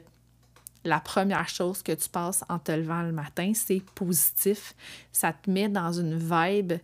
la 0.85 1.01
première 1.01 1.49
chose 1.49 1.83
que 1.83 1.93
tu 1.93 2.09
passes 2.09 2.45
en 2.49 2.59
te 2.59 2.73
levant 2.73 3.03
le 3.03 3.13
matin, 3.13 3.53
c'est 3.55 3.83
positif. 3.95 4.75
Ça 5.13 5.33
te 5.33 5.51
met 5.51 5.69
dans 5.69 5.93
une 5.93 6.19
vibe 6.19 6.75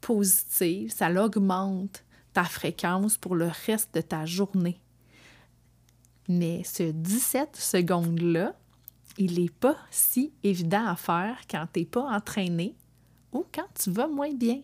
positive, 0.00 0.90
ça 0.90 1.10
augmente 1.22 2.04
ta 2.32 2.44
fréquence 2.44 3.16
pour 3.16 3.36
le 3.36 3.50
reste 3.66 3.94
de 3.94 4.00
ta 4.00 4.24
journée. 4.26 4.80
Mais 6.28 6.62
ce 6.64 6.84
17 6.84 7.56
secondes-là, 7.56 8.54
il 9.18 9.40
n'est 9.40 9.50
pas 9.50 9.76
si 9.90 10.32
évident 10.42 10.86
à 10.86 10.96
faire 10.96 11.36
quand 11.50 11.66
tu 11.72 11.80
n'es 11.80 11.86
pas 11.86 12.04
entraîné 12.04 12.74
ou 13.32 13.44
quand 13.52 13.66
tu 13.74 13.90
vas 13.90 14.06
moins 14.06 14.32
bien. 14.32 14.60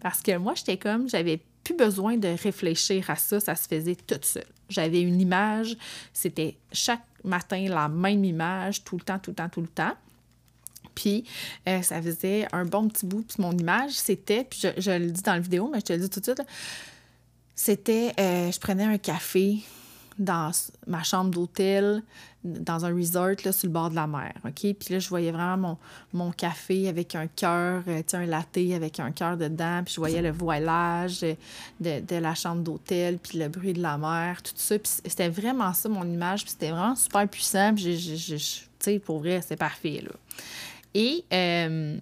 Parce 0.00 0.22
que 0.22 0.36
moi, 0.36 0.54
j'étais 0.54 0.78
comme, 0.78 1.08
j'avais 1.08 1.42
plus 1.64 1.74
besoin 1.74 2.16
de 2.16 2.28
réfléchir 2.28 3.10
à 3.10 3.16
ça, 3.16 3.40
ça 3.40 3.54
se 3.54 3.68
faisait 3.68 3.96
tout 3.96 4.18
seul. 4.22 4.44
J'avais 4.68 5.02
une 5.02 5.20
image, 5.20 5.76
c'était 6.12 6.56
chaque 6.72 7.02
matin 7.24 7.66
la 7.68 7.88
même 7.88 8.24
image, 8.24 8.84
tout 8.84 8.96
le 8.96 9.02
temps, 9.02 9.18
tout 9.18 9.30
le 9.30 9.36
temps, 9.36 9.48
tout 9.48 9.60
le 9.60 9.68
temps. 9.68 9.94
Puis 10.94 11.24
euh, 11.68 11.82
ça 11.82 12.00
faisait 12.00 12.46
un 12.52 12.64
bon 12.64 12.88
petit 12.88 13.06
bout. 13.06 13.22
Puis 13.22 13.36
mon 13.40 13.52
image, 13.52 13.92
c'était, 13.92 14.44
puis 14.44 14.60
je, 14.76 14.90
le 14.90 15.10
dis 15.10 15.22
dans 15.22 15.34
la 15.34 15.40
vidéo, 15.40 15.68
mais 15.72 15.80
je 15.80 15.84
te 15.86 15.92
le 15.92 16.00
dis 16.00 16.10
tout 16.10 16.20
de 16.20 16.24
suite, 16.24 16.42
c'était, 17.54 18.12
euh, 18.18 18.50
je 18.50 18.58
prenais 18.58 18.84
un 18.84 18.98
café 18.98 19.58
dans 20.20 20.52
ma 20.86 21.02
chambre 21.02 21.30
d'hôtel, 21.30 22.02
dans 22.44 22.84
un 22.84 22.94
resort 22.94 23.36
là, 23.44 23.52
sur 23.52 23.66
le 23.66 23.72
bord 23.72 23.90
de 23.90 23.94
la 23.94 24.06
mer. 24.06 24.34
OK? 24.44 24.54
Puis 24.54 24.76
là, 24.90 24.98
je 24.98 25.08
voyais 25.08 25.32
vraiment 25.32 25.56
mon, 25.56 25.78
mon 26.12 26.30
café 26.30 26.88
avec 26.88 27.14
un 27.14 27.26
cœur, 27.26 27.82
euh, 27.88 28.02
un 28.12 28.26
latte 28.26 28.58
avec 28.74 29.00
un 29.00 29.10
cœur 29.12 29.36
dedans. 29.38 29.82
Puis 29.84 29.94
je 29.94 30.00
voyais 30.00 30.20
le 30.20 30.30
voilage 30.30 31.20
de, 31.22 31.36
de 31.80 32.16
la 32.16 32.34
chambre 32.34 32.62
d'hôtel, 32.62 33.18
puis 33.18 33.38
le 33.38 33.48
bruit 33.48 33.72
de 33.72 33.82
la 33.82 33.96
mer, 33.96 34.42
tout 34.42 34.52
ça. 34.54 34.78
Puis 34.78 34.92
c'était 35.06 35.30
vraiment 35.30 35.72
ça, 35.72 35.88
mon 35.88 36.04
image. 36.04 36.44
Puis 36.44 36.52
c'était 36.52 36.70
vraiment 36.70 36.96
super 36.96 37.26
puissant. 37.26 37.74
Puis 37.74 38.18
tu 38.28 38.38
sais, 38.78 38.98
pour 38.98 39.20
vrai, 39.20 39.40
c'est 39.46 39.56
parfait, 39.56 40.02
là. 40.04 40.12
Et 40.92 41.24
euh, 41.32 41.98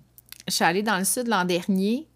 je 0.46 0.52
suis 0.52 0.64
allée 0.64 0.82
dans 0.82 0.98
le 0.98 1.04
sud 1.04 1.28
l'an 1.28 1.44
dernier 1.44 2.06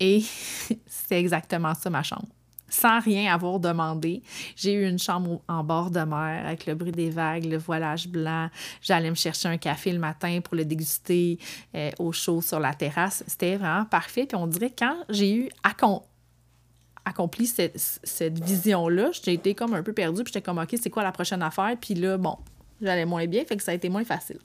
et 0.00 0.24
c'est 0.86 1.20
exactement 1.20 1.74
ça 1.74 1.88
ma 1.90 2.02
chambre. 2.02 2.26
Sans 2.72 3.00
rien 3.00 3.34
avoir 3.34 3.60
demandé, 3.60 4.22
j'ai 4.56 4.72
eu 4.72 4.88
une 4.88 4.98
chambre 4.98 5.42
en 5.46 5.62
bord 5.62 5.90
de 5.90 6.00
mer 6.00 6.46
avec 6.46 6.64
le 6.64 6.74
bruit 6.74 6.90
des 6.90 7.10
vagues, 7.10 7.44
le 7.44 7.58
voilage 7.58 8.08
blanc. 8.08 8.48
J'allais 8.80 9.10
me 9.10 9.14
chercher 9.14 9.48
un 9.48 9.58
café 9.58 9.92
le 9.92 9.98
matin 9.98 10.40
pour 10.42 10.56
le 10.56 10.64
déguster 10.64 11.38
euh, 11.74 11.90
au 11.98 12.12
chaud 12.12 12.40
sur 12.40 12.60
la 12.60 12.72
terrasse. 12.72 13.24
C'était 13.26 13.56
vraiment 13.56 13.84
parfait. 13.84 14.24
Puis 14.24 14.36
on 14.36 14.46
dirait 14.46 14.70
que 14.70 14.78
quand 14.78 14.96
j'ai 15.10 15.34
eu 15.34 15.50
accompli 17.04 17.46
cette, 17.46 17.78
cette 17.78 18.42
vision-là, 18.42 19.10
j'ai 19.22 19.34
été 19.34 19.54
comme 19.54 19.74
un 19.74 19.82
peu 19.82 19.92
perdue. 19.92 20.24
Puis 20.24 20.32
j'étais 20.32 20.42
comme, 20.42 20.56
OK, 20.56 20.74
c'est 20.80 20.88
quoi 20.88 21.02
la 21.02 21.12
prochaine 21.12 21.42
affaire? 21.42 21.76
Puis 21.78 21.92
là, 21.92 22.16
bon, 22.16 22.38
j'allais 22.80 23.04
moins 23.04 23.26
bien, 23.26 23.44
fait 23.44 23.58
que 23.58 23.62
ça 23.62 23.72
a 23.72 23.74
été 23.74 23.90
moins 23.90 24.04
facile. 24.04 24.38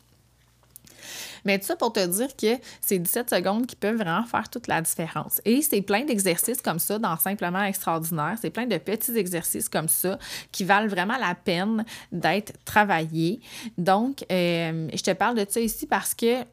Mais 1.45 1.59
tout 1.59 1.65
ça 1.65 1.75
pour 1.75 1.93
te 1.93 2.05
dire 2.05 2.35
que 2.35 2.61
c'est 2.81 2.99
17 2.99 3.29
secondes 3.29 3.65
qui 3.65 3.75
peuvent 3.75 3.97
vraiment 3.97 4.25
faire 4.25 4.49
toute 4.49 4.67
la 4.67 4.81
différence. 4.81 5.41
Et 5.45 5.61
c'est 5.61 5.81
plein 5.81 6.03
d'exercices 6.05 6.61
comme 6.61 6.79
ça 6.79 6.99
dans 6.99 7.17
Simplement 7.17 7.63
Extraordinaire. 7.63 8.37
C'est 8.41 8.49
plein 8.49 8.65
de 8.65 8.77
petits 8.77 9.17
exercices 9.17 9.69
comme 9.69 9.87
ça 9.87 10.17
qui 10.51 10.63
valent 10.63 10.87
vraiment 10.87 11.17
la 11.17 11.35
peine 11.35 11.85
d'être 12.11 12.53
travaillés. 12.65 13.39
Donc, 13.77 14.25
euh, 14.31 14.89
je 14.93 15.01
te 15.01 15.11
parle 15.11 15.35
de 15.35 15.45
ça 15.49 15.59
ici 15.59 15.85
parce 15.85 16.13
que 16.13 16.43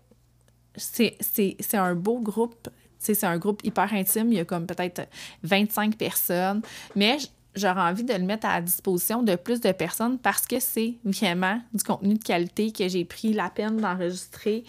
c'est 0.77 1.75
un 1.75 1.95
beau 1.95 2.19
groupe 2.19 2.69
c'est 3.13 3.25
un 3.25 3.37
groupe 3.37 3.61
hyper 3.65 3.93
intime, 3.93 4.33
il 4.33 4.39
y 4.39 4.41
a 4.41 4.45
comme 4.45 4.67
peut-être 4.67 5.07
25 5.43 5.97
personnes, 5.97 6.63
mais 6.97 7.19
j'aurais 7.55 7.81
envie 7.81 8.05
de 8.05 8.13
le 8.13 8.25
mettre 8.25 8.47
à 8.47 8.55
la 8.55 8.61
disposition 8.61 9.23
de 9.23 9.37
plus 9.37 9.61
de 9.61 9.73
personnes 9.73 10.19
parce 10.19 10.47
que 10.47 10.61
c'est 10.61 10.95
vraiment 11.05 11.61
du 11.73 11.83
contenu 11.85 12.15
de 12.15 12.23
qualité 12.23 12.73
que 12.73 12.89
j'ai 12.89 13.05
pris 13.05 13.33
la 13.33 13.51
peine 13.51 13.77
d'enregistrer 13.77 14.65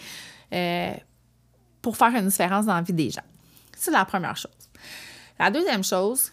euh, 0.53 0.93
pour 1.81 1.97
faire 1.97 2.15
une 2.15 2.27
différence 2.27 2.65
dans 2.65 2.75
la 2.75 2.81
vie 2.81 2.93
des 2.93 3.09
gens. 3.09 3.23
C'est 3.75 3.91
la 3.91 4.05
première 4.05 4.37
chose. 4.37 4.51
La 5.37 5.51
deuxième 5.51 5.83
chose, 5.83 6.31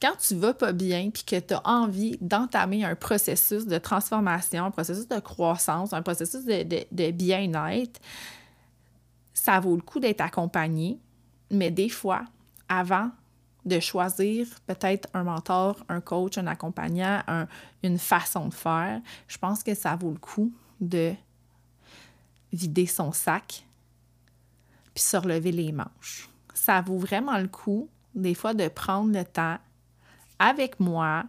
quand 0.00 0.16
tu 0.16 0.34
vas 0.34 0.54
pas 0.54 0.72
bien 0.72 1.10
puis 1.10 1.24
que 1.24 1.40
tu 1.40 1.54
as 1.54 1.62
envie 1.64 2.16
d'entamer 2.20 2.84
un 2.84 2.94
processus 2.94 3.66
de 3.66 3.78
transformation, 3.78 4.66
un 4.66 4.70
processus 4.70 5.08
de 5.08 5.18
croissance, 5.18 5.92
un 5.92 6.02
processus 6.02 6.44
de, 6.44 6.62
de 6.90 7.10
bien-être, 7.10 8.00
ça 9.32 9.60
vaut 9.60 9.76
le 9.76 9.82
coup 9.82 10.00
d'être 10.00 10.20
accompagné, 10.20 10.98
mais 11.50 11.70
des 11.70 11.88
fois, 11.88 12.24
avant 12.68 13.10
de 13.64 13.80
choisir 13.80 14.46
peut-être 14.66 15.08
un 15.14 15.24
mentor, 15.24 15.84
un 15.88 16.00
coach, 16.00 16.38
un 16.38 16.46
accompagnant, 16.46 17.22
une 17.82 17.98
façon 17.98 18.48
de 18.48 18.54
faire, 18.54 19.00
je 19.26 19.38
pense 19.38 19.62
que 19.62 19.74
ça 19.74 19.96
vaut 19.96 20.10
le 20.10 20.18
coup 20.18 20.52
de 20.80 21.14
vider 22.52 22.86
son 22.86 23.12
sac 23.12 23.66
puis 24.94 25.02
se 25.02 25.16
relever 25.16 25.50
les 25.50 25.72
manches. 25.72 26.28
Ça 26.54 26.80
vaut 26.80 26.98
vraiment 26.98 27.38
le 27.38 27.48
coup, 27.48 27.88
des 28.14 28.34
fois, 28.34 28.54
de 28.54 28.68
prendre 28.68 29.12
le 29.12 29.24
temps 29.24 29.58
avec 30.38 30.78
moi, 30.78 31.24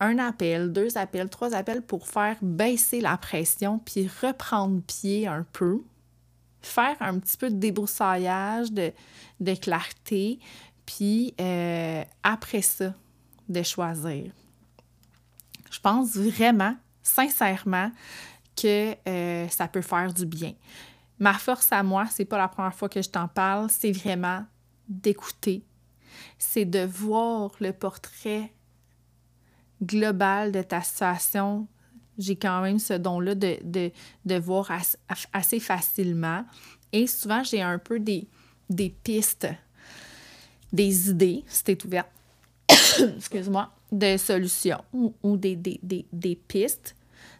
un 0.00 0.18
appel, 0.18 0.72
deux 0.72 0.96
appels, 0.96 1.28
trois 1.28 1.54
appels 1.54 1.82
pour 1.82 2.06
faire 2.06 2.36
baisser 2.42 3.00
la 3.00 3.16
pression 3.16 3.78
puis 3.78 4.08
reprendre 4.20 4.80
pied 4.82 5.26
un 5.26 5.44
peu, 5.52 5.82
faire 6.60 6.96
un 7.00 7.18
petit 7.18 7.36
peu 7.36 7.50
de 7.50 7.56
débroussaillage, 7.56 8.72
de, 8.72 8.92
de 9.40 9.54
clarté, 9.54 10.40
puis 10.86 11.34
euh, 11.40 12.04
après 12.22 12.62
ça, 12.62 12.94
de 13.48 13.62
choisir. 13.62 14.32
Je 15.70 15.80
pense 15.80 16.16
vraiment, 16.16 16.76
sincèrement, 17.02 17.90
que 18.56 18.94
euh, 19.08 19.48
ça 19.48 19.68
peut 19.68 19.82
faire 19.82 20.12
du 20.12 20.26
bien. 20.26 20.52
Ma 21.18 21.34
force 21.34 21.72
à 21.72 21.82
moi, 21.82 22.06
c'est 22.10 22.24
pas 22.24 22.38
la 22.38 22.48
première 22.48 22.74
fois 22.74 22.88
que 22.88 23.00
je 23.00 23.08
t'en 23.08 23.28
parle, 23.28 23.70
c'est 23.70 23.92
vraiment 23.92 24.44
d'écouter. 24.88 25.64
C'est 26.38 26.64
de 26.64 26.84
voir 26.84 27.52
le 27.60 27.72
portrait 27.72 28.52
global 29.82 30.52
de 30.52 30.62
ta 30.62 30.82
situation. 30.82 31.66
J'ai 32.18 32.36
quand 32.36 32.60
même 32.60 32.78
ce 32.78 32.94
don-là 32.94 33.34
de, 33.34 34.38
voir 34.38 34.70
assez 35.32 35.60
facilement. 35.60 36.44
Et 36.92 37.06
souvent, 37.06 37.42
j'ai 37.42 37.62
un 37.62 37.78
peu 37.78 37.98
des, 37.98 38.28
des 38.68 38.90
pistes 38.90 39.48
des 40.72 41.10
idées, 41.10 41.44
si 41.46 41.64
tu 41.64 41.72
es 41.94 42.02
excuse-moi, 43.16 43.70
de 43.90 44.16
solutions 44.16 44.82
ou, 44.92 45.36
des, 45.36 45.56
des, 45.56 46.36
pistes 46.48 46.96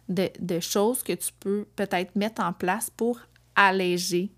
de, 0.07 0.59
choses 0.59 1.01
que 1.03 1.13
tu 1.13 1.31
peux 1.39 1.65
peut-être 1.75 2.15
mettre 2.15 2.43
en 2.43 2.53
place 2.53 2.89
pour 2.89 3.19
alléger 3.55 4.31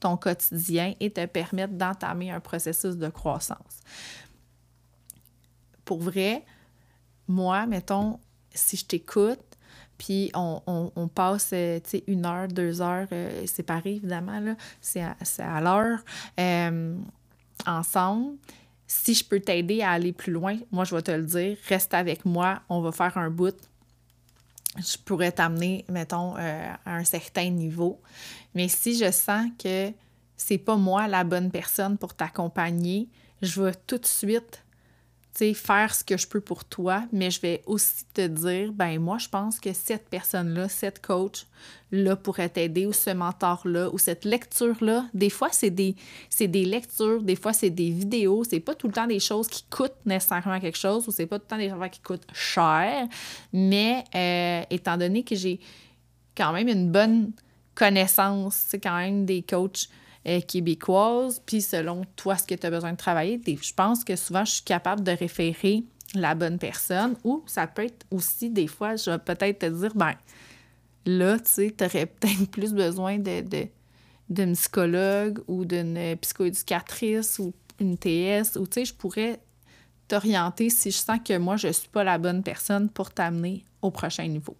ton 0.00 0.16
quotidien 0.16 0.94
et 0.98 1.10
te 1.10 1.24
permettre 1.26 1.74
d'entamer 1.74 2.30
un 2.30 2.40
processus 2.40 2.96
de 2.96 3.08
croissance. 3.08 3.80
Pour 5.84 6.00
vrai, 6.00 6.44
moi, 7.28 7.66
mettons, 7.66 8.18
si 8.52 8.76
je 8.76 8.86
t'écoute, 8.86 9.40
puis 9.98 10.30
on, 10.34 10.62
on, 10.96 11.08
passe, 11.08 11.50
euh, 11.52 11.78
une 12.06 12.24
heure, 12.24 12.48
deux 12.48 12.80
heures 12.80 13.08
euh, 13.12 13.46
séparées, 13.46 13.96
évidemment, 13.96 14.56
c'est 14.80 15.02
à, 15.02 15.14
à 15.38 15.60
l'heure. 15.60 15.98
Euh, 16.38 16.96
ensemble. 17.66 18.36
Si 18.86 19.14
je 19.14 19.24
peux 19.24 19.40
t'aider 19.40 19.82
à 19.82 19.90
aller 19.92 20.12
plus 20.12 20.32
loin, 20.32 20.58
moi, 20.72 20.84
je 20.84 20.94
vais 20.94 21.02
te 21.02 21.10
le 21.10 21.24
dire, 21.24 21.56
reste 21.68 21.94
avec 21.94 22.24
moi, 22.24 22.60
on 22.68 22.80
va 22.80 22.92
faire 22.92 23.16
un 23.18 23.30
bout. 23.30 23.54
Je 24.76 24.96
pourrais 25.04 25.32
t'amener, 25.32 25.84
mettons, 25.88 26.36
euh, 26.36 26.72
à 26.84 26.96
un 26.96 27.04
certain 27.04 27.50
niveau. 27.50 28.00
Mais 28.54 28.68
si 28.68 28.96
je 28.96 29.10
sens 29.10 29.48
que 29.62 29.92
c'est 30.36 30.58
pas 30.58 30.76
moi 30.76 31.06
la 31.06 31.22
bonne 31.22 31.50
personne 31.50 31.98
pour 31.98 32.14
t'accompagner, 32.14 33.08
je 33.42 33.62
vais 33.62 33.74
tout 33.86 33.98
de 33.98 34.06
suite 34.06 34.64
faire 35.54 35.94
ce 35.94 36.04
que 36.04 36.16
je 36.16 36.26
peux 36.26 36.40
pour 36.40 36.64
toi, 36.64 37.04
mais 37.12 37.30
je 37.30 37.40
vais 37.40 37.62
aussi 37.66 38.04
te 38.12 38.26
dire, 38.26 38.72
ben 38.72 38.98
moi, 38.98 39.18
je 39.18 39.28
pense 39.28 39.58
que 39.58 39.72
cette 39.72 40.08
personne-là, 40.08 40.68
cette 40.68 41.00
coach-là 41.00 42.16
pourrait 42.16 42.50
t'aider, 42.50 42.86
ou 42.86 42.92
ce 42.92 43.10
mentor-là, 43.10 43.90
ou 43.92 43.98
cette 43.98 44.24
lecture-là. 44.24 45.06
Des 45.14 45.30
fois, 45.30 45.48
c'est 45.52 45.70
des, 45.70 45.94
lectures, 46.38 47.22
des 47.22 47.36
fois, 47.36 47.52
c'est 47.52 47.70
des 47.70 47.90
vidéos. 47.90 48.44
C'est 48.44 48.60
pas 48.60 48.74
tout 48.74 48.88
le 48.88 48.92
temps 48.92 49.06
des 49.06 49.20
choses 49.20 49.48
qui 49.48 49.64
coûtent 49.70 50.04
nécessairement 50.04 50.60
quelque 50.60 50.78
chose, 50.78 51.08
ou 51.08 51.10
c'est 51.10 51.26
pas 51.26 51.38
tout 51.38 51.46
le 51.46 51.56
temps 51.56 51.58
des 51.58 51.70
choses 51.70 51.90
qui 51.90 52.00
coûtent 52.00 52.26
cher, 52.32 53.06
mais 53.52 54.04
euh, 54.14 54.62
étant 54.70 54.96
donné 54.96 55.22
que 55.22 55.34
j'ai 55.34 55.60
quand 56.36 56.52
même 56.52 56.68
une 56.68 56.90
bonne 56.90 57.32
connaissance, 57.74 58.66
c'est 58.68 58.80
quand 58.80 58.96
même 58.96 59.24
des 59.24 59.42
coachs 59.42 59.88
euh, 60.26 60.40
québécoise, 60.40 61.40
puis 61.46 61.62
selon 61.62 62.02
toi, 62.16 62.36
ce 62.36 62.44
que 62.46 62.54
tu 62.54 62.66
as 62.66 62.70
besoin 62.70 62.92
de 62.92 62.96
travailler, 62.96 63.40
je 63.46 63.72
pense 63.72 64.04
que 64.04 64.16
souvent, 64.16 64.44
je 64.44 64.52
suis 64.52 64.64
capable 64.64 65.02
de 65.02 65.12
référer 65.12 65.82
la 66.14 66.34
bonne 66.34 66.58
personne 66.58 67.16
ou 67.24 67.42
ça 67.46 67.66
peut 67.66 67.84
être 67.84 68.04
aussi 68.10 68.50
des 68.50 68.66
fois, 68.66 68.96
je 68.96 69.10
vais 69.10 69.18
peut-être 69.18 69.60
te 69.60 69.66
dire, 69.66 69.94
ben 69.94 70.14
là, 71.06 71.38
tu 71.38 71.46
sais, 71.46 71.74
tu 71.76 71.84
aurais 71.84 72.06
peut-être 72.20 72.50
plus 72.50 72.74
besoin 72.74 73.18
de, 73.18 73.42
d'une 74.28 74.52
psychologue 74.54 75.42
ou 75.48 75.64
d'une 75.64 76.16
psychoéducatrice 76.16 77.38
ou 77.38 77.54
une 77.78 77.96
TS 77.96 78.56
ou 78.56 78.66
tu 78.66 78.80
sais, 78.80 78.84
je 78.84 78.94
pourrais 78.94 79.40
t'orienter 80.06 80.70
si 80.70 80.90
je 80.90 80.98
sens 80.98 81.18
que 81.24 81.38
moi, 81.38 81.56
je 81.56 81.68
ne 81.68 81.72
suis 81.72 81.88
pas 81.88 82.04
la 82.04 82.18
bonne 82.18 82.42
personne 82.42 82.88
pour 82.90 83.10
t'amener 83.10 83.64
au 83.80 83.90
prochain 83.90 84.26
niveau. 84.26 84.56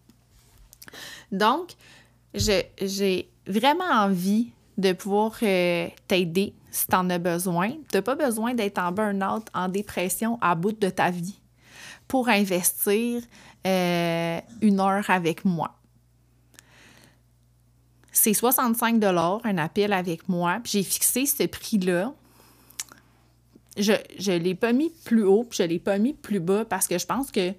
Donc, 1.33 1.73
j'ai 2.33 3.29
vraiment 3.47 3.91
envie 3.91 4.53
de 4.81 4.93
pouvoir 4.93 5.37
euh, 5.43 5.89
t'aider 6.09 6.55
si 6.71 6.87
tu 6.87 6.97
en 6.97 7.09
as 7.11 7.19
besoin. 7.19 7.71
Tu 7.71 7.97
n'as 7.97 8.03
pas 8.03 8.15
besoin 8.15 8.55
d'être 8.55 8.79
en 8.79 8.93
burn-out, 8.93 9.47
en 9.55 9.69
dépression 9.69 10.39
à 10.41 10.55
bout 10.55 10.73
de 10.73 10.89
ta 10.89 11.11
vie 11.11 11.39
pour 12.09 12.29
investir 12.29 13.23
euh, 13.67 14.41
une 14.61 14.81
heure 14.81 15.09
avec 15.09 15.45
moi. 15.45 15.77
C'est 18.13 18.35
65 18.35 19.03
un 19.45 19.59
appel 19.59 19.93
avec 19.93 20.29
moi. 20.29 20.59
J'ai 20.65 20.83
fixé 20.83 21.27
ce 21.27 21.47
prix-là. 21.47 22.13
Je 23.77 23.93
ne 23.93 24.39
l'ai 24.39 24.55
pas 24.55 24.73
mis 24.73 24.91
plus 25.05 25.23
haut, 25.23 25.45
puis 25.45 25.59
je 25.59 25.63
ne 25.63 25.69
l'ai 25.69 25.79
pas 25.79 25.99
mis 25.99 26.13
plus 26.13 26.41
bas 26.41 26.65
parce 26.65 26.89
que 26.89 26.99
je 26.99 27.07
pense 27.07 27.31
que 27.31 27.55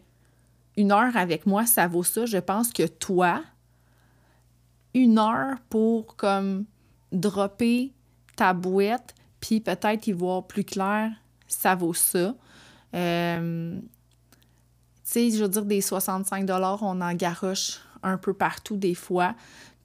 une 0.78 0.92
heure 0.92 1.16
avec 1.16 1.46
moi, 1.46 1.66
ça 1.66 1.88
vaut 1.88 2.04
ça. 2.04 2.26
Je 2.26 2.38
pense 2.38 2.72
que 2.72 2.86
toi, 2.86 3.42
une 4.94 5.18
heure 5.18 5.58
pour 5.70 6.16
comme 6.16 6.66
dropper 7.12 7.94
ta 8.36 8.54
boîte, 8.54 9.16
puis 9.40 9.60
peut-être 9.60 10.08
y 10.08 10.12
voir 10.12 10.48
plus 10.48 10.64
clair, 10.64 11.12
ça 11.48 11.76
vaut 11.76 11.94
ça. 11.94 12.36
Euh, 12.94 13.80
tu 13.80 13.82
sais, 15.04 15.32
je 15.32 15.44
veux 15.44 15.50
dire, 15.50 15.66
des 15.66 15.82
65 15.82 16.50
on 16.50 17.02
en 17.02 17.14
garoche 17.14 17.80
un 18.04 18.18
peu 18.18 18.34
partout 18.34 18.78
des 18.78 18.96
fois. 18.96 19.36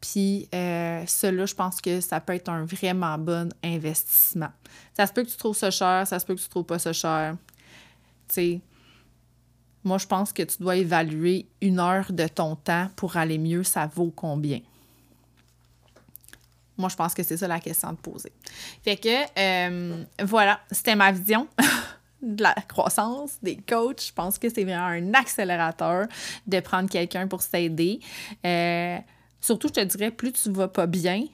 Puis 0.00 0.48
euh, 0.54 1.04
cela, 1.06 1.46
je 1.46 1.54
pense 1.54 1.80
que 1.80 2.00
ça 2.00 2.20
peut 2.20 2.34
être 2.34 2.48
un 2.48 2.64
vraiment 2.64 3.18
bon 3.18 3.52
investissement. 3.64 4.50
Ça 4.94 5.06
se 5.06 5.12
peut 5.12 5.22
que 5.22 5.30
tu 5.30 5.36
trouves 5.36 5.56
ça 5.56 5.70
cher, 5.70 6.06
ça 6.06 6.18
se 6.18 6.26
peut 6.26 6.34
que 6.34 6.40
tu 6.40 6.48
trouves 6.48 6.64
pas 6.64 6.78
ça 6.78 6.92
cher. 6.92 7.36
Tu 8.28 8.34
sais, 8.34 8.60
moi, 9.84 9.98
je 9.98 10.06
pense 10.06 10.32
que 10.32 10.42
tu 10.42 10.58
dois 10.58 10.76
évaluer 10.76 11.46
une 11.60 11.78
heure 11.78 12.12
de 12.12 12.26
ton 12.26 12.56
temps 12.56 12.88
pour 12.96 13.16
aller 13.16 13.38
mieux, 13.38 13.62
ça 13.62 13.86
vaut 13.86 14.12
combien? 14.14 14.60
Moi, 16.78 16.88
je 16.88 16.96
pense 16.96 17.14
que 17.14 17.22
c'est 17.22 17.36
ça 17.36 17.48
la 17.48 17.60
question 17.60 17.92
de 17.92 17.96
poser. 17.96 18.32
Fait 18.82 18.96
que, 18.96 19.08
euh, 19.38 20.04
voilà, 20.22 20.60
c'était 20.70 20.96
ma 20.96 21.12
vision. 21.12 21.48
de 22.22 22.42
la 22.42 22.54
croissance, 22.68 23.38
des 23.42 23.56
coachs. 23.56 24.06
Je 24.08 24.12
pense 24.12 24.38
que 24.38 24.48
c'est 24.48 24.64
vraiment 24.64 24.86
un 24.86 25.14
accélérateur 25.14 26.06
de 26.46 26.60
prendre 26.60 26.88
quelqu'un 26.88 27.28
pour 27.28 27.42
s'aider. 27.42 28.00
Euh, 28.44 28.98
surtout, 29.40 29.68
je 29.68 29.74
te 29.74 29.84
dirais, 29.84 30.10
plus 30.10 30.32
tu 30.32 30.50
vas 30.50 30.68
pas 30.68 30.86
bien, 30.86 31.24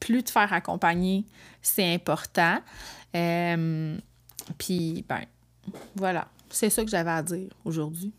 plus 0.00 0.22
te 0.22 0.30
faire 0.30 0.52
accompagner, 0.52 1.24
c'est 1.62 1.94
important. 1.94 2.58
Euh, 3.14 3.96
puis, 4.58 5.04
ben, 5.08 5.22
voilà, 5.96 6.28
c'est 6.50 6.70
ça 6.70 6.84
que 6.84 6.90
j'avais 6.90 7.10
à 7.10 7.22
dire 7.22 7.48
aujourd'hui. 7.64 8.12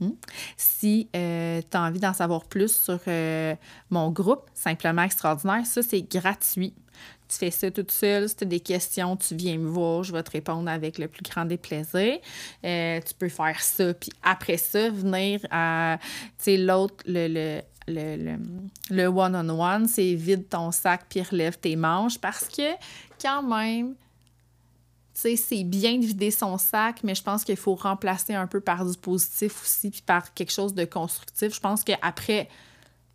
Hmm? 0.00 0.10
Si 0.56 1.08
euh, 1.14 1.60
tu 1.68 1.76
as 1.76 1.82
envie 1.82 2.00
d'en 2.00 2.12
savoir 2.12 2.44
plus 2.44 2.74
sur 2.74 2.98
euh, 3.06 3.54
mon 3.90 4.10
groupe, 4.10 4.50
Simplement 4.54 5.02
Extraordinaire, 5.02 5.64
ça, 5.66 5.82
c'est 5.82 6.02
gratuit. 6.02 6.74
Tu 7.28 7.38
fais 7.38 7.50
ça 7.50 7.70
toute 7.70 7.90
seule. 7.90 8.28
Si 8.28 8.36
tu 8.36 8.44
as 8.44 8.46
des 8.46 8.60
questions, 8.60 9.16
tu 9.16 9.34
viens 9.34 9.56
me 9.56 9.68
voir. 9.68 10.02
Je 10.02 10.12
vais 10.12 10.22
te 10.22 10.30
répondre 10.30 10.68
avec 10.68 10.98
le 10.98 11.08
plus 11.08 11.22
grand 11.22 11.44
des 11.44 11.56
plaisirs. 11.56 12.18
Euh, 12.64 13.00
tu 13.00 13.14
peux 13.14 13.28
faire 13.28 13.60
ça. 13.60 13.94
Puis 13.94 14.10
après 14.22 14.56
ça, 14.56 14.90
venir 14.90 15.40
à, 15.50 15.98
l'autre, 16.46 16.96
le, 17.06 17.60
le 17.86 19.06
one-on-one, 19.06 19.88
c'est 19.88 20.14
vide 20.14 20.48
ton 20.48 20.70
sac 20.70 21.06
puis 21.08 21.22
relève 21.22 21.58
tes 21.58 21.76
manches 21.76 22.18
parce 22.18 22.48
que 22.48 22.72
quand 23.20 23.42
même, 23.42 23.94
c'est 25.14 25.64
bien 25.64 25.98
de 25.98 26.04
vider 26.04 26.30
son 26.30 26.58
sac, 26.58 27.00
mais 27.04 27.14
je 27.14 27.22
pense 27.22 27.44
qu'il 27.44 27.56
faut 27.56 27.76
remplacer 27.76 28.34
un 28.34 28.46
peu 28.46 28.60
par 28.60 28.84
du 28.84 28.98
positif 28.98 29.62
aussi, 29.62 29.90
puis 29.90 30.02
par 30.02 30.34
quelque 30.34 30.52
chose 30.52 30.74
de 30.74 30.84
constructif. 30.84 31.54
Je 31.54 31.60
pense 31.60 31.84
qu'après 31.84 32.48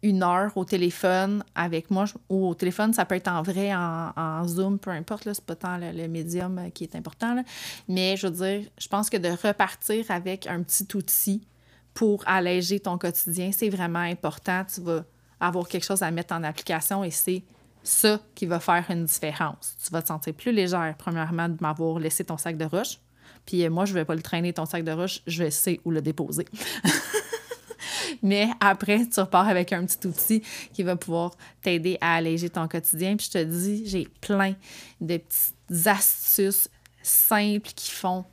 une 0.01 0.23
heure 0.23 0.55
au 0.55 0.63
téléphone 0.63 1.43
avec 1.55 1.91
moi, 1.91 2.05
ou 2.29 2.47
au 2.47 2.55
téléphone, 2.55 2.93
ça 2.93 3.03
peut 3.03 3.15
être 3.15 3.27
en 3.27 3.43
vrai, 3.43 3.73
en, 3.75 4.47
Zoom, 4.47 4.79
peu 4.79 4.91
importe, 4.91 5.31
c'est 5.33 5.43
pas 5.43 5.55
tant 5.55 5.77
le, 5.77 6.07
médium 6.07 6.57
euh, 6.57 6.69
qui 6.69 6.85
est 6.85 6.95
important, 6.95 7.43
mais 7.87 8.15
je 8.15 8.27
veux 8.27 8.33
dire, 8.33 8.69
je 8.77 8.87
pense 8.87 9.09
que 9.09 9.17
de 9.17 9.29
repartir 9.29 10.05
avec 10.09 10.47
un 10.47 10.63
petit 10.63 10.87
outil 10.95 11.45
pour 11.93 12.23
alléger 12.25 12.79
ton 12.79 12.97
quotidien, 12.97 13.51
c'est 13.51 13.69
vraiment 13.69 13.99
important. 13.99 14.63
Tu 14.73 14.79
vas 14.79 15.03
avoir 15.39 15.67
quelque 15.67 15.85
chose 15.85 16.01
à 16.01 16.11
mettre 16.11 16.33
en 16.33 16.43
application 16.43 17.03
et 17.03 17.11
c'est 17.11 17.43
ça 17.83 18.19
qui 18.35 18.45
va 18.45 18.59
faire 18.59 18.85
une 18.89 19.05
différence. 19.05 19.75
Tu 19.83 19.91
vas 19.91 20.01
te 20.01 20.07
sentir 20.07 20.33
plus 20.33 20.51
légère, 20.51 20.95
premièrement, 20.97 21.49
de 21.49 21.57
m'avoir 21.61 21.99
laissé 21.99 22.23
ton 22.23 22.37
sac 22.37 22.57
de 22.57 22.65
roche. 22.65 22.99
Puis 23.45 23.63
euh, 23.63 23.69
moi, 23.69 23.85
je 23.85 23.93
ne 23.93 23.99
vais 23.99 24.05
pas 24.05 24.15
le 24.15 24.21
traîner, 24.21 24.53
ton 24.53 24.65
sac 24.65 24.83
de 24.83 24.91
roche, 24.91 25.21
je 25.27 25.43
vais 25.43 25.51
sais 25.51 25.79
où 25.85 25.91
le 25.91 26.01
déposer. 26.01 26.45
Mais 28.21 28.49
après, 28.59 29.05
tu 29.07 29.19
repars 29.19 29.47
avec 29.47 29.71
un 29.71 29.85
petit 29.85 30.05
outil 30.07 30.43
qui 30.73 30.83
va 30.83 30.95
pouvoir 30.95 31.31
t'aider 31.61 31.97
à 32.01 32.15
alléger 32.15 32.49
ton 32.49 32.67
quotidien. 32.67 33.15
Puis 33.15 33.27
je 33.27 33.39
te 33.39 33.43
dis, 33.43 33.87
j'ai 33.87 34.07
plein 34.21 34.55
de 34.99 35.17
petites 35.17 35.87
astuces 35.87 36.69
simples 37.01 37.69
qui 37.75 37.91
font 37.91 38.25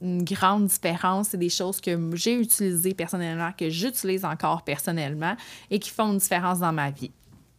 une 0.00 0.22
grande 0.22 0.66
différence. 0.66 1.30
C'est 1.30 1.38
des 1.38 1.48
choses 1.48 1.80
que 1.80 1.98
j'ai 2.14 2.38
utilisées 2.38 2.94
personnellement, 2.94 3.50
que 3.52 3.70
j'utilise 3.70 4.24
encore 4.24 4.62
personnellement 4.62 5.36
et 5.70 5.78
qui 5.78 5.90
font 5.90 6.12
une 6.12 6.18
différence 6.18 6.60
dans 6.60 6.72
ma 6.72 6.90
vie 6.90 7.10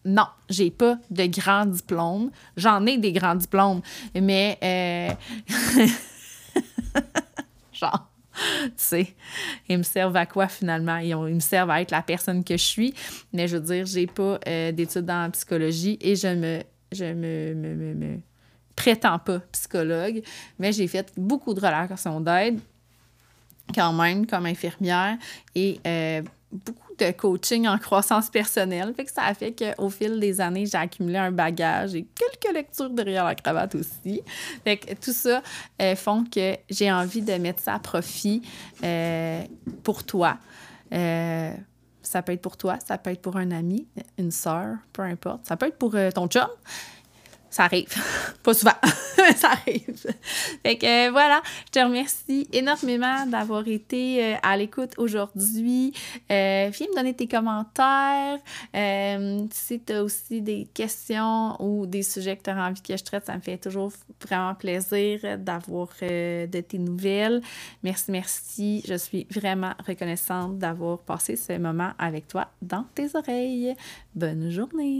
non, 0.05 0.27
j'ai 0.49 0.71
pas 0.71 0.97
de 1.09 1.25
grands 1.25 1.65
diplômes. 1.65 2.31
J'en 2.55 2.85
ai 2.85 2.97
des 2.97 3.11
grands 3.11 3.35
diplômes, 3.35 3.81
mais 4.13 4.57
euh, 4.63 5.09
genre, 7.73 8.07
tu 8.33 8.71
sais, 8.77 9.15
ils 9.67 9.77
me 9.77 9.83
servent 9.83 10.15
à 10.15 10.25
quoi 10.25 10.47
finalement? 10.47 10.97
Ils, 10.97 11.15
me 11.15 11.39
servent 11.39 11.71
à 11.71 11.81
être 11.81 11.91
la 11.91 12.01
personne 12.01 12.43
que 12.43 12.55
je 12.55 12.63
suis, 12.63 12.93
mais 13.33 13.47
je 13.47 13.57
veux 13.57 13.63
dire, 13.63 13.85
j'ai 13.85 14.07
pas 14.07 14.39
euh, 14.47 14.71
d'études 14.71 15.09
en 15.09 15.31
psychologie 15.31 15.97
et 16.01 16.15
je 16.15 16.27
me, 16.27 16.61
je 16.91 17.05
me, 17.05 17.53
me, 17.53 17.93
me 17.93 18.19
prétends 18.75 19.19
pas 19.19 19.39
psychologue, 19.51 20.21
mais 20.59 20.71
j'ai 20.71 20.87
fait 20.87 21.11
beaucoup 21.17 21.53
de 21.53 21.59
relations 21.59 22.21
d'aide 22.21 22.59
quand 23.73 23.93
même 23.93 24.27
comme 24.27 24.45
infirmière 24.45 25.17
et 25.55 25.79
euh, 25.87 26.21
beaucoup 26.51 26.84
de 26.97 27.11
coaching 27.11 27.67
en 27.67 27.77
croissance 27.77 28.29
personnelle. 28.29 28.93
Fait 28.95 29.05
que 29.05 29.11
ça 29.11 29.23
a 29.23 29.33
fait 29.33 29.53
qu'au 29.53 29.89
fil 29.89 30.19
des 30.19 30.41
années, 30.41 30.65
j'ai 30.65 30.77
accumulé 30.77 31.17
un 31.17 31.31
bagage 31.31 31.95
et 31.95 32.05
quelques 32.15 32.53
lectures 32.53 32.89
derrière 32.89 33.25
la 33.25 33.35
cravate 33.35 33.75
aussi. 33.75 34.21
Fait 34.63 34.77
que 34.77 34.93
tout 34.93 35.13
ça 35.13 35.41
euh, 35.81 35.95
font 35.95 36.23
que 36.23 36.55
j'ai 36.69 36.91
envie 36.91 37.21
de 37.21 37.33
mettre 37.33 37.61
ça 37.61 37.75
à 37.75 37.79
profit 37.79 38.41
euh, 38.83 39.43
pour 39.83 40.03
toi. 40.03 40.37
Euh, 40.93 41.53
ça 42.01 42.21
peut 42.21 42.33
être 42.33 42.41
pour 42.41 42.57
toi, 42.57 42.77
ça 42.85 42.97
peut 42.97 43.09
être 43.09 43.21
pour 43.21 43.37
un 43.37 43.49
ami, 43.51 43.87
une 44.19 44.31
soeur, 44.31 44.77
peu 44.93 45.01
importe. 45.01 45.45
Ça 45.47 45.57
peut 45.57 45.67
être 45.67 45.77
pour 45.77 45.95
ton 46.13 46.27
chum 46.27 46.47
ça 47.55 47.63
arrive. 47.63 47.87
Pas 48.43 48.53
souvent, 48.53 48.73
ça 49.37 49.51
arrive. 49.51 49.95
Fait 50.61 50.77
que 50.77 51.07
euh, 51.07 51.11
voilà, 51.11 51.41
je 51.67 51.71
te 51.71 51.79
remercie 51.79 52.49
énormément 52.51 53.25
d'avoir 53.27 53.65
été 53.65 54.21
euh, 54.21 54.35
à 54.43 54.57
l'écoute 54.57 54.91
aujourd'hui. 54.97 55.93
Euh, 56.29 56.69
viens 56.73 56.87
me 56.87 56.95
donner 56.95 57.13
tes 57.13 57.27
commentaires. 57.27 58.39
si 59.51 59.79
tu 59.79 59.93
as 59.93 60.03
aussi 60.03 60.41
des 60.41 60.67
questions 60.73 61.55
ou 61.61 61.85
des 61.85 62.03
sujets 62.03 62.35
que 62.35 62.43
tu 62.43 62.49
as 62.49 62.57
envie 62.57 62.81
que 62.81 62.97
je 62.97 63.03
traite, 63.05 63.25
ça 63.25 63.35
me 63.35 63.41
fait 63.41 63.57
toujours 63.57 63.93
vraiment 64.21 64.53
plaisir 64.53 65.37
d'avoir 65.37 65.87
de 66.01 66.61
tes 66.61 66.77
nouvelles. 66.77 67.41
Merci, 67.83 68.11
merci. 68.11 68.83
Je 68.85 68.95
suis 68.95 69.27
vraiment 69.31 69.73
reconnaissante 69.87 70.57
d'avoir 70.57 70.99
passé 70.99 71.37
ce 71.37 71.57
moment 71.57 71.91
avec 71.97 72.27
toi 72.27 72.49
dans 72.61 72.83
tes 72.95 73.15
oreilles. 73.15 73.73
Bonne 74.13 74.49
journée. 74.49 74.93